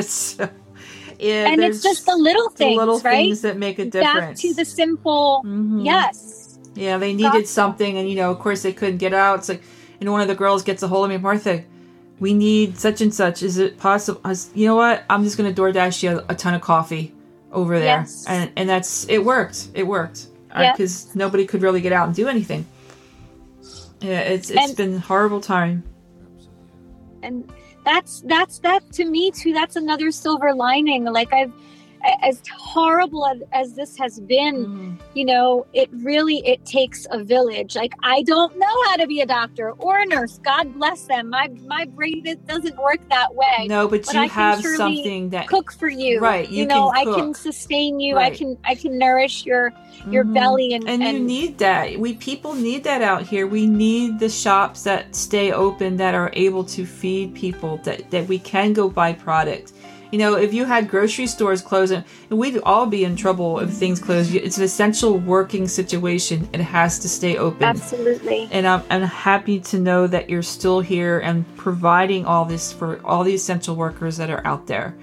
so 0.02 0.48
yeah, 1.18 1.50
and 1.50 1.62
it's 1.62 1.82
just 1.82 2.06
the 2.06 2.16
little 2.16 2.48
things, 2.50 2.76
the 2.76 2.78
little 2.78 3.00
right? 3.00 3.16
things 3.16 3.40
that 3.42 3.56
make 3.56 3.78
a 3.78 3.84
difference. 3.84 4.40
Back 4.40 4.50
to 4.50 4.54
the 4.54 4.64
simple, 4.64 5.42
mm-hmm. 5.44 5.80
yes. 5.80 6.58
Yeah, 6.74 6.98
they 6.98 7.12
needed 7.12 7.48
something, 7.48 7.98
and 7.98 8.08
you 8.08 8.14
know, 8.14 8.30
of 8.30 8.38
course, 8.38 8.62
they 8.62 8.72
couldn't 8.72 8.98
get 8.98 9.12
out. 9.12 9.40
It's 9.40 9.48
like, 9.48 9.62
and 10.00 10.10
one 10.12 10.20
of 10.20 10.28
the 10.28 10.36
girls 10.36 10.62
gets 10.62 10.82
a 10.82 10.88
hold 10.88 11.06
of 11.06 11.10
me, 11.10 11.16
Martha. 11.16 11.64
We 12.20 12.34
need 12.34 12.78
such 12.78 13.00
and 13.00 13.12
such. 13.12 13.42
Is 13.42 13.58
it 13.58 13.78
possible? 13.78 14.20
Was, 14.24 14.50
you 14.54 14.66
know 14.66 14.76
what? 14.76 15.04
I'm 15.10 15.24
just 15.24 15.36
going 15.36 15.52
to 15.52 15.60
DoorDash 15.60 16.02
you 16.02 16.18
a, 16.18 16.24
a, 16.28 16.34
ton 16.34 16.54
of 16.54 16.60
coffee 16.60 17.12
over 17.50 17.78
there, 17.78 18.00
yes. 18.00 18.24
and 18.28 18.52
and 18.56 18.68
that's 18.68 19.08
it. 19.08 19.24
Worked. 19.24 19.68
It 19.74 19.84
worked 19.88 20.28
because 20.58 21.06
uh, 21.06 21.10
nobody 21.14 21.46
could 21.46 21.62
really 21.62 21.80
get 21.80 21.92
out 21.92 22.06
and 22.06 22.16
do 22.16 22.28
anything. 22.28 22.66
Yeah, 24.00 24.20
it's 24.20 24.50
it's 24.50 24.68
and, 24.68 24.76
been 24.76 24.98
horrible 24.98 25.40
time. 25.40 25.82
And 27.22 27.50
that's 27.88 28.20
that's 28.26 28.58
that 28.58 28.92
to 28.92 29.04
me 29.06 29.30
too 29.30 29.54
that's 29.54 29.76
another 29.76 30.10
silver 30.10 30.52
lining 30.52 31.04
like 31.04 31.32
i've 31.32 31.52
as 32.22 32.42
horrible 32.54 33.26
as, 33.26 33.42
as 33.52 33.74
this 33.74 33.96
has 33.96 34.20
been 34.20 34.66
mm. 34.66 34.98
you 35.14 35.24
know 35.24 35.66
it 35.72 35.88
really 35.92 36.46
it 36.46 36.64
takes 36.64 37.06
a 37.10 37.22
village. 37.22 37.76
Like 37.76 37.94
i 38.02 38.22
don't 38.22 38.56
know 38.58 38.84
how 38.86 38.96
to 38.96 39.06
be 39.06 39.20
a 39.20 39.26
doctor 39.26 39.72
or 39.72 40.00
a 40.00 40.06
nurse. 40.06 40.38
God 40.38 40.74
bless 40.74 41.04
them. 41.04 41.30
My 41.30 41.48
my 41.66 41.84
brain 41.84 42.26
it 42.26 42.46
doesn't 42.46 42.76
work 42.76 43.00
that 43.10 43.34
way. 43.34 43.66
No 43.66 43.88
but, 43.88 44.04
but 44.04 44.14
you 44.14 44.20
I 44.20 44.26
have 44.26 44.62
something 44.62 45.30
that 45.30 45.48
cook 45.48 45.72
for 45.72 45.88
you. 45.88 46.20
Right 46.20 46.48
you, 46.48 46.62
you 46.62 46.66
know 46.66 46.90
i 46.90 47.04
can 47.04 47.34
sustain 47.34 48.00
you. 48.00 48.16
Right. 48.16 48.32
i 48.32 48.36
can 48.36 48.56
i 48.64 48.74
can 48.74 48.98
nourish 48.98 49.44
your 49.44 49.72
your 50.08 50.24
mm-hmm. 50.24 50.34
belly 50.34 50.74
and, 50.74 50.88
and, 50.88 51.02
and 51.02 51.18
you 51.18 51.24
need 51.24 51.58
that. 51.58 51.98
We 51.98 52.14
people 52.14 52.54
need 52.54 52.84
that 52.84 53.02
out 53.02 53.22
here. 53.22 53.46
We 53.46 53.66
need 53.66 54.18
the 54.18 54.28
shops 54.28 54.84
that 54.84 55.14
stay 55.14 55.52
open 55.52 55.96
that 55.96 56.14
are 56.14 56.30
able 56.34 56.64
to 56.64 56.86
feed 56.86 57.34
people 57.34 57.78
that 57.78 58.10
that 58.10 58.26
we 58.28 58.38
can 58.38 58.72
go 58.72 58.88
buy 58.88 59.12
product 59.12 59.72
you 60.10 60.18
know, 60.18 60.36
if 60.36 60.54
you 60.54 60.64
had 60.64 60.88
grocery 60.88 61.26
stores 61.26 61.60
closing, 61.60 62.02
we'd 62.30 62.58
all 62.62 62.86
be 62.86 63.04
in 63.04 63.14
trouble 63.14 63.60
if 63.60 63.70
things 63.70 64.00
closed. 64.00 64.34
It's 64.34 64.56
an 64.56 64.64
essential 64.64 65.18
working 65.18 65.68
situation. 65.68 66.48
It 66.52 66.60
has 66.60 66.98
to 67.00 67.08
stay 67.08 67.36
open. 67.36 67.62
Absolutely. 67.62 68.48
And 68.50 68.66
I'm, 68.66 68.82
I'm 68.88 69.02
happy 69.02 69.60
to 69.60 69.78
know 69.78 70.06
that 70.06 70.30
you're 70.30 70.42
still 70.42 70.80
here 70.80 71.18
and 71.20 71.44
providing 71.56 72.24
all 72.24 72.44
this 72.44 72.72
for 72.72 73.04
all 73.04 73.22
the 73.22 73.34
essential 73.34 73.76
workers 73.76 74.16
that 74.16 74.30
are 74.30 74.46
out 74.46 74.66
there. 74.66 74.94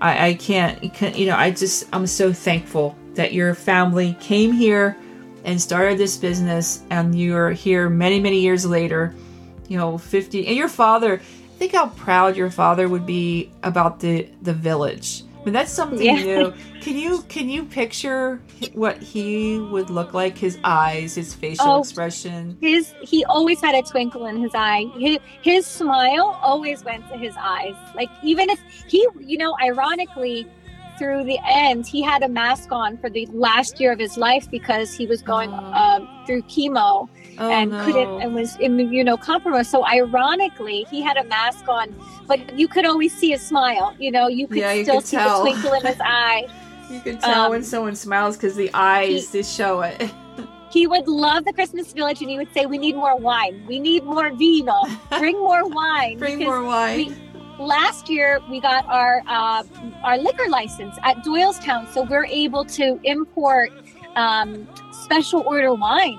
I, 0.00 0.28
I 0.28 0.34
can't, 0.34 0.82
you 1.16 1.26
know, 1.26 1.36
I 1.36 1.50
just, 1.50 1.84
I'm 1.92 2.06
so 2.06 2.32
thankful 2.32 2.96
that 3.14 3.32
your 3.32 3.54
family 3.54 4.16
came 4.20 4.52
here 4.52 4.96
and 5.44 5.60
started 5.60 5.98
this 5.98 6.16
business 6.16 6.82
and 6.90 7.18
you're 7.18 7.50
here 7.50 7.88
many, 7.88 8.18
many 8.20 8.40
years 8.40 8.66
later, 8.66 9.14
you 9.68 9.76
know, 9.76 9.98
50, 9.98 10.46
and 10.46 10.56
your 10.56 10.68
father, 10.68 11.20
think 11.60 11.74
how 11.74 11.88
proud 11.88 12.36
your 12.36 12.50
father 12.50 12.88
would 12.88 13.04
be 13.04 13.52
about 13.62 14.00
the 14.00 14.26
the 14.40 14.54
village. 14.54 15.24
I 15.40 15.44
mean, 15.44 15.52
that's 15.52 15.70
something 15.70 16.04
yeah. 16.04 16.14
new. 16.14 16.54
Can 16.80 16.96
you 16.96 17.22
can 17.28 17.50
you 17.50 17.64
picture 17.64 18.40
what 18.72 19.02
he 19.02 19.58
would 19.58 19.90
look 19.90 20.14
like? 20.14 20.38
His 20.38 20.58
eyes, 20.64 21.14
his 21.14 21.34
facial 21.34 21.66
oh, 21.66 21.80
expression. 21.80 22.56
His 22.62 22.94
he 23.02 23.26
always 23.26 23.60
had 23.60 23.74
a 23.74 23.82
twinkle 23.82 24.24
in 24.26 24.36
his 24.40 24.52
eye. 24.54 24.86
His, 24.98 25.18
his 25.42 25.66
smile 25.66 26.40
always 26.42 26.82
went 26.82 27.06
to 27.10 27.18
his 27.18 27.34
eyes. 27.38 27.74
Like 27.94 28.08
even 28.22 28.48
if 28.48 28.58
he, 28.88 29.06
you 29.18 29.36
know, 29.36 29.54
ironically, 29.62 30.46
through 31.00 31.24
the 31.24 31.38
end, 31.48 31.86
he 31.86 32.02
had 32.02 32.22
a 32.22 32.28
mask 32.28 32.70
on 32.70 32.98
for 32.98 33.08
the 33.08 33.24
last 33.32 33.80
year 33.80 33.90
of 33.90 33.98
his 33.98 34.18
life 34.18 34.50
because 34.50 34.92
he 34.92 35.06
was 35.06 35.22
going 35.22 35.48
oh. 35.50 35.56
uh, 35.56 36.26
through 36.26 36.42
chemo 36.42 37.08
oh, 37.38 37.50
and 37.50 37.70
no. 37.70 37.84
couldn't 37.86 38.20
and 38.20 38.34
was 38.34 38.54
immunocompromised. 38.58 39.64
So 39.64 39.86
ironically, 39.86 40.86
he 40.90 41.00
had 41.00 41.16
a 41.16 41.24
mask 41.24 41.66
on, 41.68 41.94
but 42.26 42.58
you 42.58 42.68
could 42.68 42.84
always 42.84 43.16
see 43.16 43.32
a 43.32 43.38
smile. 43.38 43.96
You 43.98 44.10
know, 44.10 44.28
you 44.28 44.46
could 44.46 44.58
yeah, 44.58 44.72
you 44.74 44.84
still 44.84 44.96
could 44.96 45.06
see 45.06 45.16
tell. 45.16 45.42
the 45.42 45.50
twinkle 45.50 45.72
in 45.72 45.86
his 45.86 46.00
eye. 46.04 46.46
You 46.90 47.00
could 47.00 47.20
tell 47.20 47.44
um, 47.44 47.50
when 47.50 47.64
someone 47.64 47.96
smiles 47.96 48.36
because 48.36 48.54
the 48.54 48.70
eyes 48.74 49.32
he, 49.32 49.38
just 49.38 49.56
show 49.56 49.80
it. 49.80 50.12
he 50.70 50.86
would 50.86 51.08
love 51.08 51.46
the 51.46 51.54
Christmas 51.54 51.94
village 51.94 52.20
and 52.20 52.28
he 52.28 52.36
would 52.36 52.52
say, 52.52 52.66
We 52.66 52.76
need 52.76 52.94
more 52.94 53.16
wine. 53.16 53.64
We 53.66 53.80
need 53.80 54.04
more 54.04 54.28
vino. 54.30 54.74
Bring 55.18 55.38
more 55.38 55.66
wine. 55.66 56.18
Bring 56.18 56.40
more 56.40 56.62
wine. 56.62 57.06
We, 57.06 57.29
last 57.60 58.08
year 58.08 58.40
we 58.50 58.60
got 58.60 58.84
our 58.86 59.22
uh, 59.28 59.62
our 60.02 60.18
liquor 60.18 60.48
license 60.48 60.96
at 61.04 61.18
Doylestown, 61.18 61.86
so 61.92 62.02
we're 62.02 62.24
able 62.26 62.64
to 62.64 62.98
import 63.04 63.70
um, 64.16 64.66
special 64.92 65.42
order 65.46 65.72
wine. 65.74 66.18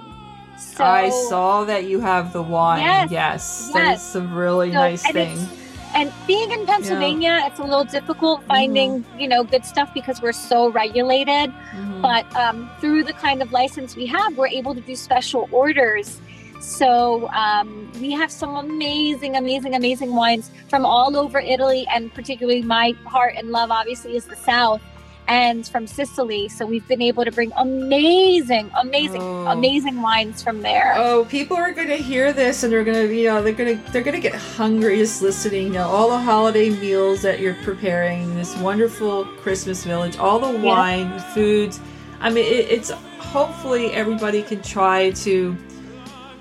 So, 0.58 0.84
I 0.86 1.10
saw 1.10 1.64
that 1.66 1.86
you 1.86 2.00
have 2.00 2.34
the 2.34 2.42
wine. 2.44 2.82
Yes, 2.82 3.12
yes, 3.12 3.72
that 3.74 3.96
is 3.96 4.16
a 4.16 4.22
really 4.22 4.70
So- 4.72 4.78
nice 4.80 5.04
and 5.06 5.14
thing. 5.14 5.50
And 5.94 6.14
being 6.26 6.50
in 6.52 6.66
Pennsylvania, 6.66 7.42
it's 7.44 7.60
a 7.60 7.64
little 7.64 7.84
difficult 7.84 8.44
finding 8.48 9.04
Mm-hmm. 9.04 9.20
you 9.20 9.28
know 9.28 9.44
good 9.44 9.66
stuff 9.66 9.94
because 9.94 10.22
we're 10.22 10.32
so 10.32 10.70
regulated. 10.72 11.52
Mhm. 11.76 12.02
But 12.02 12.34
um, 12.36 12.70
through 12.80 13.04
the 13.04 13.12
kind 13.14 13.42
of 13.42 13.52
license 13.52 13.96
we 13.98 14.06
have, 14.06 14.38
we're 14.38 14.48
able 14.48 14.74
to 14.74 14.80
do 14.82 14.96
special 14.96 15.50
orders. 15.52 16.22
So 16.62 17.28
um, 17.30 17.92
we 18.00 18.12
have 18.12 18.32
some 18.32 18.56
amazing, 18.56 19.36
amazing, 19.36 19.74
amazing 19.76 20.16
wines 20.16 20.52
from 20.70 20.86
all 20.86 21.18
over 21.18 21.40
Italy, 21.40 21.88
and 21.94 22.14
particularly 22.14 22.62
my 22.62 22.92
heart 23.06 23.34
and 23.36 23.50
love, 23.50 23.72
obviously, 23.72 24.16
is 24.16 24.26
the 24.26 24.36
South 24.36 24.82
and 25.28 25.68
from 25.68 25.88
Sicily. 25.88 26.50
So 26.50 26.66
we've 26.66 26.88
been 26.88 27.02
able 27.02 27.26
to 27.26 27.32
bring 27.32 27.52
amazing, 27.58 28.70
amazing, 28.80 29.22
Oh. 29.22 29.48
amazing 29.48 30.02
wines 30.02 30.44
from 30.44 30.62
there. 30.62 30.94
Oh, 30.98 31.26
people 31.26 31.58
are 31.58 31.72
gonna 31.72 31.96
hear 31.96 32.32
this 32.34 32.64
and 32.64 32.72
they're 32.72 32.84
gonna, 32.84 33.06
you 33.06 33.28
know, 33.28 33.42
they're 33.42 33.54
gonna, 33.54 33.80
they're 33.92 34.02
gonna 34.04 34.20
get 34.20 34.36
hungry 34.36 34.98
just 34.98 35.22
listening. 35.22 35.68
You 35.68 35.74
know, 35.74 35.88
all 35.88 36.10
the 36.10 36.18
holiday 36.20 36.70
meals 36.70 37.22
that 37.24 37.40
you're 37.40 37.56
preparing, 37.64 38.36
this 38.36 38.56
wonderful 38.58 39.26
Christmas 39.42 39.84
village, 39.84 40.18
all 40.18 40.38
the 40.40 40.60
wine, 40.60 41.12
the 41.12 41.20
foods. 41.20 41.80
I 42.20 42.30
mean, 42.30 42.46
it, 42.46 42.70
it's 42.70 42.92
hopefully 43.20 43.92
everybody 43.94 44.44
can 44.44 44.62
try 44.62 45.12
to 45.12 45.56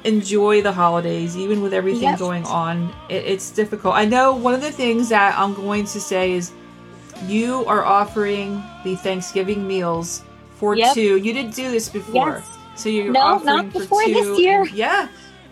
enjoy 0.05 0.63
the 0.63 0.73
holidays, 0.73 1.37
even 1.37 1.61
with 1.61 1.75
everything 1.75 2.03
Yes. 2.03 2.19
going 2.19 2.45
on. 2.47 2.93
It, 3.09 3.25
it's 3.27 3.51
difficult. 3.51 3.95
I 3.95 4.05
know 4.07 4.35
one 4.35 4.55
of 4.55 4.61
the 4.63 4.73
things 4.73 5.09
that 5.11 5.39
I'm 5.39 5.55
going 5.55 5.85
to 5.87 6.01
say 6.01 6.33
is 6.33 6.53
you 7.27 7.65
are 7.67 7.85
offering 7.85 8.63
the 8.85 8.97
Thanksgiving 8.97 9.67
meals 9.69 10.23
for 10.57 10.75
Yep. 10.75 10.95
two. 10.95 11.17
You 11.17 11.33
didn't 11.33 11.55
do 11.55 11.71
this 11.71 11.89
before. 11.89 12.43
Yes. 12.45 12.59
So 12.77 12.89
you're 12.89 13.13
No, 13.13 13.21
offering 13.21 13.45
not 13.57 13.73
for 13.73 13.79
before 13.81 14.03
two. 14.05 14.15
this 14.15 14.39
year. 14.41 14.63
and- 14.63 14.71
yeah. 14.73 15.09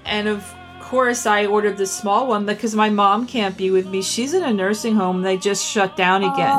And 0.06 0.28
of 0.28 0.42
course 0.80 1.26
I 1.26 1.44
ordered 1.44 1.76
the 1.76 1.86
small 1.86 2.26
one 2.26 2.46
because 2.46 2.74
my 2.74 2.88
mom 2.88 3.26
can't 3.26 3.54
be 3.54 3.70
with 3.70 3.86
me. 3.88 4.00
She's 4.00 4.32
in 4.32 4.42
a 4.42 4.52
nursing 4.52 4.94
home. 4.94 5.20
They 5.20 5.36
just 5.36 5.62
shut 5.62 5.96
down 5.96 6.24
again. 6.24 6.58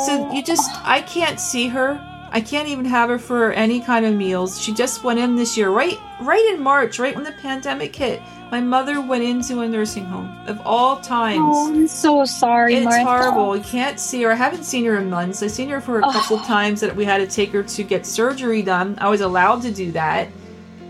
So 0.00 0.30
you 0.34 0.42
just 0.42 0.70
I 0.84 1.00
can't 1.00 1.40
see 1.40 1.68
her. 1.68 1.98
I 2.32 2.40
can't 2.40 2.68
even 2.68 2.84
have 2.84 3.08
her 3.08 3.18
for 3.18 3.52
any 3.52 3.80
kind 3.80 4.06
of 4.06 4.14
meals. 4.14 4.60
She 4.60 4.72
just 4.72 5.02
went 5.02 5.18
in 5.18 5.34
this 5.36 5.56
year, 5.56 5.70
right 5.70 5.98
right 6.20 6.44
in 6.54 6.62
March, 6.62 6.98
right 6.98 7.14
when 7.14 7.24
the 7.24 7.32
pandemic 7.32 7.94
hit. 7.96 8.22
My 8.52 8.60
mother 8.60 9.00
went 9.00 9.22
into 9.24 9.60
a 9.60 9.68
nursing 9.68 10.04
home 10.04 10.28
of 10.48 10.60
all 10.64 11.00
times. 11.00 11.40
Oh, 11.42 11.68
I'm 11.72 11.86
so 11.88 12.24
sorry, 12.24 12.74
It's 12.74 12.84
Martha. 12.84 13.04
horrible. 13.04 13.56
You 13.56 13.62
can't 13.62 13.98
see 14.00 14.22
her. 14.22 14.32
I 14.32 14.34
haven't 14.34 14.64
seen 14.64 14.84
her 14.86 14.96
in 14.98 15.08
months. 15.10 15.42
I've 15.42 15.50
seen 15.52 15.68
her 15.70 15.80
for 15.80 16.00
a 16.00 16.04
Ugh. 16.06 16.12
couple 16.12 16.38
times 16.40 16.80
that 16.80 16.94
we 16.96 17.04
had 17.04 17.18
to 17.18 17.26
take 17.28 17.50
her 17.50 17.62
to 17.62 17.82
get 17.84 18.04
surgery 18.06 18.62
done. 18.62 18.96
I 19.00 19.08
was 19.08 19.20
allowed 19.20 19.62
to 19.62 19.70
do 19.70 19.92
that. 19.92 20.28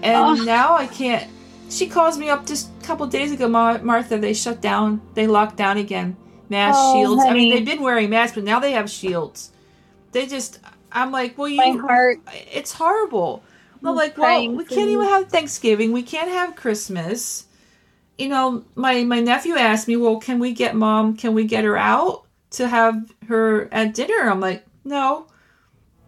And 0.03 0.41
Ugh. 0.41 0.47
now 0.47 0.75
I 0.75 0.87
can't. 0.87 1.31
She 1.69 1.87
calls 1.87 2.17
me 2.19 2.29
up 2.31 2.47
just 2.47 2.71
a 2.83 2.87
couple 2.87 3.07
days 3.07 3.31
ago, 3.31 3.47
Ma- 3.49 3.79
Martha. 3.83 4.19
They 4.19 4.33
shut 4.35 4.61
down. 4.63 5.01
They 5.15 5.27
locked 5.27 5.57
down 5.57 5.77
again. 5.77 6.17
Mask 6.49 6.77
Oh, 6.81 6.95
shields. 6.95 7.23
I 7.27 7.33
mean, 7.35 7.55
they've 7.55 7.65
been 7.65 7.83
wearing 7.83 8.11
masks, 8.11 8.35
but 8.35 8.45
now 8.45 8.59
they 8.59 8.73
have 8.73 8.91
shields. 8.91 9.51
They 10.13 10.27
just. 10.27 10.59
I'm 10.93 11.13
like, 11.13 11.37
well, 11.39 11.49
you. 11.49 11.57
My 11.57 11.79
heart. 11.81 12.21
It's 12.53 12.73
horrible. 12.73 13.43
I'm 13.83 13.95
like, 13.97 14.19
well, 14.19 14.49
we 14.53 14.65
can't 14.65 14.91
even 14.91 15.07
have 15.07 15.29
Thanksgiving. 15.29 15.93
We 15.93 16.03
can't 16.03 16.31
have 16.31 16.55
Christmas. 16.57 17.47
You 18.19 18.29
know, 18.29 18.65
my 18.75 19.03
my 19.05 19.21
nephew 19.21 19.57
asked 19.57 19.89
me, 19.89 19.97
well, 19.97 20.19
can 20.21 20.39
we 20.39 20.53
get 20.53 20.75
mom? 20.77 21.17
Can 21.17 21.33
we 21.33 21.45
get 21.45 21.65
her 21.65 21.77
out 21.79 22.27
to 22.51 22.69
have 22.69 23.15
her 23.29 23.73
at 23.73 23.95
dinner? 23.95 24.29
I'm 24.31 24.41
like, 24.41 24.67
no. 24.85 25.27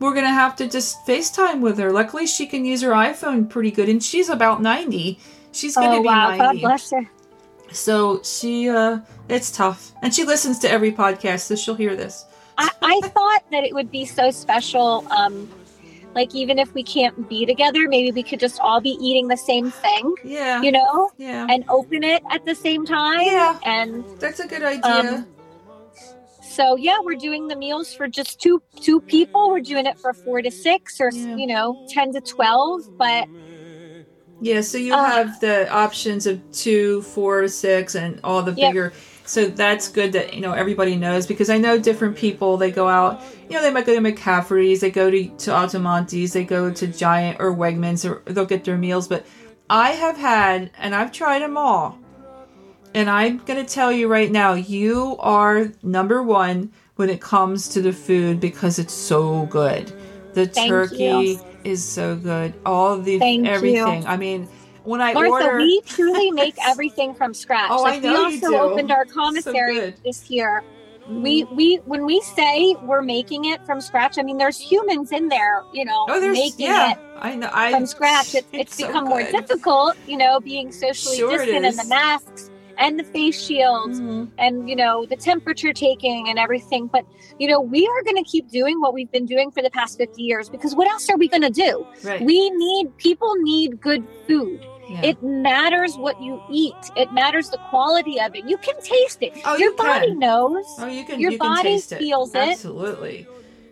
We're 0.01 0.15
gonna 0.15 0.33
have 0.33 0.57
to 0.57 0.69
just 0.69 1.07
FaceTime 1.07 1.61
with 1.61 1.79
her. 1.79 1.93
Luckily, 1.93 2.27
she 2.27 2.47
can 2.47 2.65
use 2.65 2.83
her 2.83 2.91
iPhone 2.91 3.49
pretty 3.49 3.71
good, 3.71 3.89
and 3.89 4.03
she's 4.03 4.29
about 4.29 4.61
ninety. 4.61 5.21
She's 5.53 5.77
gonna 5.77 5.97
Oh 5.97 6.03
be 6.03 6.09
wow! 6.09 6.37
God 6.37 6.39
ninety. 6.39 6.61
bless 6.61 6.91
her. 6.91 7.09
So 7.71 8.21
she, 8.23 8.69
uh, 8.69 8.99
it's 9.29 9.51
tough, 9.53 9.93
and 10.03 10.13
she 10.13 10.25
listens 10.25 10.59
to 10.59 10.71
every 10.71 10.93
podcast, 10.93 11.43
so 11.43 11.55
she'll 11.55 11.77
hear 11.77 11.95
this. 11.97 12.27
I, 12.59 12.71
I 12.83 13.01
thought 13.09 13.43
that 13.51 13.65
it 13.65 13.75
would 13.75 13.91
be 13.91 14.05
so 14.05 14.31
special. 14.31 15.05
Um, 15.11 15.51
like 16.15 16.35
even 16.35 16.59
if 16.59 16.73
we 16.75 16.83
can't 16.83 17.29
be 17.29 17.47
together, 17.47 17.89
maybe 17.89 18.13
we 18.13 18.23
could 18.23 18.39
just 18.41 18.61
all 18.61 18.81
be 18.81 18.99
eating 19.01 19.29
the 19.29 19.37
same 19.37 19.71
thing, 19.71 20.15
Yeah, 20.25 20.61
you 20.61 20.71
know, 20.71 21.11
yeah, 21.17 21.47
and 21.49 21.65
open 21.71 22.05
it 22.05 22.23
at 22.31 22.45
the 22.45 22.55
same 22.55 22.85
time. 22.85 23.23
Yeah. 23.23 23.59
And 23.65 24.05
that's 24.21 24.39
a 24.41 24.47
good 24.47 24.63
idea. 24.63 24.85
Um, 24.85 25.27
so 26.43 26.77
yeah, 26.77 26.99
we're 27.03 27.15
doing 27.15 27.49
the 27.49 27.57
meals 27.57 27.95
for 27.95 28.09
just 28.09 28.41
two 28.41 28.63
two 28.77 29.01
people. 29.01 29.49
We're 29.49 29.61
doing 29.61 29.87
it 29.87 29.99
for 29.99 30.13
four 30.13 30.43
to 30.43 30.51
six, 30.51 31.01
or 31.01 31.11
Yeah. 31.15 31.35
you 31.37 31.47
know, 31.47 31.87
ten 31.89 32.13
to 32.13 32.21
twelve. 32.21 32.83
But 32.99 33.27
Yeah, 34.41 34.61
so 34.61 34.77
you 34.77 34.93
Uh, 34.93 35.05
have 35.05 35.41
the 35.41 35.73
options 35.73 36.27
of 36.27 36.41
two, 36.53 37.01
four, 37.03 37.47
six, 37.49 37.95
and 37.95 38.21
all 38.25 38.43
the 38.43 38.53
Yep. 38.53 38.71
bigger. 38.71 38.93
So 39.25 39.47
that's 39.47 39.89
good 39.89 40.13
that 40.13 40.35
you 40.35 40.41
know 40.41 40.53
everybody 40.53 40.97
knows 40.97 41.27
because 41.27 41.49
I 41.49 41.59
know 41.59 41.79
different 41.79 42.17
people. 42.17 42.57
They 42.57 42.71
go 42.71 42.89
out, 42.89 43.23
you 43.49 43.57
know, 43.57 43.63
they 43.63 43.71
might 43.71 43.87
go 43.87 43.95
to 43.95 44.01
McCaffrey's, 44.01 44.81
they 44.81 44.91
go 44.91 45.11
to 45.11 45.29
to 45.29 45.51
Altomonte's, 45.51 46.33
they 46.33 46.45
go 46.45 46.73
to 46.73 46.87
Giant 46.87 47.41
or 47.41 47.55
Wegmans, 47.55 48.09
or 48.09 48.23
they'll 48.31 48.45
get 48.47 48.65
their 48.65 48.77
meals. 48.77 49.09
But 49.09 49.25
I 49.71 49.91
have 49.91 50.17
had, 50.17 50.71
and 50.79 50.95
I've 50.95 51.13
tried 51.13 51.41
them 51.41 51.57
all, 51.57 51.99
and 52.95 53.09
I'm 53.09 53.39
gonna 53.39 53.65
tell 53.65 53.93
you 53.93 54.09
right 54.09 54.31
now, 54.31 54.55
you 54.55 55.17
are 55.21 55.71
number 55.83 56.23
one 56.23 56.73
when 56.97 57.09
it 57.09 57.21
comes 57.21 57.69
to 57.69 57.83
the 57.83 57.93
food 57.93 58.41
because 58.41 58.79
it's 58.79 58.95
so 58.95 59.47
good. 59.47 59.93
The 60.35 60.47
Thank 60.47 60.69
turkey 60.69 61.05
you. 61.05 61.41
is 61.65 61.85
so 61.85 62.17
good. 62.17 62.55
All 62.67 62.99
the 62.99 63.19
Thank 63.19 63.47
you. 63.47 63.53
everything. 63.53 64.07
I 64.07 64.17
mean, 64.17 64.49
when 64.85 65.01
I 65.01 65.13
Martha, 65.13 65.31
order, 65.31 65.57
we 65.59 65.81
truly 65.83 66.31
make 66.31 66.55
everything 66.63 67.15
from 67.15 67.35
scratch. 67.35 67.71
Oh, 67.71 67.85
I 67.85 67.93
like 67.93 68.03
know 68.03 68.13
we 68.13 68.19
you 68.19 68.25
also 68.25 68.49
do. 68.49 68.59
opened 68.59 68.91
our 68.91 69.05
commissary 69.05 69.75
good. 69.75 69.95
this 70.05 70.31
year. 70.31 70.63
We 71.09 71.45
mm. 71.45 71.57
we 71.57 71.77
when 71.85 72.07
we 72.07 72.21
say 72.21 72.77
we're 72.83 73.03
making 73.03 73.47
it 73.47 73.65
from 73.67 73.81
scratch, 73.81 74.19
I 74.19 74.23
mean 74.23 74.39
there's 74.39 74.59
humans 74.59 75.11
in 75.11 75.29
there, 75.29 75.63
you 75.73 75.85
know, 75.85 76.07
oh, 76.09 76.33
making 76.33 76.67
yeah, 76.67 76.93
it 76.93 76.99
I 77.17 77.35
know. 77.35 77.51
I 77.53 77.73
from 77.73 77.87
scratch. 77.87 78.37
It, 78.37 78.47
it's, 78.53 78.77
so 78.77 78.87
become 78.87 79.05
more 79.07 79.23
difficult, 79.23 79.97
you 80.07 80.17
know, 80.17 80.39
being 80.39 80.71
socially 80.71 81.17
Sure 81.17 81.39
distant 81.39 81.67
and 81.67 81.77
the 81.79 81.85
masks 81.87 82.52
and 82.83 82.99
the 83.01 83.05
face 83.05 83.39
shields 83.47 84.01
Mhm. 84.01 84.29
and 84.39 84.69
you 84.69 84.77
know 84.77 85.07
the 85.07 85.17
temperature 85.17 85.73
taking 85.73 86.29
and 86.29 86.39
everything. 86.39 86.89
But 86.89 87.05
you 87.39 87.47
know 87.49 87.61
we 87.61 87.87
are 87.87 88.03
going 88.03 88.17
to 88.23 88.29
keep 88.35 88.51
doing 88.51 88.81
what 88.83 88.93
we've 88.93 89.11
been 89.11 89.27
doing 89.27 89.51
for 89.51 89.63
the 89.63 89.71
past 89.71 89.97
50 89.99 90.23
years 90.23 90.49
because 90.49 90.75
what 90.75 90.89
else 90.89 91.09
are 91.11 91.17
we 91.17 91.29
going 91.29 91.47
to 91.53 91.57
do? 91.69 91.87
Right. 92.03 92.21
We 92.21 92.51
need 92.51 92.85
people 92.99 93.33
need 93.37 93.81
good 93.81 94.05
food. 94.27 94.61
yeah. 94.91 95.03
It 95.11 95.23
matters 95.23 95.97
what 95.97 96.21
you 96.21 96.43
eat. 96.51 96.75
It 96.97 97.13
matters 97.13 97.49
the 97.51 97.59
quality 97.71 98.21
of 98.21 98.35
it. 98.35 98.43
You 98.53 98.59
can 98.59 98.79
taste 98.83 99.23
it. 99.23 99.33
Oh, 99.47 99.57
Your 99.57 99.71
you 99.71 99.77
body 99.77 100.09
can. 100.09 100.19
knows. 100.19 100.67
oh, 100.81 100.87
you 100.87 101.05
can. 101.05 101.21
your 101.21 101.31
you 101.33 101.39
can 101.39 101.49
body 101.55 101.63
taste 101.75 101.93
it. 101.93 101.99
feels 101.99 102.35
it. 102.35 102.39
Absolutely. 102.39 103.27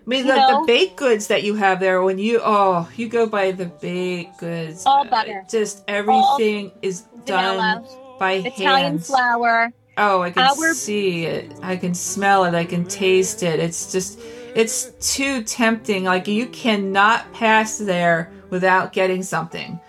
I 0.07 0.09
mean, 0.11 0.27
the, 0.27 0.35
the 0.35 0.65
baked 0.67 0.97
goods 0.97 1.27
that 1.29 1.43
you 1.43 1.55
have 1.57 1.79
there, 1.79 2.03
when 2.03 2.19
you 2.19 2.41
oh, 2.43 2.89
you 2.97 3.09
go 3.09 3.27
by 3.27 3.53
the 3.53 3.67
baked 3.67 4.39
goods, 4.39 4.85
All 4.87 5.03
uh, 5.07 5.11
butter. 5.11 5.45
Just 5.51 5.85
everything 5.87 6.73
is 6.83 7.05
Vanilla, 7.27 7.83
done 7.85 8.00
by 8.21 8.33
Italian 8.35 8.87
hand. 8.99 9.07
flour. 9.07 9.73
Oh, 9.97 10.23
I 10.23 10.31
can 10.31 10.43
Our- 10.45 10.75
see 10.75 11.25
it. 11.25 11.53
I 11.63 11.77
can 11.77 11.95
smell 11.95 12.45
it. 12.45 12.55
I 12.55 12.65
can 12.65 12.85
taste 12.85 13.43
it. 13.43 13.59
It's 13.59 13.91
just, 13.91 14.21
it's 14.55 14.93
too 15.15 15.43
tempting. 15.43 16.05
Like 16.05 16.29
you 16.29 16.47
cannot 16.49 17.33
pass 17.33 17.79
there 17.79 18.31
without 18.51 18.93
getting 18.93 19.23
something. 19.23 19.81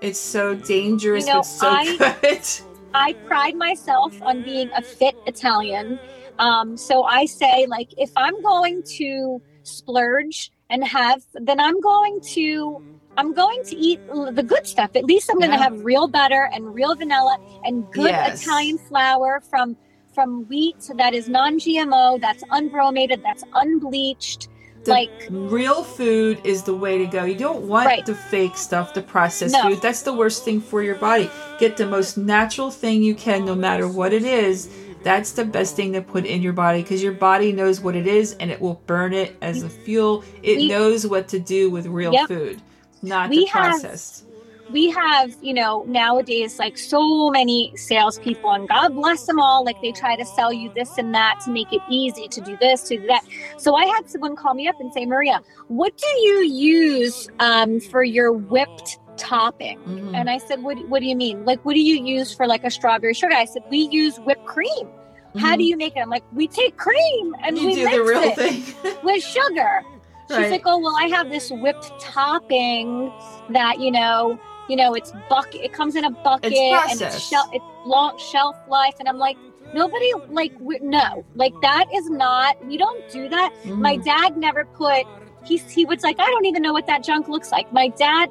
It's 0.00 0.18
so 0.18 0.54
dangerous, 0.54 1.26
You 1.26 1.34
know, 1.34 1.38
but 1.40 1.44
so 1.44 1.68
I- 1.68 2.16
good. 2.22 2.48
I 2.94 3.12
pride 3.26 3.54
myself 3.56 4.20
on 4.22 4.42
being 4.42 4.70
a 4.74 4.80
fit 4.82 5.14
Italian. 5.26 5.98
Um, 6.38 6.76
so 6.76 7.02
I 7.04 7.26
say, 7.26 7.66
like, 7.66 7.90
if 7.98 8.10
I'm 8.16 8.40
going 8.42 8.82
to 8.98 9.40
splurge 9.62 10.50
and 10.70 10.82
have, 10.84 11.22
then 11.34 11.60
I'm 11.60 11.80
going 11.80 12.20
to. 12.34 12.82
I'm 13.16 13.32
going 13.32 13.62
to 13.66 13.76
eat 13.76 14.00
the 14.08 14.42
good 14.42 14.66
stuff. 14.66 14.90
At 14.94 15.04
least 15.04 15.30
I'm 15.30 15.38
going 15.38 15.50
to 15.50 15.56
Yeah. 15.56 15.62
have 15.64 15.84
real 15.84 16.08
butter 16.08 16.48
and 16.52 16.74
real 16.74 16.94
vanilla 16.96 17.36
and 17.64 17.84
good 17.92 18.10
Yes. 18.10 18.42
Italian 18.42 18.78
flour 18.78 19.40
from 19.48 19.76
from 20.14 20.46
wheat 20.48 20.76
that 20.96 21.12
is 21.12 21.28
non-GMO, 21.28 22.20
that's 22.20 22.44
unbromated, 22.52 23.20
that's 23.24 23.42
unbleached. 23.54 24.46
The 24.84 24.90
like 24.92 25.10
real 25.28 25.82
food 25.82 26.40
is 26.44 26.62
the 26.62 26.74
way 26.74 26.98
to 26.98 27.06
go. 27.06 27.24
You 27.24 27.34
don't 27.34 27.62
want 27.66 27.86
Right. 27.86 28.06
the 28.06 28.14
fake 28.14 28.56
stuff, 28.56 28.94
the 28.94 29.02
processed 29.02 29.54
No. 29.54 29.62
food. 29.70 29.80
That's 29.82 30.02
the 30.02 30.12
worst 30.12 30.44
thing 30.44 30.60
for 30.60 30.84
your 30.84 30.94
body. 30.94 31.28
Get 31.58 31.76
the 31.78 31.86
most 31.86 32.16
natural 32.16 32.70
thing 32.70 33.02
you 33.02 33.16
can, 33.16 33.44
no 33.44 33.56
matter 33.56 33.88
what 33.88 34.12
it 34.12 34.22
is. 34.24 34.68
That's 35.02 35.32
the 35.32 35.44
best 35.44 35.74
thing 35.74 35.92
to 35.94 36.00
put 36.00 36.26
in 36.26 36.42
your 36.42 36.52
body 36.52 36.82
because 36.82 37.02
your 37.02 37.12
body 37.12 37.50
knows 37.50 37.80
what 37.80 37.96
it 37.96 38.06
is 38.06 38.34
and 38.38 38.52
it 38.52 38.60
will 38.60 38.80
burn 38.86 39.12
it 39.14 39.36
as 39.42 39.64
a 39.64 39.68
fuel. 39.68 40.22
It 40.44 40.68
knows 40.68 41.06
what 41.06 41.26
to 41.28 41.40
do 41.40 41.70
with 41.70 41.86
real 41.86 42.12
Yep. 42.12 42.28
food, 42.28 42.62
not 43.04 43.30
We 43.30 43.40
the 43.40 43.46
have- 43.46 44.24
we 44.70 44.90
have, 44.90 45.36
you 45.42 45.52
know, 45.52 45.84
nowadays 45.86 46.58
like 46.58 46.78
so 46.78 47.30
many 47.30 47.72
salespeople, 47.76 48.50
and 48.50 48.68
God 48.68 48.94
bless 48.94 49.26
them 49.26 49.38
all. 49.38 49.64
Like 49.64 49.80
they 49.82 49.92
try 49.92 50.16
to 50.16 50.24
sell 50.24 50.52
you 50.52 50.72
this 50.74 50.96
and 50.98 51.14
that 51.14 51.40
to 51.44 51.50
make 51.50 51.72
it 51.72 51.82
easy 51.90 52.28
to 52.28 52.40
do 52.40 52.56
this, 52.60 52.82
to 52.88 52.96
do 52.96 53.06
that. 53.06 53.22
So 53.58 53.74
I 53.74 53.84
had 53.84 54.08
someone 54.08 54.36
call 54.36 54.54
me 54.54 54.66
up 54.68 54.80
and 54.80 54.92
say, 54.92 55.04
Maria, 55.04 55.40
what 55.68 55.96
do 55.96 56.06
you 56.20 56.44
use 56.44 57.28
um, 57.40 57.80
for 57.80 58.02
your 58.02 58.32
whipped 58.32 58.98
topping? 59.16 59.78
Mm-hmm. 59.80 60.14
And 60.14 60.30
I 60.30 60.38
said, 60.38 60.62
what, 60.62 60.78
what 60.88 61.00
do 61.00 61.06
you 61.06 61.16
mean? 61.16 61.44
Like, 61.44 61.64
what 61.64 61.74
do 61.74 61.80
you 61.80 62.02
use 62.02 62.34
for 62.34 62.46
like 62.46 62.64
a 62.64 62.70
strawberry 62.70 63.14
sugar? 63.14 63.34
I 63.34 63.44
said, 63.44 63.62
we 63.70 63.88
use 63.90 64.18
whipped 64.20 64.46
cream. 64.46 64.86
Mm-hmm. 64.86 65.38
How 65.38 65.56
do 65.56 65.62
mm-hmm. 65.62 65.68
you 65.68 65.76
make 65.76 65.96
it? 65.96 66.00
I'm 66.00 66.10
like, 66.10 66.24
we 66.32 66.48
take 66.48 66.76
cream 66.76 67.36
and 67.42 67.58
you 67.58 67.66
we 67.66 67.74
do 67.74 67.90
the 67.90 68.02
real 68.02 68.34
thing 68.34 68.62
with 69.02 69.22
sugar. 69.22 69.82
She's 70.28 70.36
right. 70.38 70.50
like, 70.50 70.62
oh 70.64 70.78
well, 70.78 70.96
I 70.96 71.06
have 71.08 71.30
this 71.30 71.50
whipped 71.50 72.00
topping 72.00 73.12
that 73.50 73.78
you 73.78 73.90
know 73.90 74.38
you 74.68 74.76
know, 74.76 74.94
it's 74.94 75.12
bucket. 75.28 75.60
It 75.62 75.72
comes 75.72 75.94
in 75.96 76.04
a 76.04 76.10
bucket 76.10 76.52
it's 76.54 76.92
and 76.92 77.00
it's, 77.00 77.20
shel- 77.20 77.50
it's 77.52 77.64
long 77.84 78.18
shelf 78.18 78.56
life. 78.68 78.94
And 78.98 79.08
I'm 79.08 79.18
like, 79.18 79.36
nobody 79.74 80.12
like 80.28 80.52
no, 80.60 81.24
like 81.34 81.52
that 81.62 81.86
is 81.94 82.08
not. 82.08 82.64
We 82.66 82.76
don't 82.76 83.08
do 83.10 83.28
that. 83.28 83.52
Mm. 83.64 83.78
My 83.78 83.96
dad 83.96 84.36
never 84.36 84.64
put. 84.64 85.04
He 85.44 85.58
he 85.58 85.84
was 85.84 86.02
like, 86.02 86.18
I 86.18 86.26
don't 86.26 86.46
even 86.46 86.62
know 86.62 86.72
what 86.72 86.86
that 86.86 87.02
junk 87.02 87.28
looks 87.28 87.52
like. 87.52 87.70
My 87.72 87.88
dad, 87.88 88.30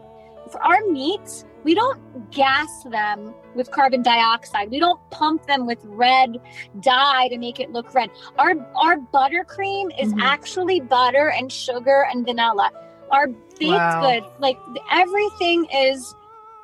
for 0.51 0.61
our 0.63 0.81
meats, 0.89 1.45
we 1.63 1.75
don't 1.75 2.31
gas 2.31 2.83
them 2.89 3.33
with 3.55 3.71
carbon 3.71 4.01
dioxide. 4.01 4.69
We 4.69 4.79
don't 4.79 4.99
pump 5.09 5.45
them 5.45 5.65
with 5.65 5.79
red 5.83 6.39
dye 6.81 7.27
to 7.29 7.37
make 7.37 7.59
it 7.59 7.71
look 7.71 7.93
red. 7.93 8.09
Our 8.37 8.55
our 8.75 8.97
buttercream 8.97 9.91
is 9.99 10.09
mm-hmm. 10.09 10.21
actually 10.21 10.79
butter 10.81 11.29
and 11.29 11.51
sugar 11.51 12.07
and 12.11 12.25
vanilla. 12.25 12.71
Our 13.11 13.27
baked 13.27 13.61
wow. 13.61 14.01
goods, 14.01 14.25
like 14.39 14.57
everything 14.91 15.65
is 15.73 16.15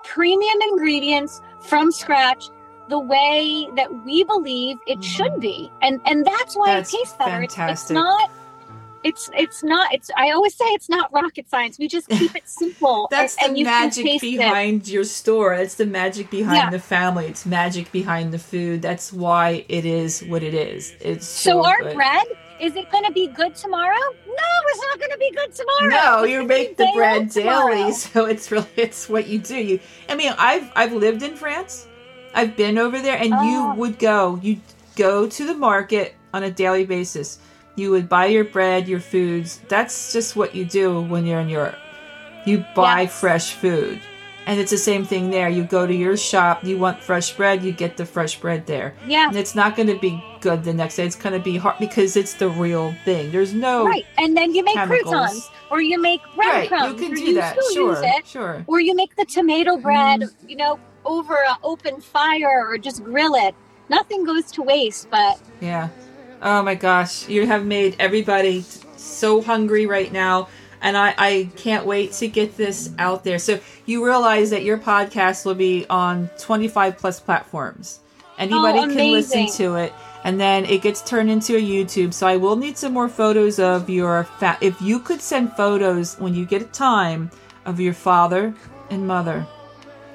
premium 0.03 0.61
ingredients 0.69 1.41
from 1.61 1.91
scratch 1.91 2.49
the 2.89 2.99
way 2.99 3.67
that 3.75 4.03
we 4.03 4.23
believe 4.23 4.77
it 4.87 4.93
mm-hmm. 4.93 5.01
should 5.01 5.39
be 5.39 5.71
and 5.81 5.99
and 6.05 6.25
that's 6.25 6.55
why 6.55 6.73
that's 6.73 6.91
it 6.93 6.97
tastes 6.97 7.15
better 7.17 7.43
it's, 7.43 7.55
it's, 7.57 7.91
not 7.91 8.31
it's 9.03 9.29
it's 9.33 9.63
not 9.63 9.93
it's 9.93 10.09
i 10.17 10.31
always 10.31 10.55
say 10.55 10.65
it's 10.65 10.89
not 10.89 11.11
rocket 11.13 11.49
science 11.49 11.79
we 11.79 11.87
just 11.87 12.09
keep 12.09 12.35
it 12.35 12.47
simple 12.47 13.07
that's 13.11 13.35
and, 13.41 13.55
the 13.55 13.61
and 13.61 13.65
magic 13.65 14.21
behind 14.21 14.81
it. 14.81 14.89
your 14.89 15.03
store 15.03 15.53
it's 15.53 15.75
the 15.75 15.85
magic 15.85 16.29
behind 16.29 16.57
yeah. 16.57 16.69
the 16.69 16.79
family 16.79 17.25
it's 17.25 17.45
magic 17.45 17.91
behind 17.91 18.33
the 18.33 18.39
food 18.39 18.81
that's 18.81 19.13
why 19.13 19.63
it 19.69 19.85
is 19.85 20.21
what 20.25 20.43
it 20.43 20.53
is 20.53 20.93
it's 20.99 21.25
so, 21.25 21.51
so 21.51 21.65
our 21.65 21.81
good. 21.81 21.95
bread 21.95 22.25
is 22.59 22.75
it 22.75 22.91
going 22.91 23.05
to 23.05 23.11
be 23.11 23.27
good 23.27 23.55
tomorrow? 23.55 23.95
No, 23.95 24.33
it's 24.67 24.81
not 24.81 24.99
going 24.99 25.11
to 25.11 25.17
be 25.17 25.31
good 25.31 25.53
tomorrow. 25.53 25.89
No, 25.89 26.23
you 26.25 26.43
make 26.45 26.75
the 26.75 26.91
bread 26.93 27.29
daily, 27.29 27.91
so 27.93 28.25
it's 28.25 28.51
really 28.51 28.67
it's 28.75 29.07
what 29.07 29.27
you 29.27 29.39
do. 29.39 29.55
You, 29.55 29.79
I 30.09 30.15
mean, 30.15 30.33
I've 30.37 30.69
I've 30.75 30.93
lived 30.93 31.23
in 31.23 31.37
France. 31.37 31.87
I've 32.33 32.57
been 32.57 32.77
over 32.77 33.01
there, 33.01 33.17
and 33.17 33.33
oh. 33.33 33.43
you 33.43 33.79
would 33.79 33.97
go. 33.97 34.39
You 34.41 34.59
go 34.95 35.29
to 35.29 35.45
the 35.45 35.53
market 35.53 36.15
on 36.33 36.43
a 36.43 36.51
daily 36.51 36.85
basis. 36.85 37.39
You 37.79 37.91
would 37.91 38.09
buy 38.09 38.25
your 38.25 38.43
bread, 38.43 38.89
your 38.89 38.99
foods. 38.99 39.61
That's 39.69 40.11
just 40.11 40.35
what 40.35 40.53
you 40.53 40.65
do 40.65 41.01
when 41.01 41.25
you're 41.25 41.39
in 41.39 41.47
Europe. 41.47 41.77
You 42.45 42.65
buy 42.75 43.03
yes. 43.03 43.19
fresh 43.19 43.53
food. 43.53 44.01
And 44.45 44.59
it's 44.59 44.71
the 44.71 44.77
same 44.77 45.05
thing 45.05 45.29
there. 45.29 45.47
You 45.47 45.63
go 45.63 45.85
to 45.87 45.93
your 45.93 46.17
shop, 46.17 46.63
you 46.63 46.77
want 46.77 47.01
fresh 47.01 47.31
bread, 47.37 47.63
you 47.63 47.71
get 47.71 47.97
the 47.97 48.05
fresh 48.05 48.39
bread 48.39 48.65
there. 48.65 48.95
Yeah. 49.07 49.27
And 49.27 49.37
it's 49.37 49.53
not 49.53 49.75
going 49.75 49.87
to 49.87 49.99
be 49.99 50.23
good 50.41 50.63
the 50.63 50.73
next 50.73 50.95
day. 50.95 51.05
It's 51.05 51.15
going 51.15 51.33
to 51.33 51.39
be 51.39 51.55
hard 51.55 51.77
because 51.79 52.17
it's 52.17 52.33
the 52.33 52.49
real 52.49 52.93
thing. 53.05 53.31
There's 53.31 53.53
no 53.53 53.85
right. 53.85 54.05
And 54.17 54.35
then 54.35 54.53
you 54.55 54.63
make 54.63 54.75
chemicals. 54.75 55.13
croutons, 55.13 55.49
or 55.69 55.81
you 55.81 56.01
make 56.01 56.21
breadcrumbs. 56.35 56.71
Right. 56.71 56.99
You 56.99 57.15
can 57.15 57.25
do 57.25 57.33
that. 57.35 57.57
Sure. 57.73 58.03
Sure. 58.25 58.65
Or 58.67 58.81
you 58.81 58.95
make 58.95 59.15
the 59.15 59.25
tomato 59.25 59.77
bread. 59.77 60.21
Mm. 60.21 60.49
You 60.49 60.55
know, 60.55 60.79
over 61.05 61.35
an 61.47 61.57
open 61.63 62.01
fire, 62.01 62.65
or 62.67 62.77
just 62.77 63.03
grill 63.03 63.35
it. 63.35 63.55
Nothing 63.89 64.25
goes 64.25 64.51
to 64.53 64.63
waste. 64.63 65.09
But 65.11 65.39
yeah. 65.61 65.89
Oh 66.41 66.63
my 66.63 66.75
gosh, 66.75 67.27
you 67.27 67.45
have 67.45 67.65
made 67.65 67.95
everybody 67.99 68.61
so 68.95 69.41
hungry 69.41 69.85
right 69.85 70.11
now 70.11 70.47
and 70.81 70.97
I, 70.97 71.13
I 71.17 71.49
can't 71.55 71.85
wait 71.85 72.13
to 72.13 72.27
get 72.27 72.57
this 72.57 72.91
out 72.97 73.23
there. 73.23 73.39
So 73.39 73.59
you 73.85 74.05
realize 74.05 74.49
that 74.51 74.63
your 74.63 74.77
podcast 74.77 75.45
will 75.45 75.55
be 75.55 75.85
on 75.89 76.29
25 76.37 76.97
plus 76.97 77.19
platforms. 77.19 77.99
Anybody 78.37 78.79
oh, 78.79 78.87
can 78.87 79.11
listen 79.11 79.47
to 79.57 79.75
it, 79.75 79.93
and 80.23 80.39
then 80.39 80.63
it 80.63 80.81
gets 80.81 81.01
turned 81.01 81.29
into 81.29 81.57
a 81.57 81.61
YouTube. 81.61 82.13
So 82.13 82.25
I 82.25 82.37
will 82.37 82.55
need 82.55 82.77
some 82.77 82.93
more 82.93 83.09
photos 83.09 83.59
of 83.59 83.89
your 83.89 84.23
fa- 84.23 84.57
if 84.61 84.81
you 84.81 84.99
could 84.99 85.21
send 85.21 85.51
photos 85.53 86.17
when 86.19 86.33
you 86.33 86.45
get 86.45 86.61
a 86.61 86.65
time 86.65 87.31
of 87.65 87.81
your 87.81 87.93
father 87.93 88.53
and 88.89 89.05
mother, 89.05 89.45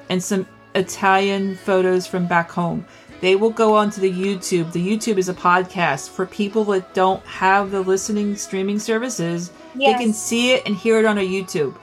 and 0.09 0.23
some 0.23 0.47
Italian 0.73 1.55
photos 1.55 2.07
from 2.07 2.25
back 2.25 2.49
home. 2.49 2.85
They 3.21 3.35
will 3.35 3.49
go 3.49 3.75
onto 3.75 4.01
the 4.01 4.11
YouTube. 4.11 4.71
The 4.71 4.85
YouTube 4.85 5.17
is 5.17 5.29
a 5.29 5.33
podcast 5.33 6.09
for 6.09 6.25
people 6.25 6.63
that 6.65 6.93
don't 6.93 7.23
have 7.25 7.71
the 7.71 7.81
listening 7.81 8.35
streaming 8.35 8.79
services 8.79 9.51
Yes. 9.77 9.97
They 9.97 10.05
can 10.05 10.13
see 10.13 10.53
it 10.53 10.63
and 10.65 10.75
hear 10.75 10.99
it 10.99 11.05
on 11.05 11.17
a 11.17 11.27
YouTube. 11.27 11.75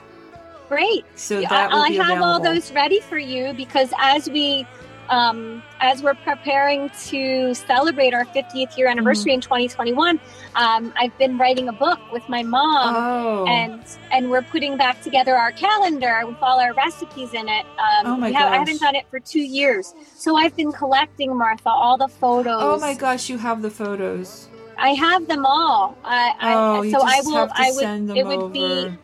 Great. 0.67 1.05
So 1.15 1.41
that 1.41 1.71
I, 1.71 1.77
I 1.77 1.91
have 1.91 2.21
all 2.21 2.39
those 2.39 2.71
ready 2.71 2.99
for 2.99 3.17
you 3.17 3.53
because 3.53 3.93
as 3.99 4.29
we 4.29 4.65
um, 5.09 5.61
as 5.79 6.01
we're 6.01 6.13
preparing 6.15 6.89
to 7.07 7.53
celebrate 7.53 8.13
our 8.13 8.25
50th 8.25 8.77
year 8.77 8.87
anniversary 8.87 9.31
mm. 9.31 9.35
in 9.35 9.41
2021, 9.41 10.19
um, 10.55 10.93
I've 10.97 11.17
been 11.17 11.37
writing 11.37 11.69
a 11.69 11.73
book 11.73 11.99
with 12.11 12.27
my 12.29 12.43
mom, 12.43 12.95
oh. 12.95 13.45
and 13.47 13.83
and 14.11 14.29
we're 14.29 14.41
putting 14.41 14.77
back 14.77 15.01
together 15.01 15.35
our 15.35 15.51
calendar 15.51 16.21
with 16.25 16.37
all 16.41 16.59
our 16.59 16.73
recipes 16.73 17.33
in 17.33 17.49
it. 17.49 17.65
Um, 17.77 18.05
oh 18.05 18.17
my 18.17 18.31
gosh. 18.31 18.41
Have, 18.41 18.53
I 18.53 18.57
haven't 18.57 18.79
done 18.79 18.95
it 18.95 19.05
for 19.09 19.19
two 19.19 19.41
years, 19.41 19.93
so 20.15 20.35
I've 20.35 20.55
been 20.55 20.71
collecting 20.71 21.35
Martha 21.37 21.69
all 21.69 21.97
the 21.97 22.07
photos. 22.07 22.61
Oh 22.61 22.79
my 22.79 22.93
gosh, 22.93 23.29
you 23.29 23.37
have 23.37 23.61
the 23.61 23.71
photos. 23.71 24.47
I 24.77 24.89
have 24.89 25.27
them 25.27 25.45
all. 25.45 25.97
I, 26.03 26.33
oh, 26.41 26.81
I, 26.81 26.91
so 26.91 27.01
I 27.01 27.21
will. 27.23 27.49
I 27.53 27.71
would. 27.71 28.17
it 28.17 28.25
would 28.25 28.39
over. 28.39 28.49
be. 28.49 28.97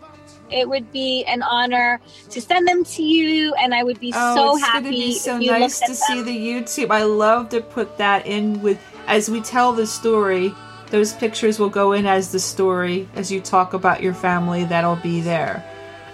It 0.52 0.68
would 0.68 0.92
be 0.92 1.24
an 1.26 1.42
honor 1.42 2.00
to 2.30 2.42
send 2.42 2.68
them 2.68 2.84
to 2.84 3.04
you, 3.04 3.54
and 3.56 3.74
I 3.74 3.84
would 3.84 4.00
be 4.00 4.14
oh, 4.16 4.36
so 4.36 4.58
it's 4.58 4.66
happy. 4.66 4.90
Be 4.90 5.14
so 5.14 5.38
nice 5.38 5.80
to 5.80 5.88
them. 5.88 5.96
see 5.96 6.22
the 6.22 6.36
YouTube. 6.36 6.92
I 6.92 7.04
love 7.04 7.50
to 7.50 7.62
put 7.62 7.98
that 7.98 8.26
in 8.26 8.62
with 8.62 8.80
as 9.08 9.30
we 9.30 9.42
tell 9.42 9.74
the 9.74 9.88
story. 9.88 10.54
Those 10.92 11.14
pictures 11.14 11.60
will 11.60 11.70
go 11.70 11.92
in 11.92 12.08
as 12.08 12.32
the 12.32 12.40
story 12.40 13.08
as 13.16 13.32
you 13.32 13.42
talk 13.42 13.74
about 13.74 14.02
your 14.02 14.14
family. 14.14 14.66
That'll 14.66 14.96
be 14.96 15.22
there, 15.22 15.64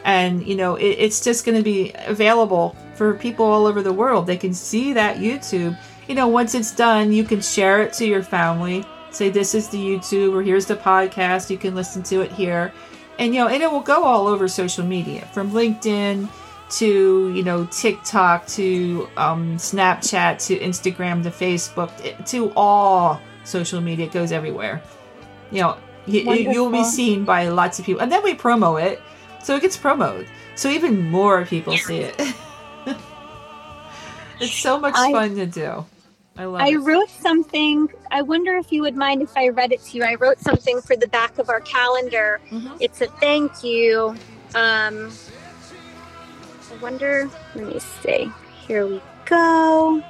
and 0.04 0.46
you 0.46 0.56
know 0.56 0.76
it, 0.76 0.98
it's 1.00 1.24
just 1.24 1.46
going 1.46 1.58
to 1.58 1.64
be 1.64 1.94
available 2.06 2.76
for 2.96 3.14
people 3.14 3.46
all 3.46 3.66
over 3.66 3.82
the 3.82 3.94
world. 3.94 4.28
They 4.28 4.38
can 4.38 4.54
see 4.54 4.94
that 4.94 5.18
YouTube. 5.18 5.78
You 6.08 6.16
know, 6.16 6.28
once 6.28 6.54
it's 6.54 6.76
done, 6.76 7.12
you 7.12 7.24
can 7.24 7.42
share 7.42 7.82
it 7.82 7.94
to 7.94 8.06
your 8.06 8.22
family 8.22 8.86
say 9.16 9.30
this 9.30 9.56
is 9.56 9.70
the 9.70 9.78
YouTube 9.78 10.34
or 10.34 10.44
here's 10.44 10.66
the 10.66 10.76
podcast. 10.76 11.50
You 11.50 11.58
can 11.58 11.74
listen 11.74 12.04
to 12.04 12.22
it 12.22 12.32
here. 12.32 12.74
And 13.18 13.34
you 13.34 13.42
know, 13.42 13.48
and 13.48 13.64
it 13.64 13.72
will 13.72 13.82
go 13.82 14.04
all 14.04 14.28
over 14.28 14.48
social 14.48 14.86
media 14.86 15.26
from 15.32 15.52
LinkedIn 15.52 16.28
to 16.70 17.32
you 17.34 17.44
know 17.44 17.66
TikTok 17.66 18.48
to 18.48 19.08
um, 19.18 19.58
Snapchat 19.58 20.46
to 20.48 20.58
Instagram 20.60 21.24
to 21.24 21.30
Facebook 21.30 22.26
to 22.28 22.52
all 22.56 23.22
social 23.44 23.82
media. 23.82 24.08
It 24.08 24.12
goes 24.12 24.32
everywhere. 24.32 24.82
You 25.52 25.62
know, 25.62 25.78
you'll 26.06 26.72
be 26.72 26.84
seen 26.84 27.24
by 27.24 27.48
lots 27.50 27.80
of 27.80 27.86
people, 27.86 28.02
and 28.02 28.12
then 28.12 28.24
we 28.24 28.36
promo 28.36 28.82
it, 28.84 29.02
so 29.44 29.56
it 29.56 29.62
gets 29.62 29.78
promoted, 29.78 30.28
so 30.56 30.70
even 30.70 31.10
more 31.10 31.46
people 31.46 31.78
see 31.78 32.00
it. 32.00 32.16
it's 34.40 34.58
so 34.58 34.80
much 34.80 34.96
I, 34.98 35.12
fun 35.12 35.36
to 35.36 35.46
do. 35.46 35.86
I 36.38 36.46
love 36.46 36.62
I 36.62 36.70
it. 36.70 36.78
wrote 36.78 37.10
something. 37.10 37.90
I 38.12 38.22
wonder 38.22 38.58
if 38.58 38.72
you 38.72 38.82
would 38.82 38.96
mind 38.96 39.22
if 39.22 39.36
I 39.38 39.50
read 39.50 39.72
it 39.72 39.82
to 39.86 39.98
you. 39.98 40.04
I 40.04 40.16
wrote 40.16 40.40
something 40.40 40.82
for 40.82 40.96
the 40.96 41.08
back 41.08 41.38
of 41.38 41.50
our 41.50 41.62
calendar. 41.62 42.42
Mm-hmm. 42.50 42.76
It's 42.82 43.02
a 43.02 43.08
thank 43.08 43.64
you. 43.64 44.16
Um, 44.54 45.12
I 46.72 46.78
wonder, 46.82 47.30
let 47.56 47.68
me 47.68 47.80
see. 47.80 48.32
Here 48.68 48.86
we 48.86 49.02
go. 49.26 50.04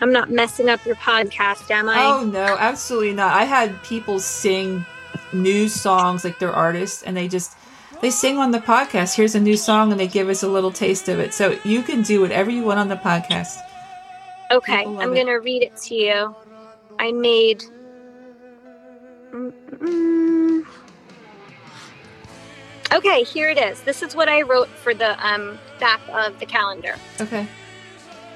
I'm 0.00 0.12
not 0.12 0.30
messing 0.30 0.68
up 0.68 0.84
your 0.84 0.96
podcast, 0.96 1.70
am 1.70 1.88
I? 1.88 2.02
Oh, 2.04 2.24
no, 2.24 2.56
absolutely 2.58 3.14
not. 3.14 3.34
I 3.34 3.44
had 3.44 3.82
people 3.82 4.18
sing 4.18 4.84
new 5.32 5.68
songs 5.68 6.24
like 6.24 6.38
they're 6.38 6.52
artists 6.52 7.02
and 7.02 7.16
they 7.16 7.28
just 7.28 7.56
they 8.00 8.10
sing 8.10 8.38
on 8.38 8.50
the 8.50 8.58
podcast. 8.58 9.14
Here's 9.16 9.34
a 9.34 9.40
new 9.40 9.56
song, 9.56 9.90
and 9.90 10.00
they 10.00 10.08
give 10.08 10.28
us 10.28 10.42
a 10.42 10.48
little 10.48 10.70
taste 10.70 11.08
of 11.08 11.18
it. 11.18 11.34
So 11.34 11.58
you 11.64 11.82
can 11.82 12.02
do 12.02 12.20
whatever 12.20 12.50
you 12.50 12.62
want 12.62 12.78
on 12.78 12.88
the 12.88 12.96
podcast. 12.96 13.58
Okay, 14.50 14.84
I'm 14.84 15.14
going 15.14 15.26
to 15.26 15.34
read 15.36 15.62
it 15.62 15.76
to 15.76 15.94
you. 15.94 16.34
I 16.98 17.12
made. 17.12 17.64
Mm-mm. 19.32 20.64
Okay, 22.92 23.24
here 23.24 23.48
it 23.48 23.58
is. 23.58 23.80
This 23.82 24.02
is 24.02 24.14
what 24.14 24.28
I 24.28 24.42
wrote 24.42 24.68
for 24.68 24.94
the 24.94 25.18
um, 25.26 25.58
back 25.80 26.00
of 26.12 26.38
the 26.38 26.46
calendar. 26.46 26.94
Okay. 27.20 27.46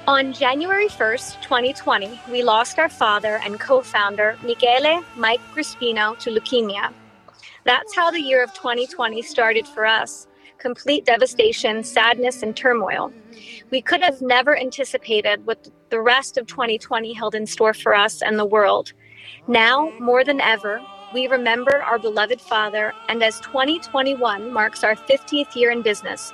On 0.08 0.32
January 0.32 0.88
1st, 0.88 1.40
2020, 1.42 2.20
we 2.30 2.42
lost 2.42 2.78
our 2.78 2.88
father 2.88 3.38
and 3.44 3.60
co 3.60 3.80
founder, 3.80 4.36
Michele 4.42 5.04
Mike 5.16 5.40
Grispino, 5.54 6.18
to 6.18 6.30
leukemia. 6.30 6.92
That's 7.64 7.94
how 7.94 8.10
the 8.10 8.20
year 8.20 8.42
of 8.42 8.54
2020 8.54 9.22
started 9.22 9.66
for 9.68 9.86
us. 9.86 10.26
complete 10.58 11.04
devastation, 11.06 11.82
sadness, 11.82 12.42
and 12.42 12.56
turmoil. 12.56 13.12
We 13.70 13.82
could 13.82 14.02
have 14.02 14.22
never 14.22 14.56
anticipated 14.58 15.46
what 15.46 15.68
the 15.90 16.00
rest 16.00 16.38
of 16.38 16.46
2020 16.46 17.12
held 17.14 17.34
in 17.34 17.46
store 17.46 17.74
for 17.74 17.94
us 17.94 18.22
and 18.22 18.38
the 18.38 18.46
world. 18.46 18.92
Now, 19.48 19.92
more 20.00 20.24
than 20.24 20.40
ever, 20.40 20.80
we 21.14 21.26
remember 21.28 21.82
our 21.82 21.98
beloved 21.98 22.40
father, 22.40 22.92
and 23.08 23.22
as 23.22 23.40
2021 23.40 24.52
marks 24.52 24.84
our 24.84 24.96
50th 24.96 25.56
year 25.56 25.70
in 25.70 25.82
business, 25.82 26.32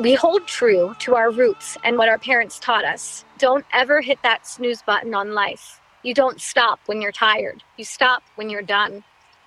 we 0.00 0.14
hold 0.14 0.46
true 0.46 0.94
to 1.00 1.16
our 1.16 1.30
roots 1.30 1.78
and 1.84 1.98
what 1.98 2.08
our 2.08 2.18
parents 2.18 2.58
taught 2.58 2.84
us. 2.84 3.24
Don't 3.38 3.64
ever 3.72 4.00
hit 4.00 4.18
that 4.22 4.46
snooze 4.46 4.82
button 4.82 5.14
on 5.14 5.34
life. 5.34 5.80
You 6.02 6.14
don't 6.14 6.40
stop 6.40 6.80
when 6.86 7.02
you're 7.02 7.12
tired, 7.12 7.62
you 7.78 7.84
stop 7.84 8.22
when 8.36 8.50
you're 8.50 8.62
done. 8.62 9.04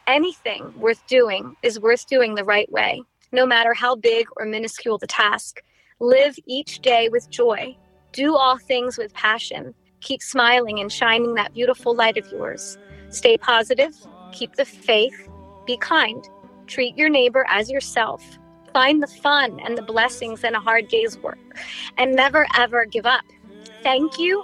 Anything 0.07 0.71
worth 0.77 1.05
doing 1.07 1.55
is 1.63 1.79
worth 1.79 2.05
doing 2.05 2.35
the 2.35 2.43
right 2.43 2.71
way, 2.71 3.01
no 3.31 3.43
matter 3.43 3.73
how 3.73 3.95
big 3.95 4.27
or 4.37 4.45
minuscule 4.45 4.99
the 4.99 5.07
task. 5.07 5.63
Live 5.99 6.35
each 6.45 6.79
day 6.79 7.09
with 7.09 7.29
joy. 7.31 7.75
Do 8.11 8.35
all 8.35 8.59
things 8.59 8.99
with 8.99 9.13
passion. 9.15 9.73
Keep 10.01 10.21
smiling 10.21 10.79
and 10.79 10.91
shining 10.91 11.33
that 11.33 11.55
beautiful 11.55 11.95
light 11.95 12.17
of 12.17 12.31
yours. 12.31 12.77
Stay 13.09 13.35
positive, 13.37 13.95
keep 14.31 14.55
the 14.55 14.65
faith, 14.65 15.27
be 15.65 15.75
kind, 15.77 16.23
treat 16.67 16.95
your 16.95 17.09
neighbor 17.09 17.43
as 17.49 17.71
yourself. 17.71 18.23
Find 18.73 19.01
the 19.01 19.07
fun 19.07 19.59
and 19.61 19.75
the 19.75 19.81
blessings 19.81 20.43
in 20.43 20.53
a 20.53 20.59
hard 20.59 20.87
day's 20.87 21.17
work, 21.17 21.39
and 21.97 22.13
never 22.13 22.45
ever 22.55 22.85
give 22.85 23.07
up. 23.07 23.23
Thank 23.81 24.19
you 24.19 24.43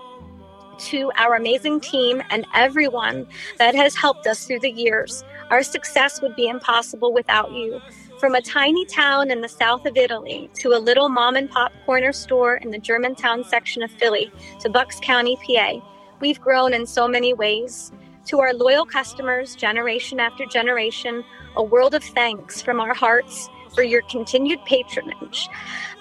to 0.80 1.12
our 1.18 1.36
amazing 1.36 1.82
team 1.82 2.24
and 2.32 2.48
everyone 2.56 3.28
that 3.60 3.76
has 3.76 3.96
helped 3.96 4.26
us 4.26 4.46
through 4.48 4.62
the 4.62 4.72
years. 4.72 5.24
Our 5.52 5.64
success 5.64 6.22
would 6.22 6.38
be 6.38 6.48
impossible 6.48 7.12
without 7.12 7.52
you. 7.52 7.82
From 8.20 8.36
a 8.36 8.42
tiny 8.42 8.86
town 8.86 9.32
in 9.32 9.42
the 9.42 9.50
south 9.50 9.86
of 9.86 9.98
Italy 9.98 10.50
to 10.60 10.70
a 10.70 10.80
little 10.80 11.10
mom 11.10 11.36
and 11.36 11.50
pop 11.50 11.74
corner 11.86 12.14
store 12.14 12.56
in 12.56 12.72
the 12.72 12.78
Germantown 12.78 13.44
section 13.44 13.84
of 13.84 13.92
Philly 13.92 14.32
to 14.62 14.70
Bucks 14.70 14.98
County, 15.02 15.38
PA, 15.46 15.82
we've 16.22 16.40
grown 16.40 16.74
in 16.74 16.86
so 16.86 17.06
many 17.06 17.34
ways. 17.34 17.92
To 18.28 18.40
our 18.40 18.54
loyal 18.54 18.86
customers, 18.86 19.54
generation 19.56 20.22
after 20.22 20.46
generation, 20.46 21.22
a 21.58 21.64
world 21.64 21.96
of 21.96 22.04
thanks 22.04 22.62
from 22.62 22.80
our 22.80 22.94
hearts 22.94 23.50
for 23.76 23.84
your 23.84 24.04
continued 24.04 24.64
patronage 24.66 25.50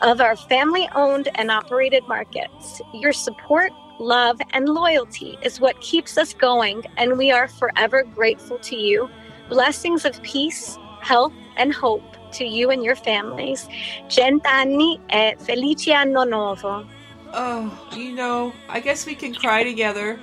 of 0.02 0.20
our 0.20 0.36
family 0.36 0.88
owned 0.94 1.28
and 1.34 1.50
operated 1.50 2.06
markets. 2.06 2.80
Your 2.94 3.12
support, 3.12 3.72
love, 3.98 4.40
and 4.52 4.68
loyalty 4.68 5.38
is 5.42 5.60
what 5.60 5.80
keeps 5.80 6.16
us 6.16 6.34
going, 6.34 6.84
and 6.96 7.18
we 7.18 7.32
are 7.32 7.48
forever 7.48 8.04
grateful 8.04 8.58
to 8.58 8.76
you. 8.76 9.10
Blessings 9.50 10.04
of 10.04 10.22
peace, 10.22 10.78
health, 11.02 11.32
and 11.56 11.74
hope 11.74 12.02
to 12.32 12.44
you 12.44 12.70
and 12.70 12.84
your 12.84 12.94
families. 12.94 13.68
Cent'anni 14.08 15.00
e 15.12 15.34
felice 15.44 15.88
anno 15.88 16.24
nuovo. 16.24 16.86
Oh, 17.34 17.88
you 17.92 18.12
know, 18.12 18.52
I 18.68 18.80
guess 18.80 19.06
we 19.06 19.14
can 19.14 19.34
cry 19.34 19.64
together. 19.64 20.20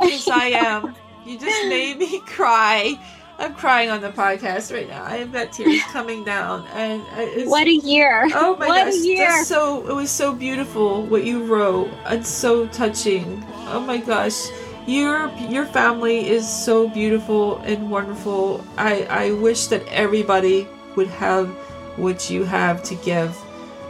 Yes, 0.00 0.28
I 0.28 0.46
am. 0.50 0.94
You 1.26 1.38
just 1.38 1.68
made 1.68 1.98
me 1.98 2.20
cry. 2.26 2.98
I'm 3.40 3.54
crying 3.54 3.90
on 3.90 4.00
the 4.00 4.10
podcast 4.10 4.72
right 4.72 4.88
now. 4.88 5.04
I 5.04 5.16
have 5.16 5.32
got 5.32 5.52
tears 5.52 5.82
coming 5.92 6.24
down, 6.24 6.66
and 6.74 7.02
what 7.48 7.68
a 7.68 7.74
year! 7.74 8.28
Oh 8.34 8.56
my 8.56 8.66
what 8.66 8.84
gosh, 8.86 8.94
a 8.94 8.98
year! 8.98 9.44
so 9.44 9.86
it 9.88 9.94
was 9.94 10.10
so 10.10 10.32
beautiful 10.34 11.02
what 11.06 11.24
you 11.24 11.44
wrote. 11.44 11.88
It's 12.06 12.28
so 12.28 12.66
touching. 12.68 13.44
Oh 13.68 13.80
my 13.80 13.98
gosh, 13.98 14.46
your 14.88 15.30
your 15.48 15.66
family 15.66 16.28
is 16.28 16.48
so 16.48 16.88
beautiful 16.88 17.58
and 17.58 17.90
wonderful. 17.90 18.64
I 18.76 19.02
I 19.04 19.32
wish 19.32 19.66
that 19.68 19.86
everybody 19.88 20.66
would 20.96 21.08
have 21.08 21.48
what 21.96 22.30
you 22.30 22.44
have 22.44 22.82
to 22.84 22.94
give. 22.96 23.36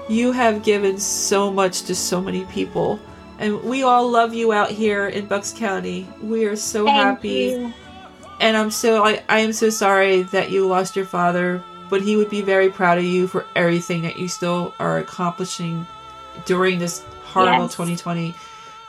You 0.08 0.32
have 0.32 0.62
given 0.62 0.98
so 0.98 1.52
much 1.52 1.82
to 1.82 1.94
so 1.94 2.20
many 2.20 2.44
people 2.46 2.98
and 3.38 3.62
we 3.62 3.82
all 3.82 4.10
love 4.10 4.34
you 4.34 4.52
out 4.52 4.70
here 4.70 5.06
in 5.06 5.26
Bucks 5.26 5.52
County. 5.52 6.08
We 6.20 6.46
are 6.46 6.56
so 6.56 6.86
Thank 6.86 6.96
happy. 6.96 7.28
You. 7.28 7.72
And 8.40 8.56
I'm 8.56 8.70
so 8.70 9.04
I, 9.04 9.22
I 9.28 9.40
am 9.40 9.52
so 9.52 9.70
sorry 9.70 10.22
that 10.22 10.50
you 10.50 10.66
lost 10.66 10.96
your 10.96 11.06
father, 11.06 11.62
but 11.88 12.02
he 12.02 12.16
would 12.16 12.30
be 12.30 12.42
very 12.42 12.70
proud 12.70 12.98
of 12.98 13.04
you 13.04 13.26
for 13.26 13.44
everything 13.54 14.02
that 14.02 14.18
you 14.18 14.28
still 14.28 14.74
are 14.80 14.98
accomplishing 14.98 15.86
during 16.44 16.78
this 16.78 17.04
horrible 17.24 17.64
Yes. 17.64 17.74
2020. 17.74 18.34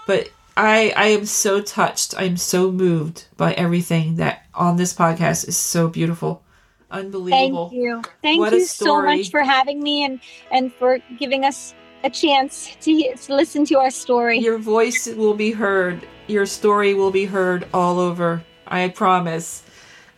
But 0.07 0.29
I 0.59 0.93
I 0.97 1.05
am 1.07 1.25
so 1.25 1.61
touched. 1.61 2.13
I 2.17 2.23
am 2.23 2.35
so 2.35 2.69
moved 2.69 3.27
by 3.37 3.53
everything 3.53 4.17
that 4.17 4.45
on 4.53 4.75
this 4.75 4.93
podcast 4.93 5.47
is 5.47 5.55
so 5.55 5.87
beautiful. 5.87 6.43
Unbelievable. 6.91 7.69
Thank 7.69 7.81
you. 7.81 8.01
Thank 8.21 8.39
What 8.39 8.51
you 8.51 8.65
so 8.65 9.01
much 9.01 9.31
for 9.31 9.41
having 9.41 9.81
me 9.81 10.03
and 10.03 10.19
and 10.51 10.73
for 10.73 10.99
giving 11.17 11.45
us 11.45 11.73
a 12.03 12.09
chance 12.09 12.75
to, 12.81 13.15
to 13.15 13.35
listen 13.35 13.63
to 13.65 13.77
our 13.77 13.89
story. 13.89 14.39
Your 14.39 14.57
voice 14.57 15.07
will 15.07 15.33
be 15.33 15.51
heard. 15.51 16.05
Your 16.27 16.45
story 16.45 16.93
will 16.93 17.11
be 17.11 17.25
heard 17.25 17.65
all 17.73 17.97
over. 17.97 18.43
I 18.67 18.89
promise. 18.89 19.63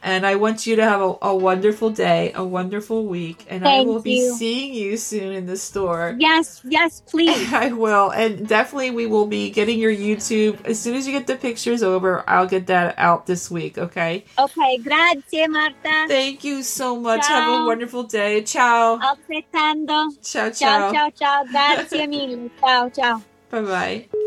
And 0.03 0.25
I 0.25 0.35
want 0.35 0.65
you 0.65 0.75
to 0.77 0.83
have 0.83 0.99
a, 1.01 1.15
a 1.21 1.35
wonderful 1.35 1.91
day, 1.91 2.31
a 2.33 2.43
wonderful 2.43 3.05
week, 3.05 3.45
and 3.47 3.67
I 3.67 3.81
will 3.81 4.01
be 4.01 4.17
you. 4.17 4.35
seeing 4.35 4.73
you 4.73 4.97
soon 4.97 5.31
in 5.31 5.45
the 5.45 5.57
store. 5.57 6.15
yes, 6.17 6.61
yes, 6.65 7.01
please. 7.05 7.53
I 7.65 7.71
will, 7.71 8.09
and 8.11 8.47
definitely 8.47 8.91
we 8.91 9.05
will 9.05 9.27
be 9.27 9.51
getting 9.51 9.77
your 9.77 9.93
YouTube 9.93 10.65
as 10.65 10.79
soon 10.79 10.95
as 10.95 11.05
you 11.05 11.13
get 11.13 11.27
the 11.27 11.35
pictures 11.35 11.83
over. 11.83 12.23
I'll 12.27 12.47
get 12.47 12.67
that 12.67 12.95
out 12.97 13.27
this 13.27 13.51
week. 13.51 13.77
Okay. 13.77 14.25
okay, 14.39 14.77
grazie 14.79 15.47
Marta. 15.47 16.05
Thank 16.07 16.43
you 16.43 16.63
so 16.63 16.95
much. 16.99 17.27
Have 17.27 17.61
a 17.61 17.65
wonderful 17.65 18.03
day. 18.03 18.41
Ciao. 18.41 18.97
Altrettanto. 18.97 20.09
Ciao. 20.23 20.49
Ciao, 20.49 20.51
Ciao. 20.51 20.91
ciao, 20.91 21.09
ciao. 21.11 21.43
Grazie 21.45 22.07
mille. 22.11 22.49
Ciao, 22.59 22.89
ciao. 22.89 23.21
Bye 23.49 23.61
bye. 23.61 24.20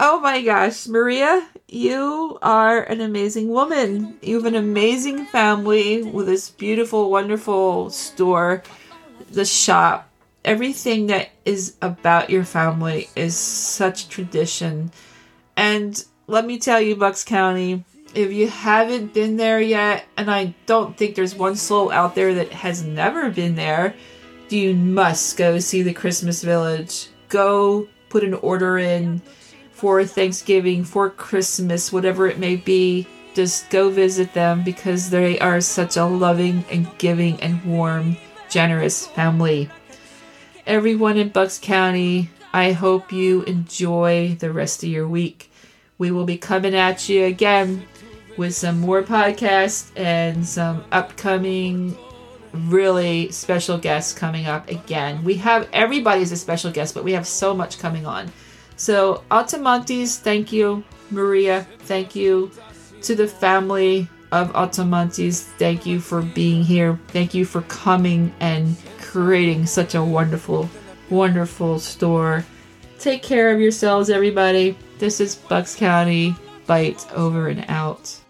Oh 0.00 0.20
my 0.20 0.42
gosh, 0.42 0.86
Maria, 0.86 1.44
you 1.66 2.38
are 2.40 2.84
an 2.84 3.00
amazing 3.00 3.48
woman. 3.48 4.16
You 4.22 4.36
have 4.36 4.46
an 4.46 4.54
amazing 4.54 5.26
family 5.26 6.04
with 6.04 6.26
this 6.26 6.50
beautiful, 6.50 7.10
wonderful 7.10 7.90
store, 7.90 8.62
the 9.32 9.44
shop. 9.44 10.08
Everything 10.44 11.08
that 11.08 11.30
is 11.44 11.74
about 11.82 12.30
your 12.30 12.44
family 12.44 13.10
is 13.16 13.36
such 13.36 14.08
tradition. 14.08 14.92
And 15.56 16.04
let 16.28 16.46
me 16.46 16.60
tell 16.60 16.80
you, 16.80 16.94
Bucks 16.94 17.24
County, 17.24 17.84
if 18.14 18.32
you 18.32 18.46
haven't 18.46 19.12
been 19.12 19.36
there 19.36 19.60
yet, 19.60 20.04
and 20.16 20.30
I 20.30 20.54
don't 20.66 20.96
think 20.96 21.16
there's 21.16 21.34
one 21.34 21.56
soul 21.56 21.90
out 21.90 22.14
there 22.14 22.34
that 22.34 22.52
has 22.52 22.84
never 22.84 23.30
been 23.30 23.56
there, 23.56 23.96
you 24.48 24.74
must 24.74 25.36
go 25.36 25.58
see 25.58 25.82
the 25.82 25.92
Christmas 25.92 26.44
Village. 26.44 27.08
Go 27.28 27.88
put 28.10 28.22
an 28.22 28.34
order 28.34 28.78
in 28.78 29.20
for 29.78 30.04
Thanksgiving, 30.04 30.82
for 30.82 31.08
Christmas, 31.08 31.92
whatever 31.92 32.26
it 32.26 32.38
may 32.38 32.56
be. 32.56 33.06
Just 33.34 33.70
go 33.70 33.90
visit 33.90 34.34
them 34.34 34.64
because 34.64 35.08
they 35.08 35.38
are 35.38 35.60
such 35.60 35.96
a 35.96 36.04
loving 36.04 36.64
and 36.68 36.90
giving 36.98 37.40
and 37.40 37.64
warm, 37.64 38.16
generous 38.50 39.06
family. 39.06 39.70
Everyone 40.66 41.16
in 41.16 41.28
Bucks 41.28 41.60
County, 41.62 42.28
I 42.52 42.72
hope 42.72 43.12
you 43.12 43.42
enjoy 43.44 44.36
the 44.40 44.52
rest 44.52 44.82
of 44.82 44.88
your 44.88 45.06
week. 45.06 45.48
We 45.96 46.10
will 46.10 46.24
be 46.24 46.38
coming 46.38 46.74
at 46.74 47.08
you 47.08 47.26
again 47.26 47.86
with 48.36 48.56
some 48.56 48.80
more 48.80 49.04
podcasts 49.04 49.92
and 49.96 50.44
some 50.44 50.84
upcoming 50.90 51.96
really 52.52 53.30
special 53.30 53.78
guests 53.78 54.12
coming 54.12 54.46
up 54.46 54.68
again. 54.68 55.22
We 55.22 55.34
have 55.34 55.68
everybody's 55.72 56.32
a 56.32 56.36
special 56.36 56.72
guest, 56.72 56.94
but 56.94 57.04
we 57.04 57.12
have 57.12 57.28
so 57.28 57.54
much 57.54 57.78
coming 57.78 58.06
on. 58.06 58.32
So, 58.78 59.24
Altomonte's, 59.32 60.18
thank 60.18 60.52
you. 60.52 60.84
Maria, 61.10 61.66
thank 61.80 62.14
you. 62.14 62.50
To 63.02 63.14
the 63.16 63.26
family 63.26 64.08
of 64.30 64.52
Altomonte's, 64.52 65.42
thank 65.42 65.84
you 65.84 66.00
for 66.00 66.22
being 66.22 66.62
here. 66.62 66.98
Thank 67.08 67.34
you 67.34 67.44
for 67.44 67.62
coming 67.62 68.32
and 68.38 68.76
creating 69.00 69.66
such 69.66 69.96
a 69.96 70.02
wonderful, 70.02 70.70
wonderful 71.10 71.80
store. 71.80 72.44
Take 73.00 73.22
care 73.22 73.52
of 73.52 73.60
yourselves, 73.60 74.10
everybody. 74.10 74.78
This 74.98 75.20
is 75.20 75.34
Bucks 75.34 75.74
County. 75.74 76.36
Bite 76.66 77.04
over 77.12 77.48
and 77.48 77.64
out. 77.68 78.20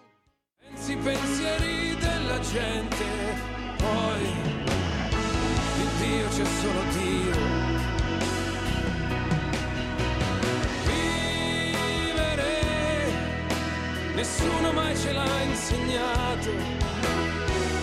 Nessuno 14.18 14.72
mai 14.72 14.96
ce 14.96 15.12
l'ha 15.12 15.42
insegnato. 15.42 16.50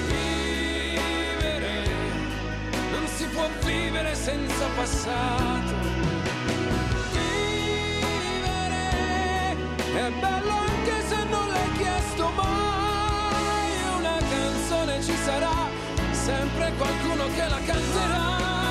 Vivere, 0.09 1.75
non 2.91 3.07
si 3.07 3.25
può 3.27 3.47
vivere 3.63 4.13
senza 4.15 4.65
passato. 4.75 5.73
Vivere, 7.13 8.83
è 9.93 10.11
bello 10.19 10.55
anche 10.71 10.95
se 11.07 11.23
non 11.29 11.47
l'hai 11.47 11.71
chiesto 11.77 12.29
mai. 12.36 13.71
Una 13.99 14.17
canzone 14.29 15.01
ci 15.01 15.15
sarà 15.23 15.69
sempre 16.11 16.73
qualcuno 16.77 17.23
che 17.33 17.47
la 17.47 17.61
canterà. 17.65 18.64